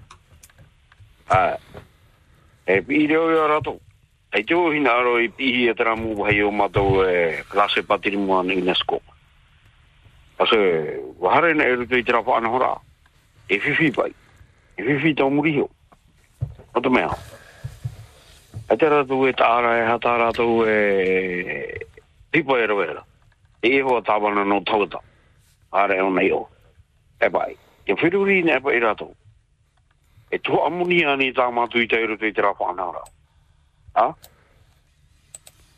[1.27, 1.60] Ah.
[2.64, 3.81] E bine o rato.
[4.31, 7.43] E te aro i pihi e tra mu hai o mato e
[7.84, 9.01] patrimonio UNESCO.
[10.39, 12.80] E na e pa anahora.
[13.47, 14.15] E fifi pai.
[14.76, 15.30] E fifi tau
[16.80, 17.11] te mea.
[18.69, 18.88] E te
[19.27, 19.34] e
[19.77, 21.85] e hata ratu e...
[22.31, 23.12] E.
[23.64, 24.99] e ho tawana no tauta.
[25.72, 26.31] Are o nei.
[27.19, 29.15] E bai e whiruri ne pa irato.
[30.31, 33.03] E to amunia ni tā mātu i teiru te tera whanara.
[33.95, 34.14] Ha?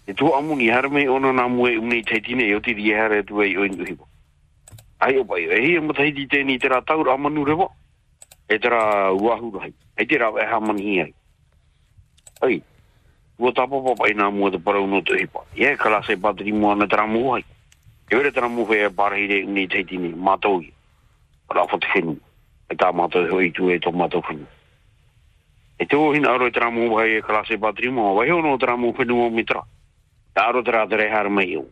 [0.08, 2.92] E to amuni har me ona na mu e uni te tine yo ti di
[2.94, 4.08] hare tu e yo oindu hipo.
[5.00, 7.72] Ai o bai E hi amata hiti te ni tera taura re bo
[8.48, 9.74] E tera wahu rai.
[9.98, 11.14] E tera e hamani hi ai
[12.42, 12.62] Ai.
[13.38, 15.44] Ua tāpapa pai nā mua te parau no te hipa.
[15.56, 17.55] E kalase patri mua na tera mua hai.
[18.10, 20.72] E wera tera mua e parahire uni teitini mātou i.
[21.48, 22.14] Para whatu whenu.
[22.70, 24.46] E tā mātou hoi tu e tō mātou whenu.
[25.80, 27.90] E te o hina aro e tana mua hai e kalase patri.
[27.90, 29.64] Wai hono tana mua whenu o mitra.
[30.36, 31.66] Tā aro tana tere hara mai iu.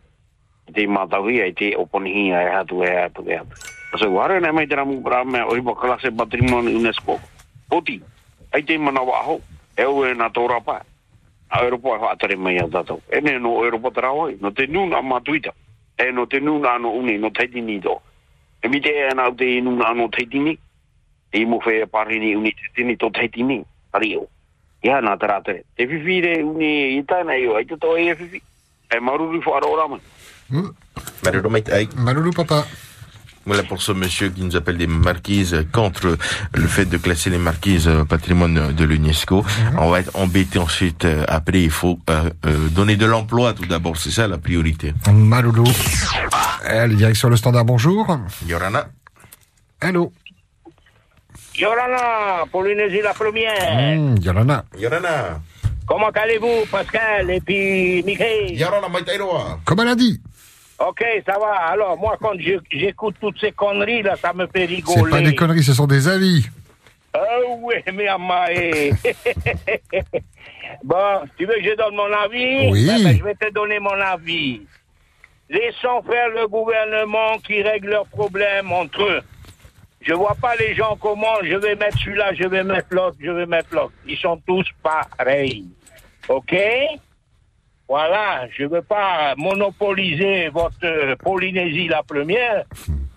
[0.68, 3.70] E te mātou e te oponi hi e hatu e hatu e hatu.
[3.94, 7.20] Asa wara nei mai tana mua para mea o kalase patri ni UNESCO.
[7.70, 8.02] Poti.
[8.54, 9.42] Ai te manawa aho.
[9.78, 10.82] E o e na tōra paa
[11.54, 13.02] a Europa e atare mai a tatou.
[13.08, 14.10] E ne no Europa tara
[14.42, 15.54] no te nuna matuita.
[15.98, 18.02] E no te nuna ano uni, no teiti ni do.
[18.62, 20.58] E mi te e na te nuna ano teiti ni,
[21.32, 23.64] e mo fe e parini uni teiti ni to teiti ni,
[23.94, 24.28] ari o.
[24.84, 25.64] Ia nā tara tere.
[25.78, 28.42] Te whiwhire uni i tāna i o, ai te e whiwhi.
[28.94, 30.02] E maruru fo aro ora mai.
[30.50, 30.70] Mm.
[31.24, 31.88] Maruru mai tai.
[31.96, 32.66] Maruru papa.
[33.46, 36.18] Voilà pour ce monsieur qui nous appelle des marquises contre
[36.54, 39.42] le fait de classer les marquises euh, patrimoine de l'UNESCO.
[39.44, 39.80] Mhm.
[39.80, 41.04] On va être embêté ensuite.
[41.06, 43.98] euh, Après, il faut euh, euh, donner de l'emploi tout d'abord.
[43.98, 44.94] C'est ça la priorité.
[45.12, 45.66] Maloulou.
[46.66, 48.18] Allez, direction le standard, bonjour.
[48.48, 48.88] Yorana.
[49.82, 50.14] Allô.
[51.60, 53.98] Yorana, Polynésie la première.
[53.98, 54.64] Mmh, Yolana.
[54.80, 55.40] Yorana.
[55.86, 59.60] Comment allez-vous, Pascal et puis Mickey Yorana, Maïtaïroa.
[59.66, 60.22] Comme elle a dit.
[60.80, 61.54] Ok, ça va.
[61.70, 62.34] Alors, moi, quand
[62.72, 65.12] j'écoute toutes ces conneries, là, ça me fait C'est rigoler.
[65.12, 66.46] pas des conneries, ce sont des avis.
[67.16, 68.90] Oh oui, mais Amae.
[70.84, 72.72] bon, tu veux que je donne mon avis?
[72.72, 72.88] Oui.
[72.88, 74.62] Ben, ben, je vais te donner mon avis.
[75.50, 79.22] Laissons faire le gouvernement qui règle leurs problèmes entre eux.
[80.02, 83.32] Je vois pas les gens comment je vais mettre celui-là, je vais mettre l'autre, je
[83.32, 83.94] vais mettre l'autre.
[84.08, 85.66] Ils sont tous pareils.
[86.28, 86.56] OK?
[87.96, 92.64] Voilà, je veux pas monopoliser votre Polynésie la première,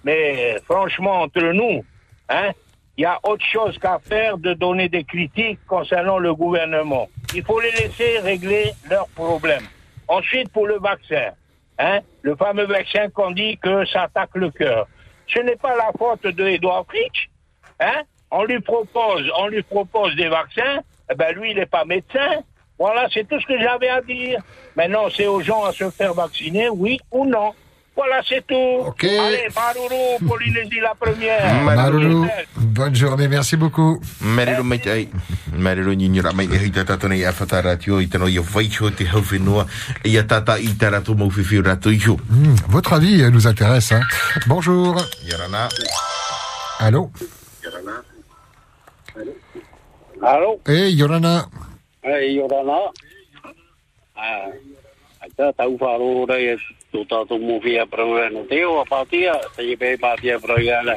[0.05, 1.83] mais franchement, entre nous,
[2.29, 2.51] hein,
[2.99, 7.09] il y a autre chose qu'à faire de donner des critiques concernant le gouvernement.
[7.35, 9.65] Il faut les laisser régler leurs problèmes.
[10.09, 11.31] Ensuite, pour le vaccin,
[11.79, 14.87] hein, le fameux vaccin qu'on dit que ça attaque le cœur.
[15.27, 17.31] Ce n'est pas la faute de Edouard Fritsch.
[17.81, 18.03] Hein?
[18.31, 20.81] On lui propose, on lui propose des vaccins.
[21.11, 22.43] Eh ben lui, il n'est pas médecin.
[22.79, 24.41] Voilà, c'est tout ce que j'avais à dire.
[24.77, 27.53] Maintenant, c'est aux gens à se faire vacciner, oui ou non.
[27.97, 28.93] Voilà, c'est tout.
[29.03, 31.63] Allez, Maruru, Polynésie la première.
[31.63, 32.27] Maloulou.
[32.59, 33.99] Bonne journée, merci beaucoup.
[34.21, 35.09] Marero Maïtaï.
[35.57, 39.65] Marero Ninyura Maïtaï Tata Nei Afata Ratio Itano Yo Vaicho Te Haufenoa
[40.05, 42.19] et Yatata Itarato Maufifi Rato Yo.
[42.29, 43.93] Mmh, votre avis euh, nous intéresse.
[43.93, 44.03] Hein.
[44.47, 44.95] Bonjour.
[45.25, 45.69] Yorana.
[46.81, 47.11] Allô.
[50.23, 51.47] Allô Hey, Yolana.
[51.47, 51.47] Hey, Yorana.
[54.15, 54.49] Ah,
[55.27, 56.55] ata tau wharo rei
[56.95, 60.95] tō tātou mōwhia praua no te o a pātia, te i pē pātia praua na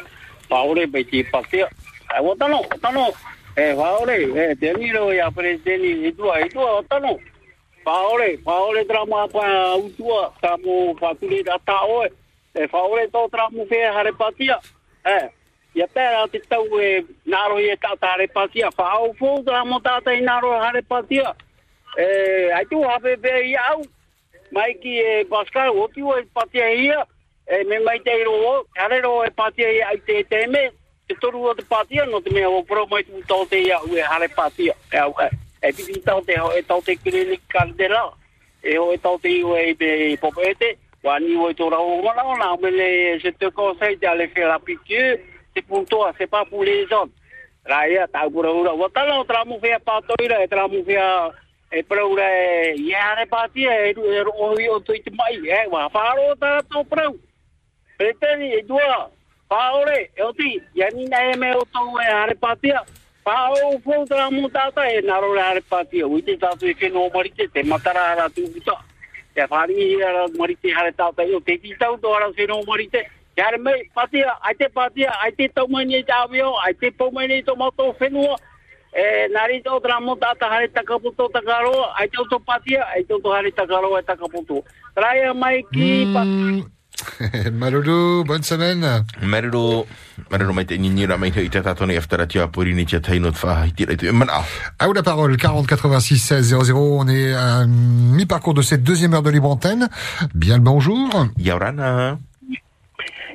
[0.52, 1.66] whaore pe ti pātia.
[2.14, 3.08] E o tano, o tano,
[3.58, 7.18] e whaore, e te niro i a presideni i tua, i tua, o tano.
[7.86, 9.50] Whaore, whaore drama pa
[9.82, 12.08] utua, tā mō whaturi da tā oe,
[12.54, 14.62] e whaore tō tramu whea hare pātia.
[15.02, 15.20] E,
[15.76, 21.36] ia pēra te tau e naro i e tāta hare pātia, i naro hare pātia.
[21.98, 22.52] Eh,
[23.46, 23.84] i au.
[24.52, 27.06] Mai ki e Pascal o tu e patia ia.
[27.48, 30.72] E me mai te ro o, kare ro e patia ia ai te te me.
[31.08, 34.30] Te toru o te patia no te mea o pro mai tu tau te hare
[34.30, 34.74] patia.
[34.92, 35.30] E au e.
[35.62, 38.14] E tau te ho e tau te kirili kandela.
[38.64, 40.78] E ho te iu be popete.
[41.04, 44.28] Wa ni o tō rau o mana o na me le se te conseil d'aller
[44.28, 45.20] faire la piqûre.
[45.60, 45.86] C'est pour
[46.18, 46.88] c'est pas pour les.
[47.66, 48.74] Raya tau pura ura.
[48.74, 51.32] Wa tala o tramu fea patoira e tramu fea
[51.72, 53.94] e prau re iare pati e e
[54.58, 57.20] i o tui te mai e wa wharo ta to prau
[57.98, 59.12] preteni e dua
[59.52, 61.66] whaore e o ti yani na e o
[62.02, 62.36] e are
[64.96, 68.30] e naro re are pati o i te tatu e keno marite te matara ara
[68.30, 68.78] tu puta
[69.36, 69.42] te
[71.86, 72.10] o to
[73.40, 76.92] Yare me patia, ai te patia, ai te tau mai nei te awio, ai te
[76.92, 77.44] pau mai nei
[78.00, 78.36] whenua,
[78.92, 83.30] e nari tau tramo tata hare takaputo takaro ai tau to patia ai tau to
[83.30, 84.64] hare takaro ai takaputo
[84.96, 86.24] traya mai ki pa
[87.54, 89.06] Maloulou, bonne semaine.
[89.22, 89.88] Marero
[90.30, 94.44] Marero Maïtaï Ninyura Maïtaï Tata Nei Afata Ratio Porini Tiatai Not Fa Hitira Tu Mana.
[94.78, 96.78] À vous la parole, 40 86 16 00.
[96.78, 99.88] On est à mi-parcours de cette deuxième heure de libre antenne.
[100.36, 101.28] Bien le bonjour.
[101.38, 102.18] Yorana.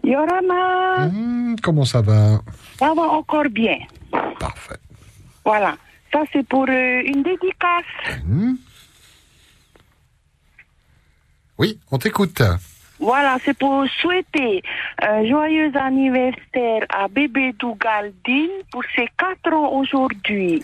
[0.05, 2.41] Yorana, Mmh, comment ça va?
[2.79, 3.79] Ça va encore bien.
[4.39, 4.77] Parfait.
[5.45, 5.77] Voilà.
[6.13, 8.23] Ça, c'est pour euh, une dédicace.
[8.25, 8.53] Mmh.
[11.59, 12.43] Oui, on t'écoute.
[13.01, 14.63] Voilà, c'est pour souhaiter
[15.03, 20.63] un joyeux anniversaire à bébé Dougaldine pour ses 4 ans aujourd'hui.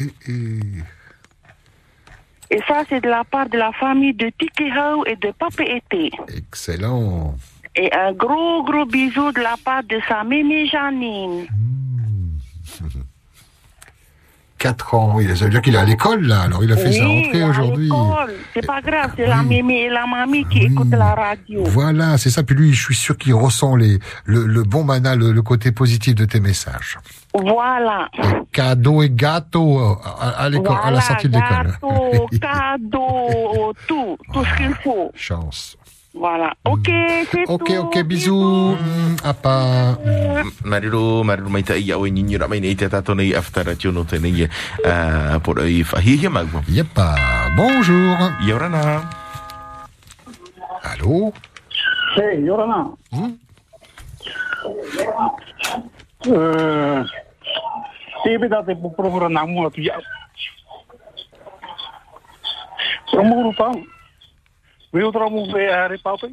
[2.53, 6.11] Et ça, c'est de la part de la famille de Tikehau et de Pape Été.
[6.37, 7.35] Excellent.
[7.77, 11.47] Et un gros, gros bisou de la part de sa mémé Janine.
[14.59, 16.43] 4 ans, oui, ça veut dire qu'il est à l'école, là.
[16.43, 17.89] Alors, il a fait sa Oui, rentrée aujourd'hui.
[18.53, 21.65] C'est pas grave, c'est la mémé et la mamie qui écoutent la radio.
[21.65, 22.43] Voilà, c'est ça.
[22.43, 25.73] Puis lui, je suis sûr qu'il ressent les, le, le bon mana, le, le côté
[25.73, 26.99] positif de tes messages.
[27.33, 28.11] Voilà.
[28.53, 31.79] Cadeau et gâteau euh, à, à l'école, à la sortie de l'école.
[31.81, 35.11] gâteau, cadeau, tout, tout ce qu'il faut.
[35.15, 35.79] Chance.
[36.13, 36.53] Voilà.
[36.65, 36.91] Ok,
[37.31, 37.77] c'est Ok, tout.
[37.87, 38.75] ok, bisous.
[38.75, 39.97] Mm, À pas.
[40.65, 44.49] Marero Marero Maïtaï Yawe Ninyura Maïtaï Tata Nei Afata Ratio Not Nei
[45.43, 46.63] Pour i Fahia Magwa.
[46.69, 47.15] Yepa.
[47.57, 48.17] Bonjour.
[48.45, 49.03] Yorana.
[50.83, 51.33] Allô?
[52.17, 52.91] Hey, Yorana.
[56.27, 57.07] Uh,
[58.25, 59.95] tebe da te pupura na mua tu ya.
[63.11, 63.71] Promuru pa.
[64.93, 66.27] We otra mu be are pa pa.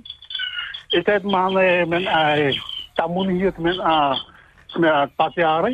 [0.93, 2.57] Etet mane men ai
[2.97, 4.17] tamuni hiet men a
[4.79, 5.69] me a pati are.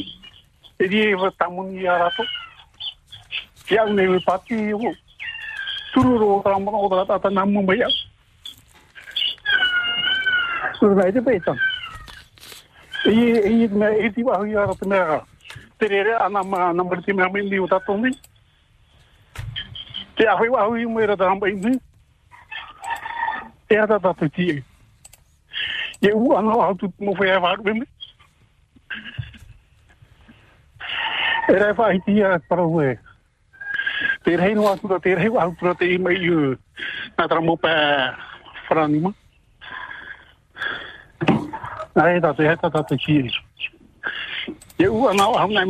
[0.80, 2.23] Edi va tamuni ara to.
[3.72, 4.91] Ya ne we pati wo.
[5.93, 7.88] Tururu otra mo otra ta na mu be ya.
[10.80, 11.55] Tururu ai te pe tan.
[13.07, 15.23] Iyi iyi me iti wa hu ara te mera.
[15.80, 18.11] Tere ana ma na mrti me me ni uta to ni.
[20.19, 21.15] Te a hu wa hu me ra
[23.75, 23.99] da mba ni.
[23.99, 24.63] Te ata ta te ti.
[26.01, 27.85] Ye u ana wa tu mo fe va be me.
[31.49, 32.97] Era fa iti ya para we.
[34.23, 36.57] Te rei no atu te rei wa tu te me yu.
[37.17, 38.15] Na tra mo pa
[38.67, 39.11] frani ma.
[41.95, 43.31] Ai da te heta ta te chi.
[44.77, 45.65] Ye u ana wa na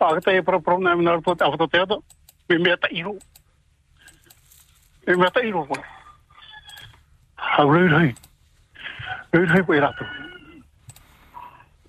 [0.00, 1.96] Ahata e pro na mi naru ta to teata.
[2.48, 3.18] Me me ta iru.
[5.06, 5.66] Me me ta iru.
[7.36, 8.14] Ha rui rui.
[9.32, 10.04] Rui rui koe rato.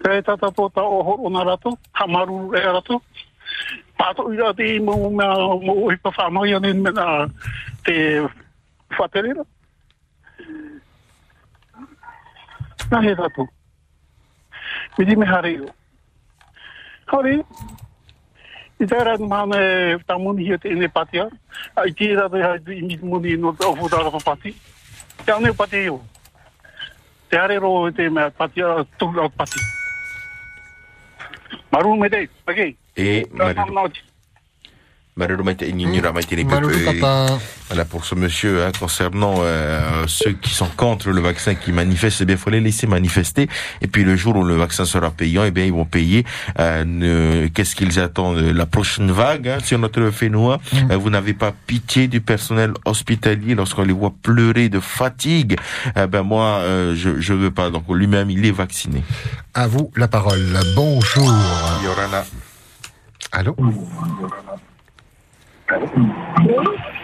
[0.04, 1.78] Kei tata tō ta o na rato.
[1.94, 3.02] Ha maru e rato.
[3.98, 7.28] Pato ira te mo mea mo o hipa whanoi me na
[7.86, 8.28] te
[9.00, 9.46] whaterera.
[12.92, 13.48] Na he rato.
[14.98, 15.70] Me di me hare iro.
[18.82, 18.88] Hare.
[18.88, 21.30] I te rat mane tamuni hiet in e patia.
[21.76, 24.56] Ai ti ra te hai i mit muni no te ofu dara pa pati.
[25.26, 26.02] Te ane pati yo.
[27.30, 29.60] Te hare ro te me patia tu la pati.
[31.72, 32.76] Maru me dei, okay.
[32.98, 33.88] Et Marilou,
[37.68, 42.22] Voilà pour ce monsieur hein, concernant euh, ceux qui sont contre le vaccin qui manifestent,
[42.22, 43.50] eh bien, il faut les laisser manifester.
[43.82, 46.26] Et puis le jour où le vaccin sera payant, eh bien, ils vont payer.
[46.60, 50.60] Euh, ne- Qu'est-ce qu'ils attendent La prochaine vague hein, sur notre fénois.
[50.90, 55.58] Euh, vous n'avez pas pitié du personnel hospitalier lorsqu'on les voit pleurer de fatigue.
[55.98, 57.70] Eh ben moi, euh, je je veux pas.
[57.70, 59.04] Donc lui-même, il est vacciné.
[59.54, 60.58] À vous la parole.
[60.76, 61.32] Bonjour.
[61.84, 62.26] Yorana.
[63.34, 63.56] Allô?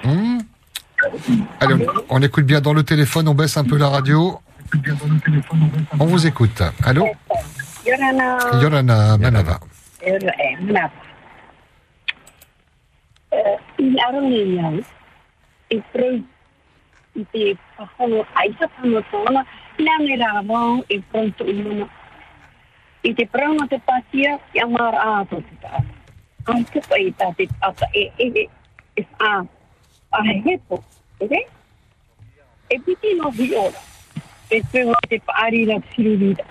[0.04, 0.40] Hmm
[1.60, 4.40] Allez, on, on écoute bien dans le téléphone, on baisse un peu la radio.
[6.00, 6.62] On vous écoute.
[6.84, 7.08] Allô.
[8.62, 9.60] Yorana Manava.
[28.98, 29.46] is a
[30.12, 30.84] a hepo,
[31.22, 31.46] okay?
[32.70, 33.80] E piti no viola.
[34.50, 36.46] E tu no te pari na siru vida.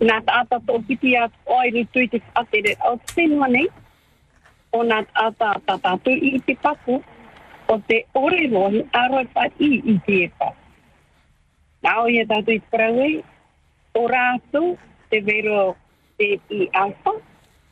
[0.00, 3.68] Nā tātā tō piti a oi ni tui te whātere au tēnua nei.
[4.74, 7.00] O nā tātā tātā tū i te paku
[7.68, 10.50] o te ore roi aroi pa i i te e pa.
[11.86, 13.08] Nā o ia tātū i prawe,
[13.94, 14.64] o rātū
[15.10, 15.76] te vero
[16.18, 17.14] te i alfa,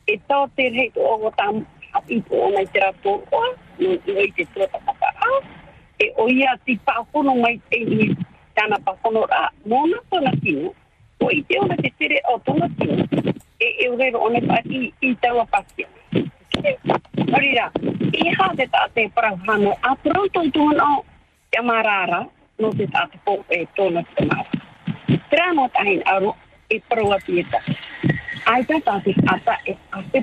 [0.07, 1.31] e tō te rei o o
[1.93, 3.49] hapi po o nei te rato oa,
[3.79, 5.31] no i oi te tua tāpaka a,
[5.99, 8.09] e o ia ti pahono mai te i
[8.57, 10.73] tāna pahono rā, mōna tōna tino,
[11.23, 13.05] o i te ona te tere o tōna tino,
[13.59, 15.87] e e urero one pa i, i taua pasia.
[17.29, 17.69] Marira,
[18.13, 21.03] i ha te tā te parahano, a pronto tōna o
[21.51, 22.23] te amarara,
[22.59, 24.61] no te tā te pō e tōna te mara.
[25.29, 26.35] Trano tahin aro,
[26.69, 27.61] e parua pieta.
[28.49, 30.21] Ai tā tā te ata e a te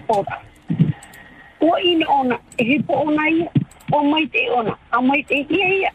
[1.60, 3.50] O ina ona, e he po ona ia,
[3.92, 5.92] o mai te ona, a mai te hia ia.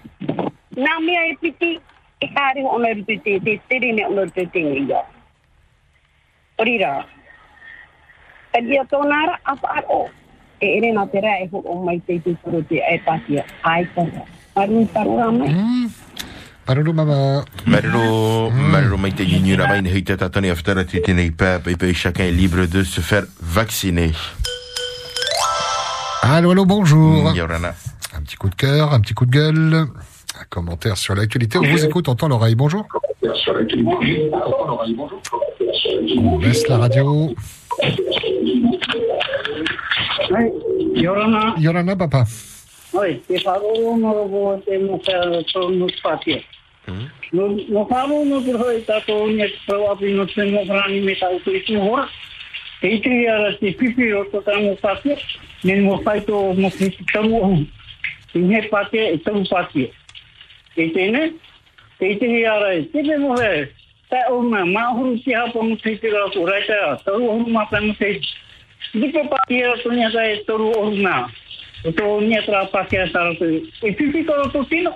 [0.76, 1.80] Nā mea e piti,
[2.22, 5.02] e kāre ho ona rutu te, te tere ne ona rutu te ia.
[6.60, 7.06] Orira,
[8.56, 10.06] Kadia tōnara, apa ar o.
[10.64, 13.44] E ere nā te rea e ho o mai te te turu te e patia.
[13.68, 14.24] Ai tōna.
[14.56, 15.52] Marun parura mai.
[16.66, 17.44] Parulu mama.
[17.68, 21.68] Marilo, Marilo Maïté Ignora Maïté Hita Tatani Aftara Titine Pep.
[21.68, 24.14] Et puis chacun est libre de se faire vacciner.
[26.28, 27.36] Allô, allô, bonjour.
[27.36, 27.76] Yorana.
[28.18, 29.76] Un petit coup de cœur, un petit coup de gueule.
[29.76, 31.60] Un commentaire sur l'actualité.
[31.60, 32.56] On vous écoute, on tend l'oreille.
[32.56, 32.84] Bonjour.
[36.18, 37.36] On baisse la radio.
[40.96, 41.54] Yorana.
[41.60, 42.24] Yorana, papa.
[42.94, 46.40] Oi, te wharo no ro te mo ka to no patia.
[47.34, 51.02] No no wharo no te hoi ta to ni pro api no te mo grani
[51.02, 52.08] me ta utu i hora.
[52.82, 54.76] Te itri ara te pipi o to ta mo
[55.62, 55.76] patia.
[55.76, 57.66] Ni mo fai to mo ki tamu o.
[58.34, 59.92] Te he patia e tamu patia.
[60.76, 61.30] e tēne,
[62.00, 63.66] te i te hi ara e, te me mo he,
[64.12, 67.30] ta o ma, ma huru ki hapa mo te te rā tu, rai ta, taru
[67.30, 68.18] huru ma pa mo te,
[68.96, 71.16] Dipe pa ki era tu nia ta e toru oru nā,
[71.84, 73.48] o tō nia tra pa ki era tara tu,
[73.82, 74.94] e whiwhi koro tu tino,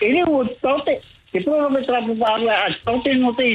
[0.00, 0.94] e re o taute,
[1.32, 3.50] te pōra me tra pa pa arua, a taute no te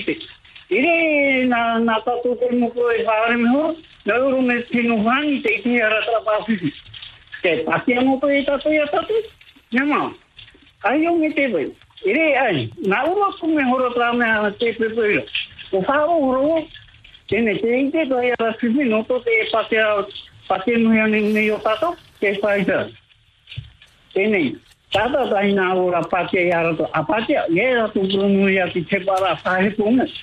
[0.73, 3.77] Ile na natutukoy mo po sa akin ho,
[4.09, 6.73] lalo may sinuhan, take niya ratrapasin.
[7.45, 9.21] Kaya pasya mo po itatoy atatoy.
[9.69, 10.09] Nama,
[10.89, 11.69] ayaw ng itiboy.
[12.01, 15.23] Ile ay, nauro ko may hurot lang na tipoy po ilo.
[15.69, 16.65] Usaro huro,
[17.29, 19.83] tinitingte ko ay alas 5 minuto, kaya pasya,
[20.49, 22.89] pasya mo yan niyo tato, kaya pasya.
[24.17, 24.57] Tinig.
[24.93, 26.85] Tata tayo na ura pasya yara to.
[26.93, 30.13] Apatya, yara to bruno yati chepara sahe punas.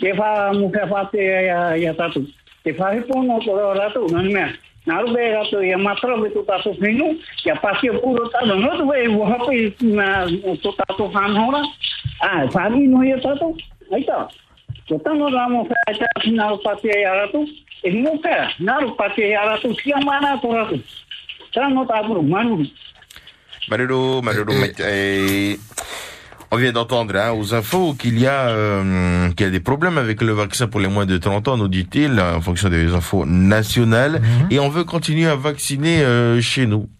[0.00, 0.52] Para whahe punga.
[0.52, 2.26] Ke wha mu ke patea ia, ia tato.
[2.64, 4.52] Te whahe punga o koro rato, nani mea.
[4.86, 8.76] Naru be rato ia matra be tu tato finu, ia pasi o puro tato, no
[8.76, 11.62] tu be wo hape na tu tato han hora.
[12.20, 13.56] Ah, sabi no ia tato.
[13.92, 14.28] Aí tá.
[14.88, 17.46] Ko tano ramo fa ta naru pasi ia rato.
[17.84, 20.80] E mo fa, naru pasi ia rato, sia mana to rato.
[21.54, 22.66] Tano ta puro manu.
[23.68, 25.56] Marero, Marero, eh,
[26.52, 29.96] on vient d'entendre hein, aux infos qu'il y a euh, qu'il y a des problèmes
[29.96, 33.24] avec le vaccin pour les moins de 30 ans, nous dit-il, en fonction des infos
[33.24, 34.20] nationales,
[34.50, 36.90] et on veut continuer à vacciner euh, chez nous.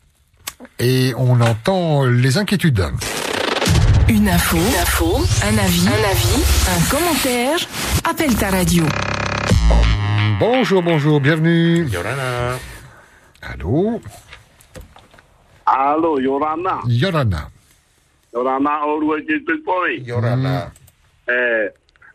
[0.78, 2.82] Et on entend les inquiétudes.
[4.08, 7.58] Une info, une info, un avis, un avis, un commentaire.
[8.08, 8.84] Appelle ta radio.
[10.40, 11.86] Bonjour, bonjour, bienvenue.
[11.88, 12.58] Yorana.
[13.42, 14.00] Allô?
[15.66, 16.80] Alo, Yorana?
[16.88, 17.48] Yorana.
[18.32, 20.00] Yorana o rua ke te poi.
[20.06, 20.72] Yorana.
[21.28, 21.68] Eh,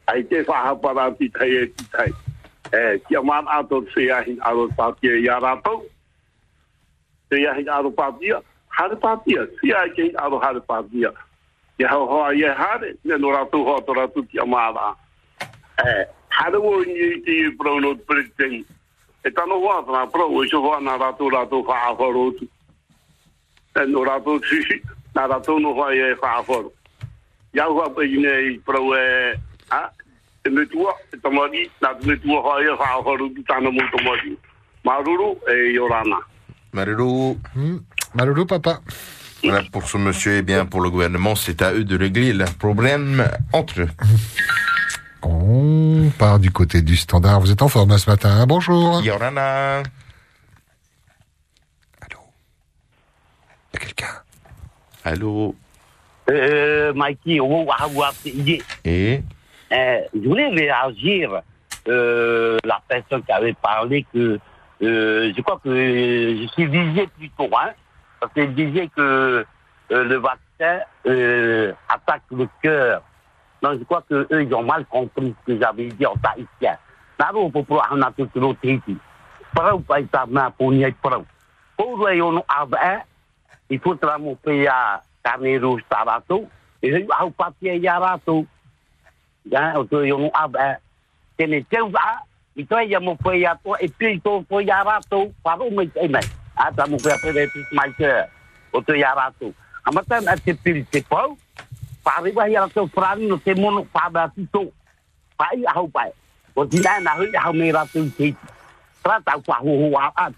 [0.08, 2.12] ai te whahapara ti tai e ti tai.
[2.74, 5.86] Eh, kia man ato te ahi aro patia i arato.
[7.30, 8.42] Te ahi aro patia.
[8.70, 8.98] Hare.
[9.62, 11.14] Si ai ke aro hare patia.
[11.80, 12.98] Ia hau hoa ia hare.
[13.04, 14.96] Ne no ratu hoa to ratu kia mara.
[15.86, 18.66] Eh, hare wo ni ti pro no preteng.
[19.24, 22.48] E tano hoa tana pro o iso hoa na ratu ratu whaafaro tu.
[23.78, 24.82] E no ratu tisi.
[25.18, 25.26] Na
[25.60, 26.72] no hoa e whaafaro.
[27.54, 28.94] Ia hua pe ine i pro.
[29.70, 29.90] Ha?
[30.52, 31.66] Me tua, tamari.
[31.82, 34.38] Na me tua hoa whaafaro tu tana mo tamari.
[34.86, 36.20] Maruru e Yorana.
[38.46, 38.80] Papa.
[39.44, 42.54] Voilà, pour ce monsieur et bien pour le gouvernement, c'est à eux de régler leurs
[42.56, 43.90] problèmes entre eux.
[45.24, 47.40] On part du côté du standard.
[47.40, 48.30] Vous êtes en forme ce matin.
[48.30, 49.02] hein Bonjour.
[49.04, 49.84] Yorana.
[52.02, 52.20] Allô
[53.76, 53.80] Euh,
[56.94, 58.62] Mikey, on va avoir idée.
[58.84, 59.22] Et
[59.70, 61.42] Euh, je voulais réagir
[61.90, 64.40] euh, la personne qui avait parlé que
[64.82, 67.72] euh, je crois que je suis visé plutôt, hein,
[68.18, 69.46] parce qu'il disait que
[69.92, 73.02] euh, le vaccin euh, attaque le cœur.
[73.62, 76.78] Donc je crois que eux ils ont mal compris ce que j'avais dit en tahitien.
[77.20, 78.96] Naro po pro ana tu tu titi.
[79.54, 81.26] Parau pai ta na punya parau.
[81.76, 83.04] Ko ro yo no aba
[83.68, 86.48] pe ya carne rouge tarato.
[86.82, 88.46] Et je au papier ya rato.
[89.46, 90.78] Ya o tu yo no aba.
[91.38, 91.92] Tene teu
[92.58, 95.86] i toi ia mo foi a to e pi to foi a rato paru me
[96.02, 96.20] e me
[96.58, 98.10] a ta mo foi a pe pi mai ke
[98.74, 99.54] o to ia rato
[99.86, 101.38] amata na te pi te pau
[102.74, 103.38] to frani no
[105.38, 106.12] pai a pai
[106.56, 107.22] o na a
[110.18, 110.32] a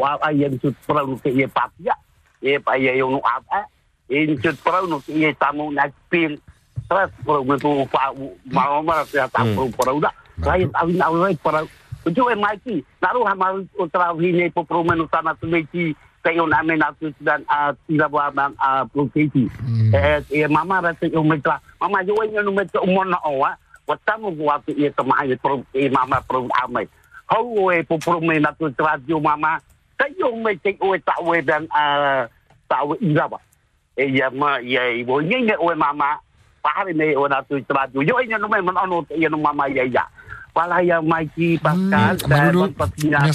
[0.00, 1.28] a a ia tu pro no te
[2.46, 3.60] ia papia e pa ia yo no a a
[4.08, 6.38] e ni tu pro no te ia tamo na pi
[6.88, 8.12] tra pro me to pa
[8.52, 10.10] ma ma te ta pro pro da
[10.42, 11.66] tahu nak awal para
[12.06, 15.90] Ujo e maiki naru hama o tra hine po pro menu tana tumeti
[16.22, 19.50] tayo namin natin dan a tira ba ban a proteti
[19.90, 23.42] eh e mama ra te o metra mama yo e no metra o mona o
[23.42, 23.58] wa
[23.90, 26.86] watamu wa te e tama e pro e mama pro amai
[27.26, 29.58] hau e po pro me natin tra dio mama
[29.98, 31.82] tayo me te o ta we dan a
[33.00, 33.38] ira ba
[33.96, 36.18] e ya ma ye bo nge o mama.
[36.62, 39.68] Pahari me o natin tra dio yo e no me man ono e no mama
[40.56, 43.28] pala ya maiki pascal da patina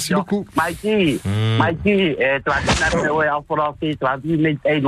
[0.58, 1.22] maiki
[1.54, 4.82] maiki e to na te o ia fora fi to avi me e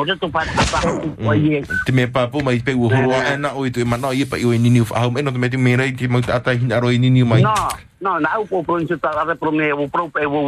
[1.94, 4.50] me pa po mai pe u ho ana o te mana ye pa i o
[4.50, 5.54] ni ni fa me me te
[5.94, 6.18] ki mo
[6.58, 7.54] hin aro ni ni mai no
[8.02, 8.66] no na u po
[8.98, 9.70] ta ra pro me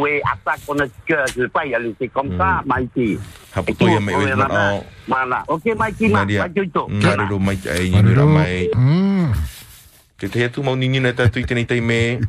[0.03, 4.11] we ata kona ke se pa ya lu se kom sa me
[5.07, 8.11] mana okay maiki ma maiki to ka ro maiki ai ni
[10.17, 12.19] te mai Te te tu mau nini na tatu i tenei tai me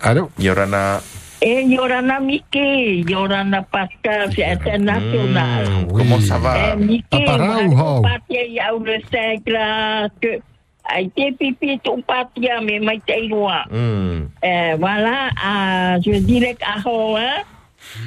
[0.00, 1.00] Allô Yorana
[1.40, 5.86] Et Yorana Mickey, Yorana Pascal, c'est international.
[5.92, 6.72] Comment ça va?
[6.72, 8.00] Eh, Mickey, moi,
[8.30, 10.40] il y a le 5 là, que
[10.84, 13.60] a été pipi ton parti, mais m'a été loin.
[13.70, 14.28] Hmm.
[14.42, 17.42] Euh, voilà, ah, je dirais qu'à hein,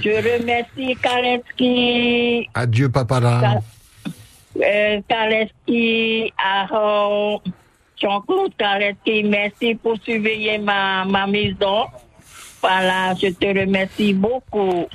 [0.02, 3.62] je remercie Kaleski, Adieu, papara.
[4.64, 7.42] Euh, Kaleski, Aho,
[8.00, 11.86] Jean-Claude Kaleski, merci pour surveiller ma, ma maison.
[12.62, 14.88] Voilà, je te remercie beaucoup.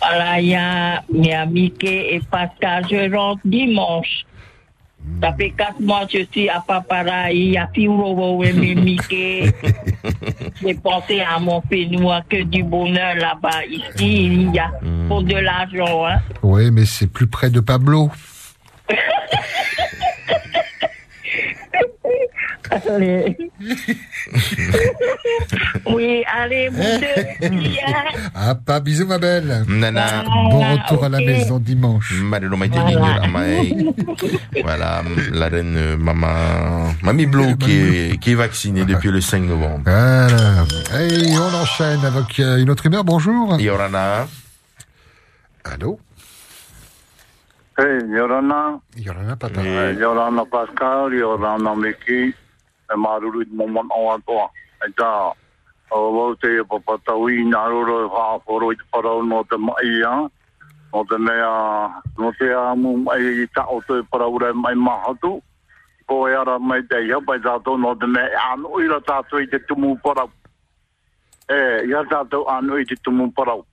[0.00, 4.24] Voilà, il y a, Mickey et Pascal, je rentre dimanche.
[5.20, 8.52] Ça fait quatre mois que je suis à Papara, il y a Firovo et.
[10.62, 13.64] J'ai pensé à mon pénois que du bonheur là-bas.
[13.68, 14.70] Ici, il y a
[15.08, 16.06] pour de l'argent.
[16.06, 16.20] Hein.
[16.42, 18.10] Oui, mais c'est plus près de Pablo.
[22.88, 23.36] Allez.
[25.86, 27.48] oui, allez, vous deux.
[27.50, 27.86] bien.
[28.34, 29.64] Ah, pas bisous, ma belle.
[29.68, 30.24] Nana.
[30.24, 32.12] Bon retour à la maison dimanche.
[32.22, 32.44] Maite
[34.62, 35.02] Voilà.
[35.32, 39.82] La reine euh, Maman, Mamie Blue qui est, qui est vaccinée depuis le 5 novembre.
[39.84, 40.64] Voilà.
[41.00, 43.04] Et on enchaîne avec euh, une autre humeur.
[43.04, 43.60] Bonjour.
[43.60, 44.26] Yorana.
[45.64, 45.98] Allô?
[47.74, 48.78] Hey, Yorana.
[48.96, 49.60] Yorana Pata.
[49.60, 54.50] Eh, Yorana Pascal, Yorana Miki, e maruru i momon o atoa.
[54.84, 55.32] E tā,
[55.88, 60.02] o wau te e papataui, nā roro e whaaporo i te parau no te mai
[60.04, 60.28] a,
[60.92, 61.48] no te mea,
[62.18, 65.40] no te amu mai i ta o te parau rei mai mahatu,
[66.04, 69.40] ko e ara mai te ia, pai tātou no te mea, e anu ira tātou
[69.40, 70.28] i te tumu parau.
[71.48, 73.64] E, ia tātou anu i te tumu parau.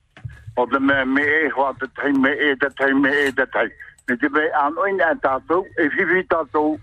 [0.56, 3.44] O te mea me e hoa te tei, me e te tei, me e te
[3.52, 3.68] tei.
[4.10, 6.80] Me te mea anu i nea tātou, e whiwhi tātou,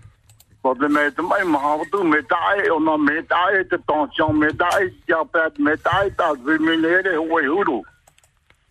[0.63, 4.85] o te me te mai mahawatu, me tae ona, me tae te tension, me tae
[5.09, 7.81] tia pēt, me tae tā viminere hoi huru.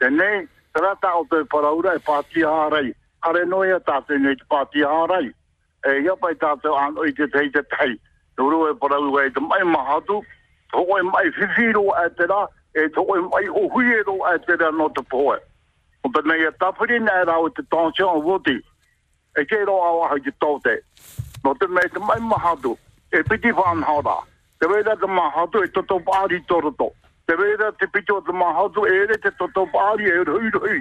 [0.01, 2.95] Te nei, o te paraura e pāti hārei.
[3.29, 5.29] Are noi a tātou nei te pāti hārei.
[5.85, 7.99] E ia pai tātou anu i te tei te tei.
[8.39, 10.23] Nuru e paraura e te mai mahatu,
[10.73, 12.41] tō e mai whiwhiro e te rā,
[12.73, 15.37] e tō e mai ohuero e te rā no te poe.
[16.07, 18.55] O te mea tapuri nei rau te tension o voti.
[19.35, 20.75] E kei ro awa hau ki tōte.
[21.43, 22.77] No te mea te mai mahatu.
[23.11, 24.15] E piti whanhara.
[24.61, 26.93] Te weira te mahatu e toto pāri toroto.
[27.27, 30.79] Te weira te piti o te mahatu e ere te toto pāri e rui rui.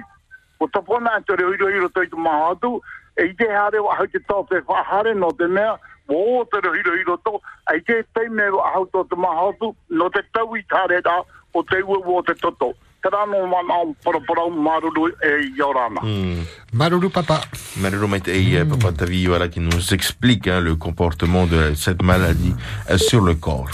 [0.60, 2.76] O tapona e te rui rui roto i te mahatu.
[3.18, 5.74] E i te hare wa hau ki tōte whahare no te mea.
[6.06, 7.40] mō te rui rui roto.
[7.74, 9.74] E te teime wa hau tō te mahatu.
[9.90, 12.76] No te tau i tare rā o te ua o te toto.
[13.02, 16.00] Te rano mana o paraparau maruru e Yorana.
[16.02, 16.42] Hmm.
[16.72, 17.40] Maruru Papa.
[17.76, 22.54] Marino Maite et Papa Tavi, voilà, qui nous explique hein, le comportement de cette maladie
[22.90, 23.68] euh, sur le corps.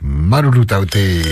[0.00, 1.22] Maruru Taoté.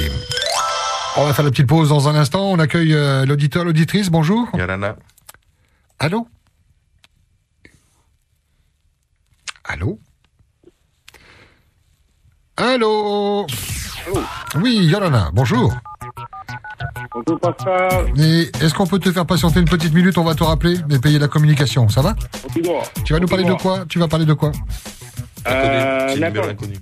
[1.16, 2.50] On va faire la petite pause dans un instant.
[2.50, 4.10] On accueille euh, l'auditeur, l'auditrice.
[4.10, 4.48] Bonjour.
[4.54, 4.96] Yorana.
[5.98, 6.26] Allô?
[9.64, 9.98] Allô?
[12.56, 13.46] Allô?
[14.56, 15.74] Oui, Yorana, bonjour.
[17.26, 18.12] Bonjour Pascal.
[18.60, 21.18] Est-ce qu'on peut te faire patienter une petite minute On va te rappeler et payer
[21.18, 22.14] la communication, ça va
[23.04, 24.52] Tu vas nous parler de quoi Tu vas parler de quoi
[25.46, 26.50] Euh, C'est le numéro d'accord.
[26.50, 26.74] inconnu.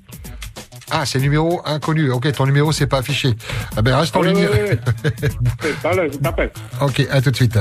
[0.91, 2.11] Ah, c'est numéro inconnu.
[2.11, 3.35] Ok, ton numéro, c'est pas affiché.
[3.77, 4.47] Ah ben, reste en Oui, ligne.
[4.53, 5.11] oui, oui,
[5.65, 5.69] oui.
[5.83, 6.51] Parle, je t'appelle.
[6.81, 7.59] ok, à tout de suite.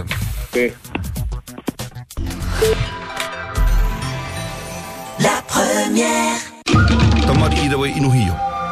[5.20, 6.36] La première.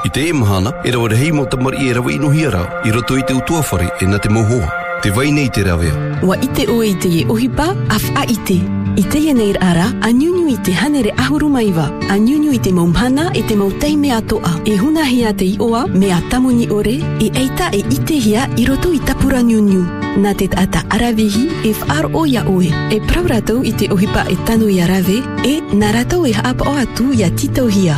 [0.05, 0.09] I rawa inuhia.
[0.09, 3.23] I te emahana, e rawa rehei mo tamari e rawa inuhia rā, i roto i
[3.23, 4.69] te utuawhare e na te mohoa.
[5.01, 6.21] Te vai nei te rawea.
[6.23, 8.61] Wa ite o i te e ohipa, af a ite.
[8.95, 11.91] I te nei ara, a nyunyu i te hanere ahuru maiwa.
[12.09, 14.61] A nyunyu i te maumhana e te mautaime atoa.
[14.65, 18.49] E huna hia te i oa, me a tamuni ore, e eita e ite hia
[18.57, 20.02] i roto i tapura nyunyu.
[20.13, 22.69] Nā te ata arawehi e whaar o ia oe.
[22.93, 26.67] E prau rātou i te ohipa e tanu i arawe, e nā rātou e haapa
[26.69, 27.97] o atu i a tito hia.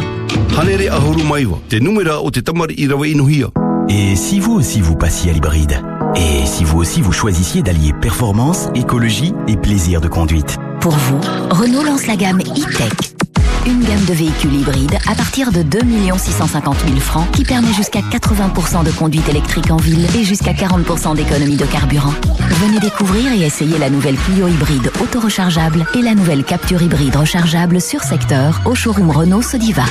[0.55, 3.51] Hanere ahuru maiwa, te numera o te tamari i rawa inuhia.
[3.89, 5.81] Et si vous aussi vous passiez à l'hybride?
[6.15, 10.57] Et si vous aussi vous choisissiez d'allier performance, écologie et plaisir de conduite?
[10.79, 11.19] Pour vous,
[11.49, 13.24] Renault lance la gamme e-Tech.
[13.67, 15.79] Une gamme de véhicules hybrides à partir de 2
[16.17, 21.15] 650 000 francs qui permet jusqu'à 80% de conduite électrique en ville et jusqu'à 40%
[21.15, 22.13] d'économie de carburant.
[22.61, 27.81] Venez découvrir et essayer la nouvelle Clio hybride auto-rechargeable et la nouvelle Capture hybride rechargeable
[27.81, 29.85] sur secteur au showroom Renault Sodiva.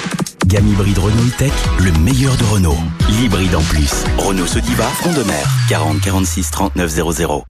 [0.54, 2.78] Gamme hybride Renault E-Tech, le meilleur de Renault.
[3.08, 3.90] L'hybride en plus.
[4.18, 5.48] Renault Sodiva, front de mer.
[5.68, 7.44] 40 46 39 00.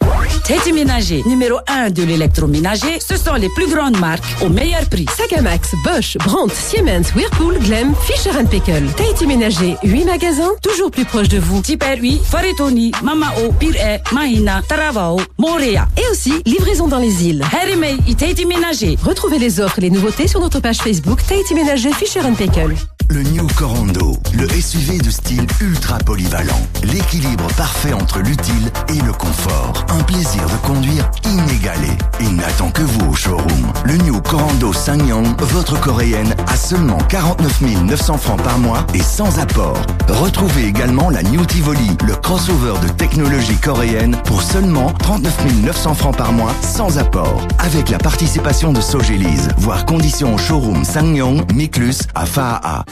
[0.44, 5.04] Teddy Ménager, numéro 1 de l'électroménager, ce sont les plus grandes marques au meilleur prix.
[5.14, 8.86] Sagamax, Bosch, Brandt, Siemens, Whirlpool, Glem, Fisher Pickle.
[8.96, 11.62] Tahiti Ménager, 8 magasins, toujours plus proches de vous.
[11.62, 15.88] Super 8, Faretoni, Mamao, Pire, Mahina, Taravao, Morea.
[15.98, 17.44] Et aussi, livraison dans les îles.
[17.52, 18.96] Harimei et Tahiti Ménager.
[19.02, 22.74] Retrouvez les offres et les nouveautés sur notre page Facebook Tahiti Ménager Fisher Pickle.
[23.10, 26.60] Le New Corando, le SUV de style ultra polyvalent.
[26.82, 29.84] L'équilibre parfait entre l'utile et le confort.
[29.90, 31.90] Un plaisir de conduire inégalé.
[32.20, 33.72] Il n'attend que vous au showroom.
[33.84, 39.38] Le New Corando Sanyong, votre coréenne, à seulement 49 900 francs par mois et sans
[39.38, 39.80] apport.
[40.08, 46.16] Retrouvez également la New Tivoli, le crossover de technologie coréenne, pour seulement 39 900 francs
[46.16, 47.46] par mois sans apport.
[47.58, 49.50] Avec la participation de Sogélise.
[49.58, 52.84] Voir conditions au showroom Sanyong, Miklus à Faaa.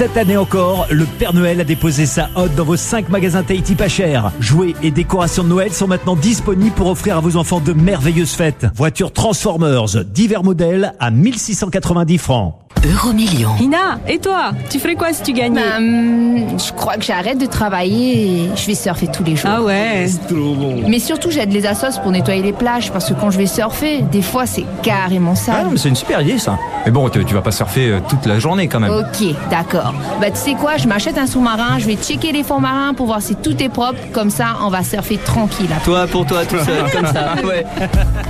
[0.00, 3.74] Cette année encore, le Père Noël a déposé sa hotte dans vos 5 magasins Tahiti
[3.74, 4.32] pas cher.
[4.40, 8.32] Jouets et décorations de Noël sont maintenant disponibles pour offrir à vos enfants de merveilleuses
[8.32, 8.66] fêtes.
[8.74, 12.54] Voitures Transformers, divers modèles à 1690 francs.
[12.84, 13.50] Euromillion.
[13.60, 17.36] Ina, et toi Tu ferais quoi si tu gagnais Bah, hum, je crois que j'arrête
[17.38, 19.50] de travailler et je vais surfer tous les jours.
[19.52, 20.82] Ah ouais trop bon.
[20.88, 24.00] Mais surtout, j'aide les assos pour nettoyer les plages parce que quand je vais surfer,
[24.10, 25.64] des fois c'est carrément Ah sale.
[25.66, 26.58] non, mais c'est une super idée ça.
[26.86, 28.90] Mais bon, tu, tu vas pas surfer euh, toute la journée quand même.
[28.92, 29.92] Ok, d'accord.
[30.18, 33.04] Bah tu sais quoi, je m'achète un sous-marin, je vais checker les fonds marins pour
[33.06, 35.68] voir si tout est propre, comme ça on va surfer tranquille.
[35.70, 35.84] après.
[35.84, 37.34] Toi pour toi tout seul, comme ça.
[37.44, 37.64] Ouais.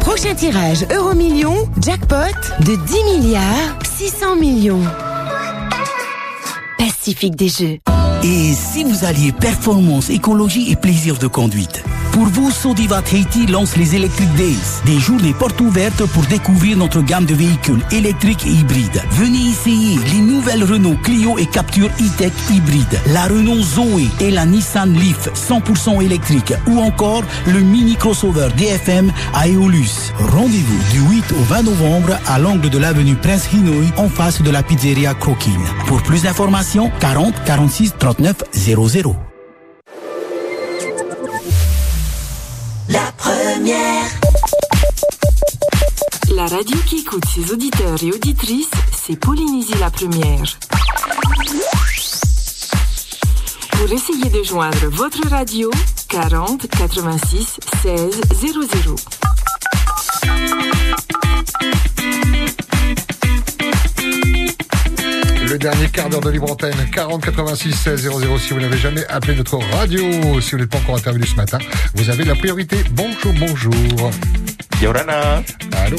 [0.01, 2.17] Prochain tirage Euromillion, jackpot
[2.61, 3.43] de 10 milliards
[3.85, 4.81] 600 millions.
[6.79, 8.00] Pacifique des Jeux.
[8.23, 11.83] Et si vous alliez performance, écologie et plaisir de conduite
[12.13, 17.01] Pour vous, Sodiva Haiti lance les Electric Days, des journées portes ouvertes pour découvrir notre
[17.01, 19.03] gamme de véhicules électriques et hybrides.
[19.13, 24.45] Venez essayer les nouvelles Renault Clio et Capture E-Tech hybrides, la Renault Zoé et la
[24.45, 30.13] Nissan Leaf 100% électrique ou encore le mini crossover DFM à Eolus.
[30.19, 34.51] Rendez-vous du 8 au 20 novembre à l'angle de l'avenue Prince Hinoï en face de
[34.51, 35.65] la pizzeria Croquine.
[35.87, 39.17] Pour plus d'informations, 40 46 39 00.
[42.89, 44.05] La première.
[46.35, 50.59] La radio qui écoute ses auditeurs et auditrices, c'est Polynésie la première.
[53.73, 55.71] Pour essayer de joindre votre radio,
[56.09, 58.97] 40 86 16 00.
[65.51, 68.39] Le dernier quart d'heure de libre antenne, 40 86 16 00.
[68.39, 71.59] Si vous n'avez jamais appelé notre radio, si vous n'êtes pas encore intervenu ce matin,
[71.95, 72.77] vous avez la priorité.
[72.93, 73.75] Bonjour, bonjour.
[74.81, 75.43] Yorana.
[75.77, 75.97] Allô.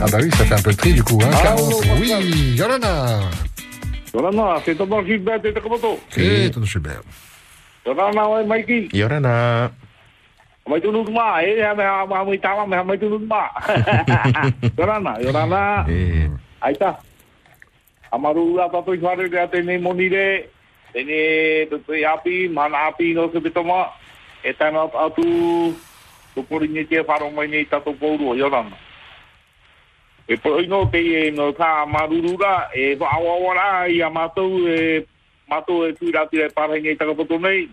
[0.00, 1.18] Ah bah oui, ça fait un peu de tri du coup.
[1.20, 1.84] Hein, Allô, 40.
[1.98, 3.22] Oui, Yolana.
[4.14, 5.98] Yorana, c'est ton Gilbert de Takamoto.
[6.16, 7.02] Et ton Gilbert.
[7.84, 8.88] Yorana, ouais, Mikey.
[8.92, 9.72] Yorana.
[10.70, 12.78] Mai tu nut ma, eh, ha ha ha mai tawa me.
[14.78, 15.82] Yorana, Yorana.
[16.62, 16.94] Aita.
[18.12, 20.46] Amaru la ta tu de te ne monire.
[20.92, 23.90] Tene tu api, mana api no se bitoma.
[24.44, 25.74] Eta no atu
[26.34, 28.76] tu por ni te faro mai ni ta tu poru Yorana.
[30.28, 34.68] E po ino te e no ka marurura e wa wa wa la ia matou
[34.68, 35.04] e
[35.50, 37.66] matou e tu ra tire para ni ta ko nei.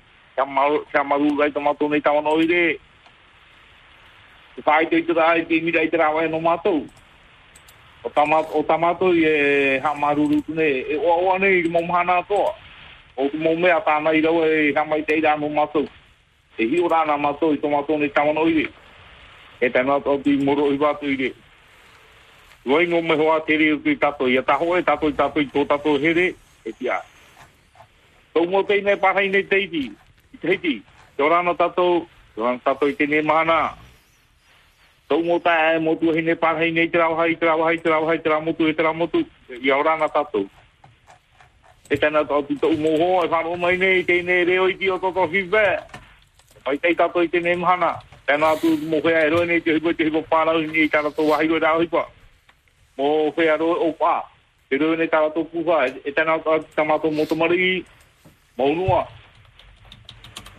[4.58, 6.88] e fai te tira ai te mira i te rawa e no mātou.
[8.04, 12.56] O tamātou i e hamaruru tune, e oa oa ne i mō mhana toa.
[13.18, 15.86] O tu mō mea tāna i rau e hamai te ira no mātou.
[16.58, 18.66] E hi o rāna mātou i tomato ne tamano i re.
[19.62, 21.32] E tēnā tō ti moro i vātou i re.
[22.66, 25.40] Loi ngō me hoa te re utu tato i a taho e tato i tato
[25.40, 26.28] i tō tato he re
[26.66, 27.02] e tia.
[28.34, 29.90] Tau mō teine pahai ne teiti,
[30.34, 30.80] i teiti.
[31.16, 33.87] Te orana tato, te orana tato i tēne mānaa.
[35.08, 37.90] Tau mo ta e mo tu hine pahai nei te rau hai, te hai, te
[37.90, 40.44] hai, te rau motu e te rau motu, i a orana tato.
[41.90, 44.90] E tēnā tu tau mo hoa e wharo mai nei, te nei reo i ti
[44.90, 45.80] o toto hive.
[46.64, 47.96] Pai tei tato i te nei mahana.
[48.28, 51.14] Tēnā tu mo hea e roe nei te hipo te hipo pārau ni i tāna
[51.16, 52.04] tō wahi roe rau hipa
[52.98, 54.26] mo fe aro o pa
[54.70, 56.12] te ro ne tara to puha e
[57.30, 57.86] tomari
[58.58, 59.08] mo nua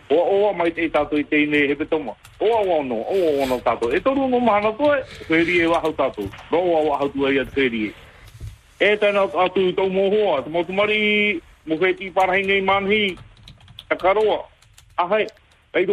[0.09, 3.15] o o mai te tato i te nei he beto Oa o o no o
[3.37, 6.29] oa no tato e toru no ma na to e te ri e wa tato
[6.51, 7.93] ro o wa ha tu ai te ri e.
[8.79, 10.09] E te atu i tau to mo
[10.49, 10.73] motumari, mo tu
[11.69, 12.11] mo ke ti
[12.47, 13.17] nei man hi
[13.89, 14.45] ta karo
[14.97, 15.27] a hai
[15.73, 15.85] ai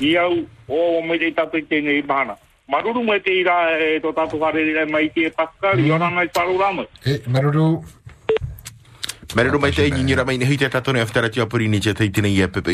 [0.00, 2.36] i au o o mai te tato i te nei ma
[2.70, 6.86] Maruru mai te ira e to tato whare mai te pakkari, yonan mai paru rama.
[7.04, 7.82] E, Maruru,
[9.36, 12.72] Ni ni tato aftara ni pepe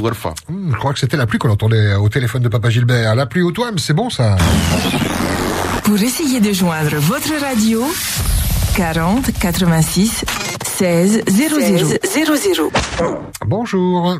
[0.00, 0.34] gorfa.
[0.48, 3.14] Hmm, je crois que c'était la pluie qu'on entendait au téléphone de Papa Gilbert.
[3.14, 4.36] La pluie au toit, mais c'est bon ça?
[5.84, 7.84] Pour essayer de joindre votre radio,
[8.76, 10.24] 40 86
[10.64, 11.60] 16 00
[12.04, 12.72] 00.
[13.46, 14.18] Bonjour.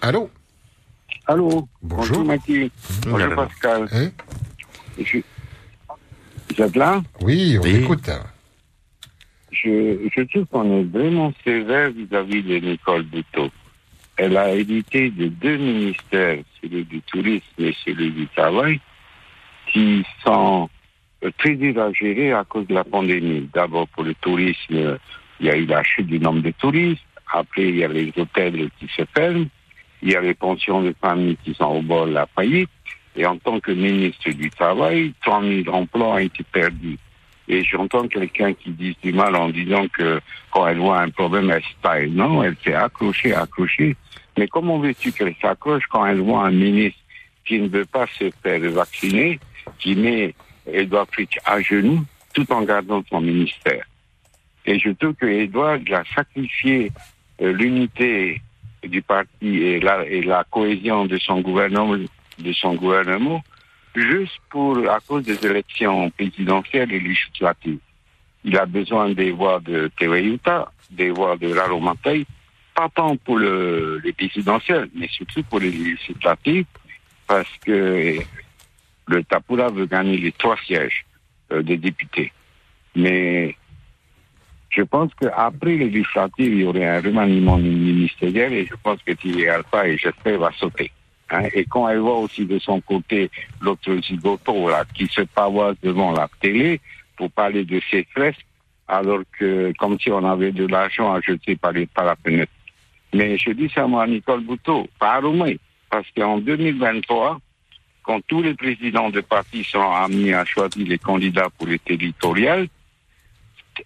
[0.00, 0.30] Allô?
[1.26, 1.68] Allô?
[1.82, 2.24] Bonjour.
[2.24, 2.70] Mathieu.
[3.02, 3.34] Bonjour Voilà.
[3.34, 3.88] Pascal.
[3.92, 5.02] Eh?
[5.02, 5.18] Je...
[6.56, 8.08] Vous êtes là Oui, on écoute.
[9.62, 13.50] Je, trouve qu'on est vraiment sévère vis-à-vis de Nicole Bouteau.
[14.16, 18.80] Elle a hérité de deux ministères, celui du tourisme et celui du travail,
[19.72, 20.68] qui sont
[21.24, 23.48] euh, très durs à à cause de la pandémie.
[23.52, 24.98] D'abord, pour le tourisme,
[25.40, 27.02] il y a eu la chute du nombre de touristes.
[27.32, 29.46] Après, il y a les hôtels qui se ferment.
[30.02, 32.70] Il y a les pensions de famille qui sont au bord de la faillite.
[33.16, 36.98] Et en tant que ministre du Travail, 3 000 emplois ont été perdus.
[37.48, 40.20] Et j'entends quelqu'un qui dit du mal en disant que
[40.50, 42.10] quand elle voit un problème, elle se taille.
[42.10, 43.96] Non, elle s'est accrochée, accrochée.
[44.36, 46.98] Mais comment veux-tu qu'elle s'accroche quand elle voit un ministre
[47.44, 49.38] qui ne veut pas se faire vacciner,
[49.78, 50.34] qui met
[50.66, 52.04] Edouard Fritsch à genoux
[52.34, 53.84] tout en gardant son ministère?
[54.66, 56.90] Et je trouve que Edouard a sacrifié
[57.40, 58.42] euh, l'unité
[58.82, 61.96] du parti et la, et la cohésion de son gouvernement,
[62.38, 63.42] de son gouvernement
[63.96, 67.78] juste pour à cause des élections présidentielles et législatives.
[68.44, 72.26] Il a besoin des voix de Teweyuta, des voix de Raro Matei,
[72.74, 76.66] pas tant pour le, les présidentielles, mais surtout pour les législatives,
[77.26, 78.18] parce que
[79.08, 81.04] le Tapura veut gagner les trois sièges
[81.50, 82.32] euh, de députés.
[82.94, 83.56] Mais
[84.70, 89.12] je pense qu'après les législatives, il y aurait un remaniement ministériel et je pense que
[89.12, 90.92] Thierry Alpha, et j'espère, va sauter.
[91.30, 93.30] Hein, et quand elle voit aussi de son côté
[93.60, 96.80] l'autre zigoto là, qui se pavoise devant la télé
[97.16, 98.46] pour parler de ses fresques,
[98.86, 102.52] alors que comme si on avait de l'argent à jeter par, les, par la fenêtre.
[103.12, 105.54] Mais je dis ça moi à Nicole Bouteau, pas à Romain,
[105.90, 107.40] parce qu'en 2023,
[108.04, 112.68] quand tous les présidents de partis sont amenés à choisir les candidats pour les territoriales,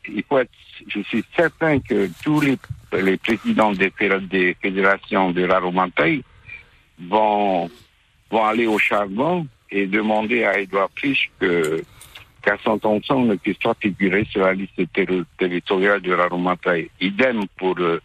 [0.09, 0.51] il faut être,
[0.89, 6.23] je suis certain que tous les, présidents des, fédé- des fédérations de Raromantaï
[7.09, 7.71] vont,
[8.31, 11.83] vont aller au charbon et demander à Edouard Fisch que
[12.43, 16.91] Casson Thompson ne puisse pas figurer sur la liste terri- territoriale de Raromantaï.
[17.01, 18.01] Idem pour euh,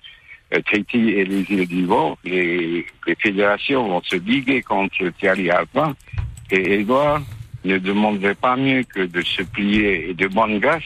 [0.49, 2.17] Tahiti et les îles d'Ivoire.
[2.23, 5.95] Les, les fédérations vont se liguer contre Thierry Alpin
[6.51, 7.21] et Edouard
[7.63, 10.83] ne demanderait pas mieux que de se plier et de bonne grâce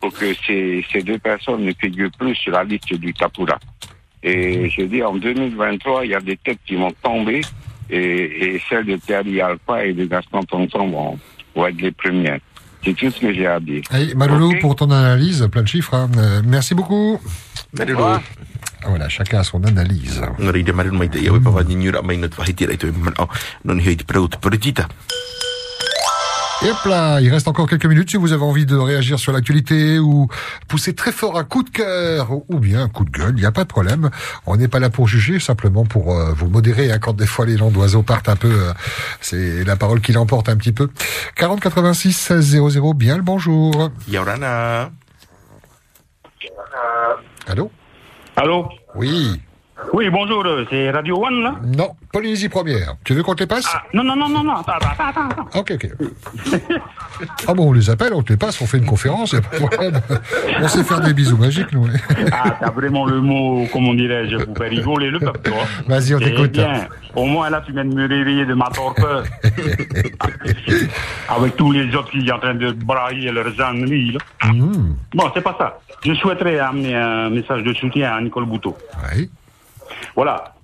[0.00, 3.58] pour que ces, ces deux personnes ne figurent plus sur la liste du Tapura.
[4.22, 7.40] Et je dis, en 2023, il y a des têtes qui vont tomber
[7.90, 11.18] et, et celles de Thierry Alpha et de Gaston Thompson vont,
[11.54, 12.38] vont être les premières.
[12.84, 13.82] C'est tout ce que j'ai à dire.
[13.92, 14.14] Hey,
[14.60, 15.94] pour ton analyse, plein de chiffres.
[15.94, 16.08] hein.
[16.16, 17.20] Euh, merci beaucoup.
[17.76, 18.04] Malolo.
[18.04, 18.20] Ah,
[18.86, 20.22] Voilà, chacun a son analyse.
[26.64, 29.30] Et hop là, il reste encore quelques minutes si vous avez envie de réagir sur
[29.32, 30.26] l'actualité ou
[30.66, 33.46] pousser très fort un coup de cœur ou- bien un coup de gueule, il n'y
[33.46, 34.10] a pas de problème.
[34.44, 37.46] On n'est pas là pour juger, simplement pour euh, vous modérer hein, quand des fois
[37.46, 38.50] les noms d'oiseaux partent un peu.
[38.50, 38.72] euh,
[39.20, 40.90] c'est la parole qui l'emporte un petit peu.
[41.36, 43.90] 40 86 16 00, bien le bonjour.
[44.08, 44.90] Yaurana.
[47.46, 47.70] Allô?
[48.34, 48.68] Allô?
[48.96, 49.40] Oui.
[49.92, 52.96] Oui, bonjour, euh, c'est Radio One, là Non, Polynésie première.
[53.04, 53.64] Tu veux qu'on te les passe
[53.94, 55.58] Non, non, non, non, non, attends, attends, attends, attends.
[55.60, 55.88] Ok, ok.
[57.46, 59.40] ah bon, on les appelle, on te les passe, on fait une conférence, y a
[59.40, 60.00] pas de problème.
[60.60, 61.86] On sait faire des bisous magiques, nous.
[62.32, 65.58] Ah, t'as vraiment le mot, comment dirais-je, pour faire rigoler le peuple, toi.
[65.86, 66.50] Vas-y, on Eh t'écoute.
[66.52, 69.22] bien, au moins là, tu viens de me réveiller de ma torpeur.
[71.28, 74.50] Avec tous les autres qui sont en train de brailler leurs ennuis, là.
[74.52, 74.94] Mmh.
[75.14, 75.78] Bon, c'est pas ça.
[76.04, 78.76] Je souhaiterais amener un message de soutien à Nicole Bouteau.
[79.14, 79.30] Oui.
[80.14, 80.54] Voilà.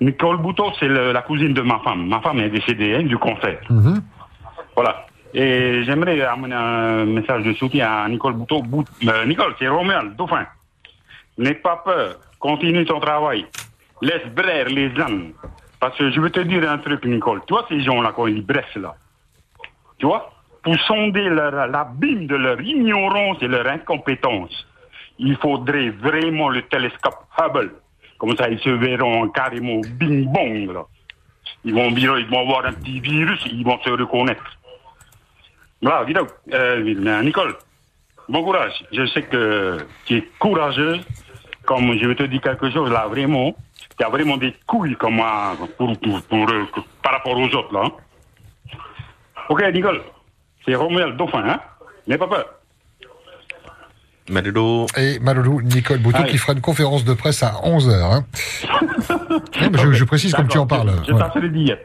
[0.00, 2.06] Nicole Bouteau, c'est la cousine de ma femme.
[2.06, 3.58] Ma femme est décédée hein, du cancer.
[3.68, 4.00] Mhm.
[4.76, 5.06] Voilà.
[5.34, 8.62] Et j'aimerais amener un message de soutien à Nicole Bouteau.
[8.62, 10.46] Bout- euh, Nicole, c'est Romuald, Dauphin.
[11.36, 12.16] N'aie pas peur.
[12.38, 13.44] Continue ton travail.
[14.00, 15.32] Laisse braire les ânes.
[15.80, 17.40] Parce que je veux te dire un truc, Nicole.
[17.46, 18.94] Tu vois ces gens-là, quand ils bressent là.
[19.98, 20.30] Tu vois
[20.62, 24.66] Pour sonder l'abîme de leur ignorance et leur incompétence,
[25.18, 27.72] il faudrait vraiment le télescope Hubble.
[28.18, 30.84] Comme ça, ils se verront carrément bing-bong, là.
[31.64, 34.44] Ils vont, ils vont avoir un petit virus, ils vont se reconnaître.
[35.80, 37.56] Voilà, dis donc, euh, Nicole,
[38.28, 38.84] bon courage.
[38.92, 41.04] Je sais que tu es courageuse.
[41.64, 43.54] Comme je vais te dire quelque chose là, vraiment,
[43.96, 46.64] qui a vraiment des couilles comme moi pour, pour, pour, euh,
[47.02, 47.82] par rapport aux autres, là.
[47.84, 47.92] hein.
[49.50, 50.00] Ok, Nicole,
[50.64, 51.60] c'est Romuald Dauphin, hein
[52.06, 52.46] N'aie pas peur.
[54.30, 54.86] Madoudou.
[54.96, 56.30] Et Maloulou, Nicole Boutot Allez.
[56.30, 57.90] qui fera une conférence de presse à 11h.
[57.92, 58.24] Hein.
[59.60, 60.92] Je, je précise comme tu en parles.
[61.06, 61.20] Je Ouais.
[61.32, 61.76] t'en le dire.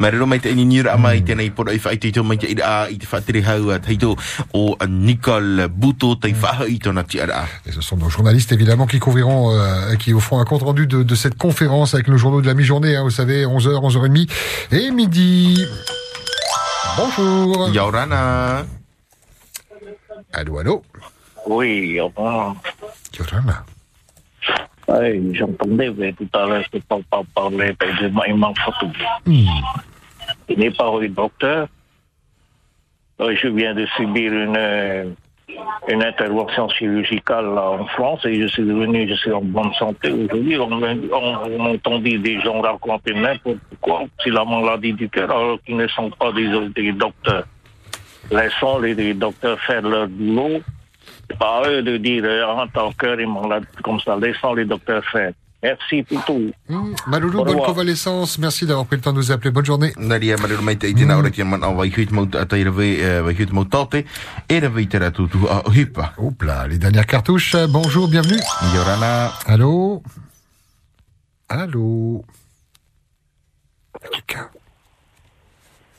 [0.00, 2.88] Marero mai te ini nira mai te nei pora i whai te mai te ira
[2.90, 4.14] i te whatere hau a teito
[4.52, 7.44] o a Nicole Buto te whaha i tona ti ara.
[7.66, 10.86] Et ce sont nos journalistes évidemment qui couvriront, euh, qui vous feront un compte rendu
[10.86, 14.28] de, de cette conférence avec nos journaux de la mi-journée, hein, vous savez, 11h, 11h30
[14.72, 15.64] et midi.
[16.96, 17.70] Bonjour.
[17.72, 18.64] Yaurana.
[20.36, 20.82] Allô, allô.
[21.46, 21.94] Oui.
[21.96, 22.54] Yorana.
[24.88, 28.90] Oui, j'entendais mais tout à l'heure que papa parlait de Maïman Fatou.
[29.24, 29.46] Hmm.
[30.50, 31.68] Il n'est pas un docteur.
[33.20, 35.08] Euh, Je viens de subir une, euh,
[35.88, 40.10] une intervention chirurgicale là, en France et je suis revenu, je suis en bonne santé
[40.12, 40.58] aujourd'hui.
[40.58, 45.30] On, on, on entend dire des gens raconter n'importe quoi sur la maladie du cœur
[45.30, 46.46] alors qu'ils ne sont pas des,
[46.76, 47.46] des docteurs.
[48.30, 50.60] Laissons les, les docteurs faire leur boulot.
[51.28, 54.16] C'est pas à eux de dire euh, en tant cœur est malade comme ça.
[54.16, 55.32] Laissons les docteurs faire.
[55.62, 56.52] Merci pour tout.
[57.06, 58.38] Maloulou, Au bonne convalescence.
[58.38, 59.50] Merci d'avoir pris le temps de nous appeler.
[59.50, 59.92] Bonne journée.
[59.96, 62.70] Naria marero mai te i tena ora ki man au vai huit mau a teira
[62.70, 62.92] vai
[63.24, 64.04] vai huit mau tate
[64.48, 66.12] e ra vai tera tu tu a hipa.
[66.18, 67.56] Oups là, les dernières cartouches.
[67.70, 68.38] Bonjour, bienvenue.
[68.74, 69.32] Yorana.
[69.46, 70.02] Allô?
[71.48, 72.24] Allô?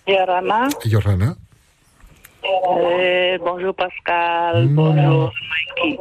[0.07, 0.69] Yorana.
[0.85, 1.35] Yorana
[2.45, 5.31] Euh, bonjour Pascal, bonjour
[5.81, 5.97] Mikey.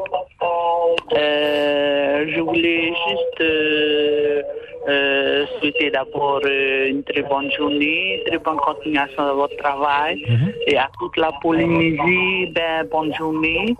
[1.16, 4.42] Euh, je voulais juste euh,
[4.88, 10.22] euh, souhaiter d'abord euh, une très bonne journée, très bonne continuation de votre travail.
[10.66, 13.74] Et à toute la Polynésie, ben, bonne journée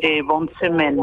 [0.00, 1.00] et bonne semaine.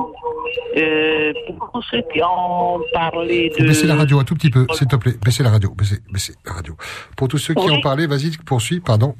[0.77, 3.65] Euh, pour tous ceux qui ont parlé de...
[3.67, 5.13] baisser la radio un tout petit peu, s'il te plaît.
[5.23, 6.75] Baissez la radio, baissez, baissez la radio.
[7.17, 7.73] Pour tous ceux qui Oui.
[7.77, 9.15] ont parlé, vas-y, poursuis, pardon.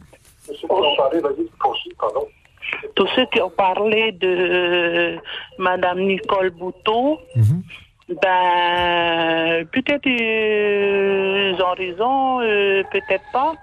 [2.96, 5.18] Tous ceux qui ont parlé de euh,
[5.58, 7.18] Madame Nicole Bouton,
[8.22, 13.54] ben peut-être euh, ils ont raison, euh, peut-être pas,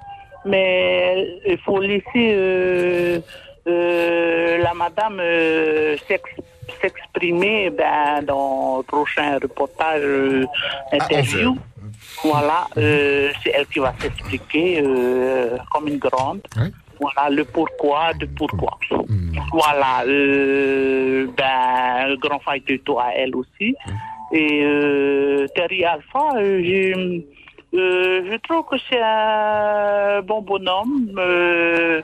[0.44, 2.04] mais il faut laisser
[2.34, 3.20] euh,
[3.66, 6.40] euh, la Madame euh, s'ex-
[6.80, 10.46] s'exprimer ben, dans le prochain reportage euh,
[10.92, 11.56] interview.
[12.24, 16.40] Voilà, euh, c'est elle qui va s'expliquer euh, comme une grande.
[17.00, 18.78] Voilà le pourquoi de pourquoi.
[19.52, 23.74] Voilà, euh, ben, grand fight de toi à elle aussi.
[24.32, 27.26] Et euh, Terry Alpha, euh, j'ai-
[27.74, 31.10] euh, je trouve que c'est un bon bonhomme.
[31.18, 32.02] euh,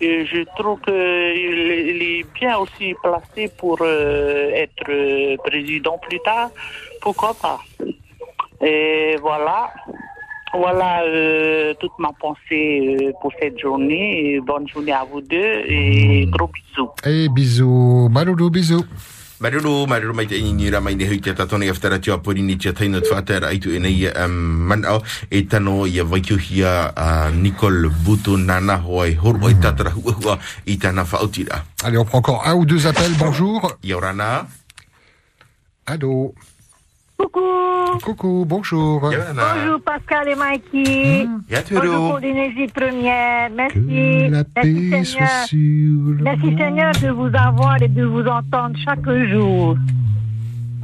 [0.00, 6.50] et je trouve qu'il il est bien aussi placé pour euh, être président plus tard.
[7.00, 7.58] Pourquoi pas?
[8.62, 9.70] Et voilà.
[10.54, 14.34] Voilà euh, toute ma pensée euh, pour cette journée.
[14.34, 16.90] Et bonne journée à vous deux et gros bisous.
[17.04, 18.08] Et bisous.
[18.10, 18.84] Maloulou, bisous.
[19.38, 22.56] Maruru, maruru mai te ini nira mai ne hui te tatone aftara tia pori ni
[22.56, 24.32] tia taina te whaatara aitu e nei um,
[24.70, 30.14] manao e tano i a waikiuhia a Nicole Butu Nana hoi horwa i tatara hua
[30.22, 31.60] hua i tana whautira.
[31.84, 33.12] Allez, on prend encore un ou deux appels.
[33.18, 33.76] Bonjour.
[33.84, 34.46] Yorana.
[35.84, 36.32] Allô.
[37.18, 37.40] Coucou.
[38.04, 39.00] Coucou, bonjour.
[39.00, 41.26] Bonjour Pascal et Mikey.
[41.48, 41.88] Yaturu.
[41.88, 43.50] Bonjour Polynésie première.
[43.50, 44.28] Merci.
[44.28, 45.04] La Merci paix Seigneur.
[45.06, 49.76] soit sur le Merci Seigneur de vous avoir et de vous entendre chaque jour.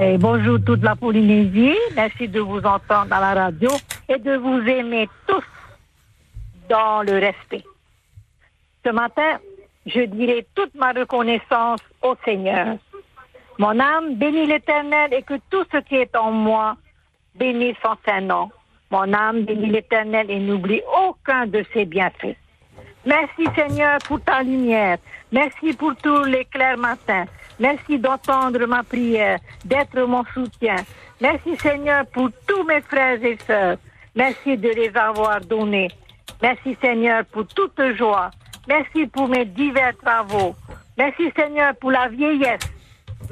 [0.00, 1.76] Et bonjour toute la Polynésie.
[1.94, 3.70] Merci de vous entendre à la radio
[4.09, 5.44] et de vous aimer tous
[6.70, 7.62] dans le respect.
[8.84, 9.38] Ce matin,
[9.86, 12.78] je dirai toute ma reconnaissance au Seigneur.
[13.62, 16.76] Mon âme bénit l'Éternel et que tout ce qui est en moi
[17.36, 18.51] bénisse son saint nom.
[18.90, 22.34] Mon âme bénit l'Éternel et n'oublie aucun de ses bienfaits.
[23.06, 24.98] Merci Seigneur pour ta lumière.
[25.30, 27.26] Merci pour tous les clairs matins.
[27.60, 30.78] Merci d'entendre ma prière, d'être mon soutien.
[31.20, 33.76] Merci Seigneur pour tous mes frères et sœurs.
[34.16, 35.93] Merci de les avoir donnés.
[36.43, 38.32] Merci Seigneur pour toute joie.
[38.66, 40.56] Merci pour mes divers travaux.
[40.98, 42.72] Merci Seigneur pour la vieillesse.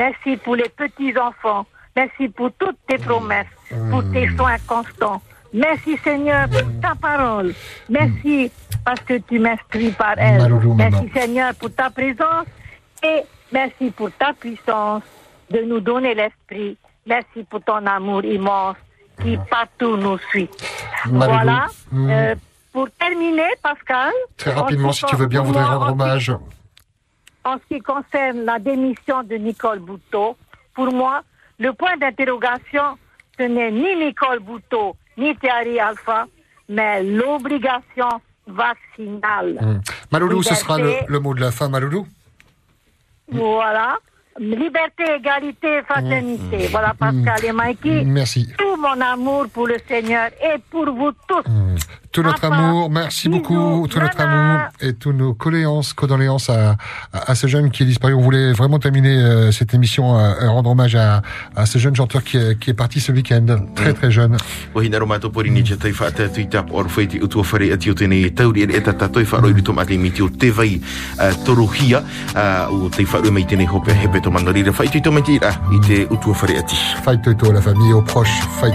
[0.01, 1.67] Merci pour les petits-enfants.
[1.95, 3.53] Merci pour toutes tes promesses,
[3.91, 5.21] pour tes soins constants.
[5.53, 7.53] Merci Seigneur pour ta parole.
[7.91, 8.51] Merci
[8.83, 10.51] parce que tu m'instruis par elle.
[10.75, 12.47] Merci Seigneur pour ta présence
[13.03, 13.21] et
[13.53, 15.03] merci pour ta puissance
[15.51, 16.79] de nous donner l'esprit.
[17.07, 18.77] Merci pour ton amour immense
[19.21, 20.49] qui partout nous suit.
[21.07, 21.67] Voilà.
[21.93, 22.11] Mm.
[22.11, 22.35] Euh,
[22.73, 24.13] pour terminer, Pascal.
[24.39, 26.33] Très en rapidement, si tu veux bien, on voudrait rendre hommage.
[27.45, 30.37] En ce qui concerne la démission de Nicole Bouteau,
[30.75, 31.23] pour moi,
[31.59, 32.99] le point d'interrogation,
[33.39, 36.27] ce n'est ni Nicole Bouteau, ni Thierry Alpha,
[36.69, 38.09] mais l'obligation
[38.47, 39.59] vaccinale.
[39.61, 39.81] Hum.
[40.11, 42.07] Maloulou, ce sera le, mot de la fin, Maloulou
[43.31, 43.97] Voilà.
[44.39, 46.69] Liberté, égalité, fraternité.
[46.69, 48.05] Voilà, Pascal et Mikey.
[48.05, 48.49] Merci.
[48.57, 51.43] Tout mon amour pour le Seigneur et pour vous tous.
[52.13, 56.77] Tout notre Papa, amour, merci beaucoup, tout notre amour et tous nos condoléances, condoléances à,
[57.13, 58.15] à, à ce jeune qui est disparu.
[58.15, 61.23] On voulait vraiment terminer euh, cette émission à rendre hommage à,
[61.55, 63.47] à ce jeune chanteur qui est, qui est parti ce week-end,
[63.77, 64.37] très très jeune.
[77.53, 78.75] La famille, aux proches, Fight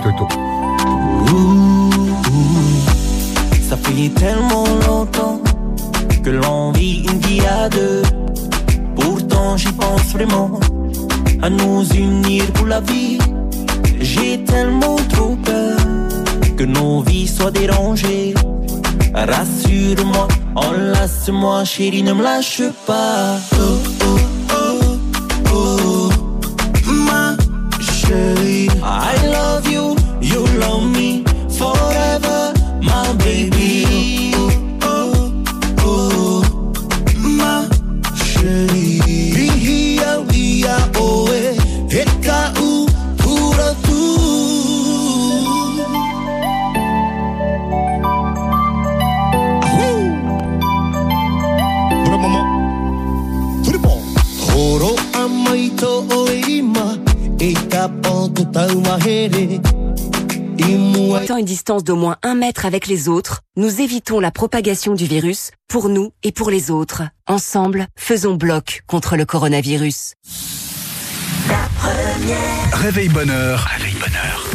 [3.86, 5.41] Ça fait tellement longtemps
[6.24, 8.02] que l'on vit une vie à deux.
[8.95, 10.60] Pourtant, j'y pense vraiment
[11.44, 13.20] à nous unir pour la vie.
[13.99, 15.78] J'ai tellement trop peur
[16.57, 18.34] que nos vies soient dérangées.
[19.14, 23.38] Rassure-moi, enlace-moi, chérie, ne me lâche pas.
[23.53, 24.20] Oh, oh,
[25.53, 26.10] oh, oh,
[26.90, 27.38] ma
[27.80, 28.68] chérie.
[28.84, 31.14] I love you, you love me
[55.86, 56.98] amai to o ima,
[57.40, 59.62] e ka poto tau mahere.
[60.57, 64.94] En mettant une distance d'au moins un mètre avec les autres, nous évitons la propagation
[64.94, 67.03] du virus pour nous et pour les autres.
[67.28, 70.14] Ensemble, faisons bloc contre le coronavirus.
[72.74, 73.68] Réveil bonheur.
[73.78, 74.55] Réveil bonheur.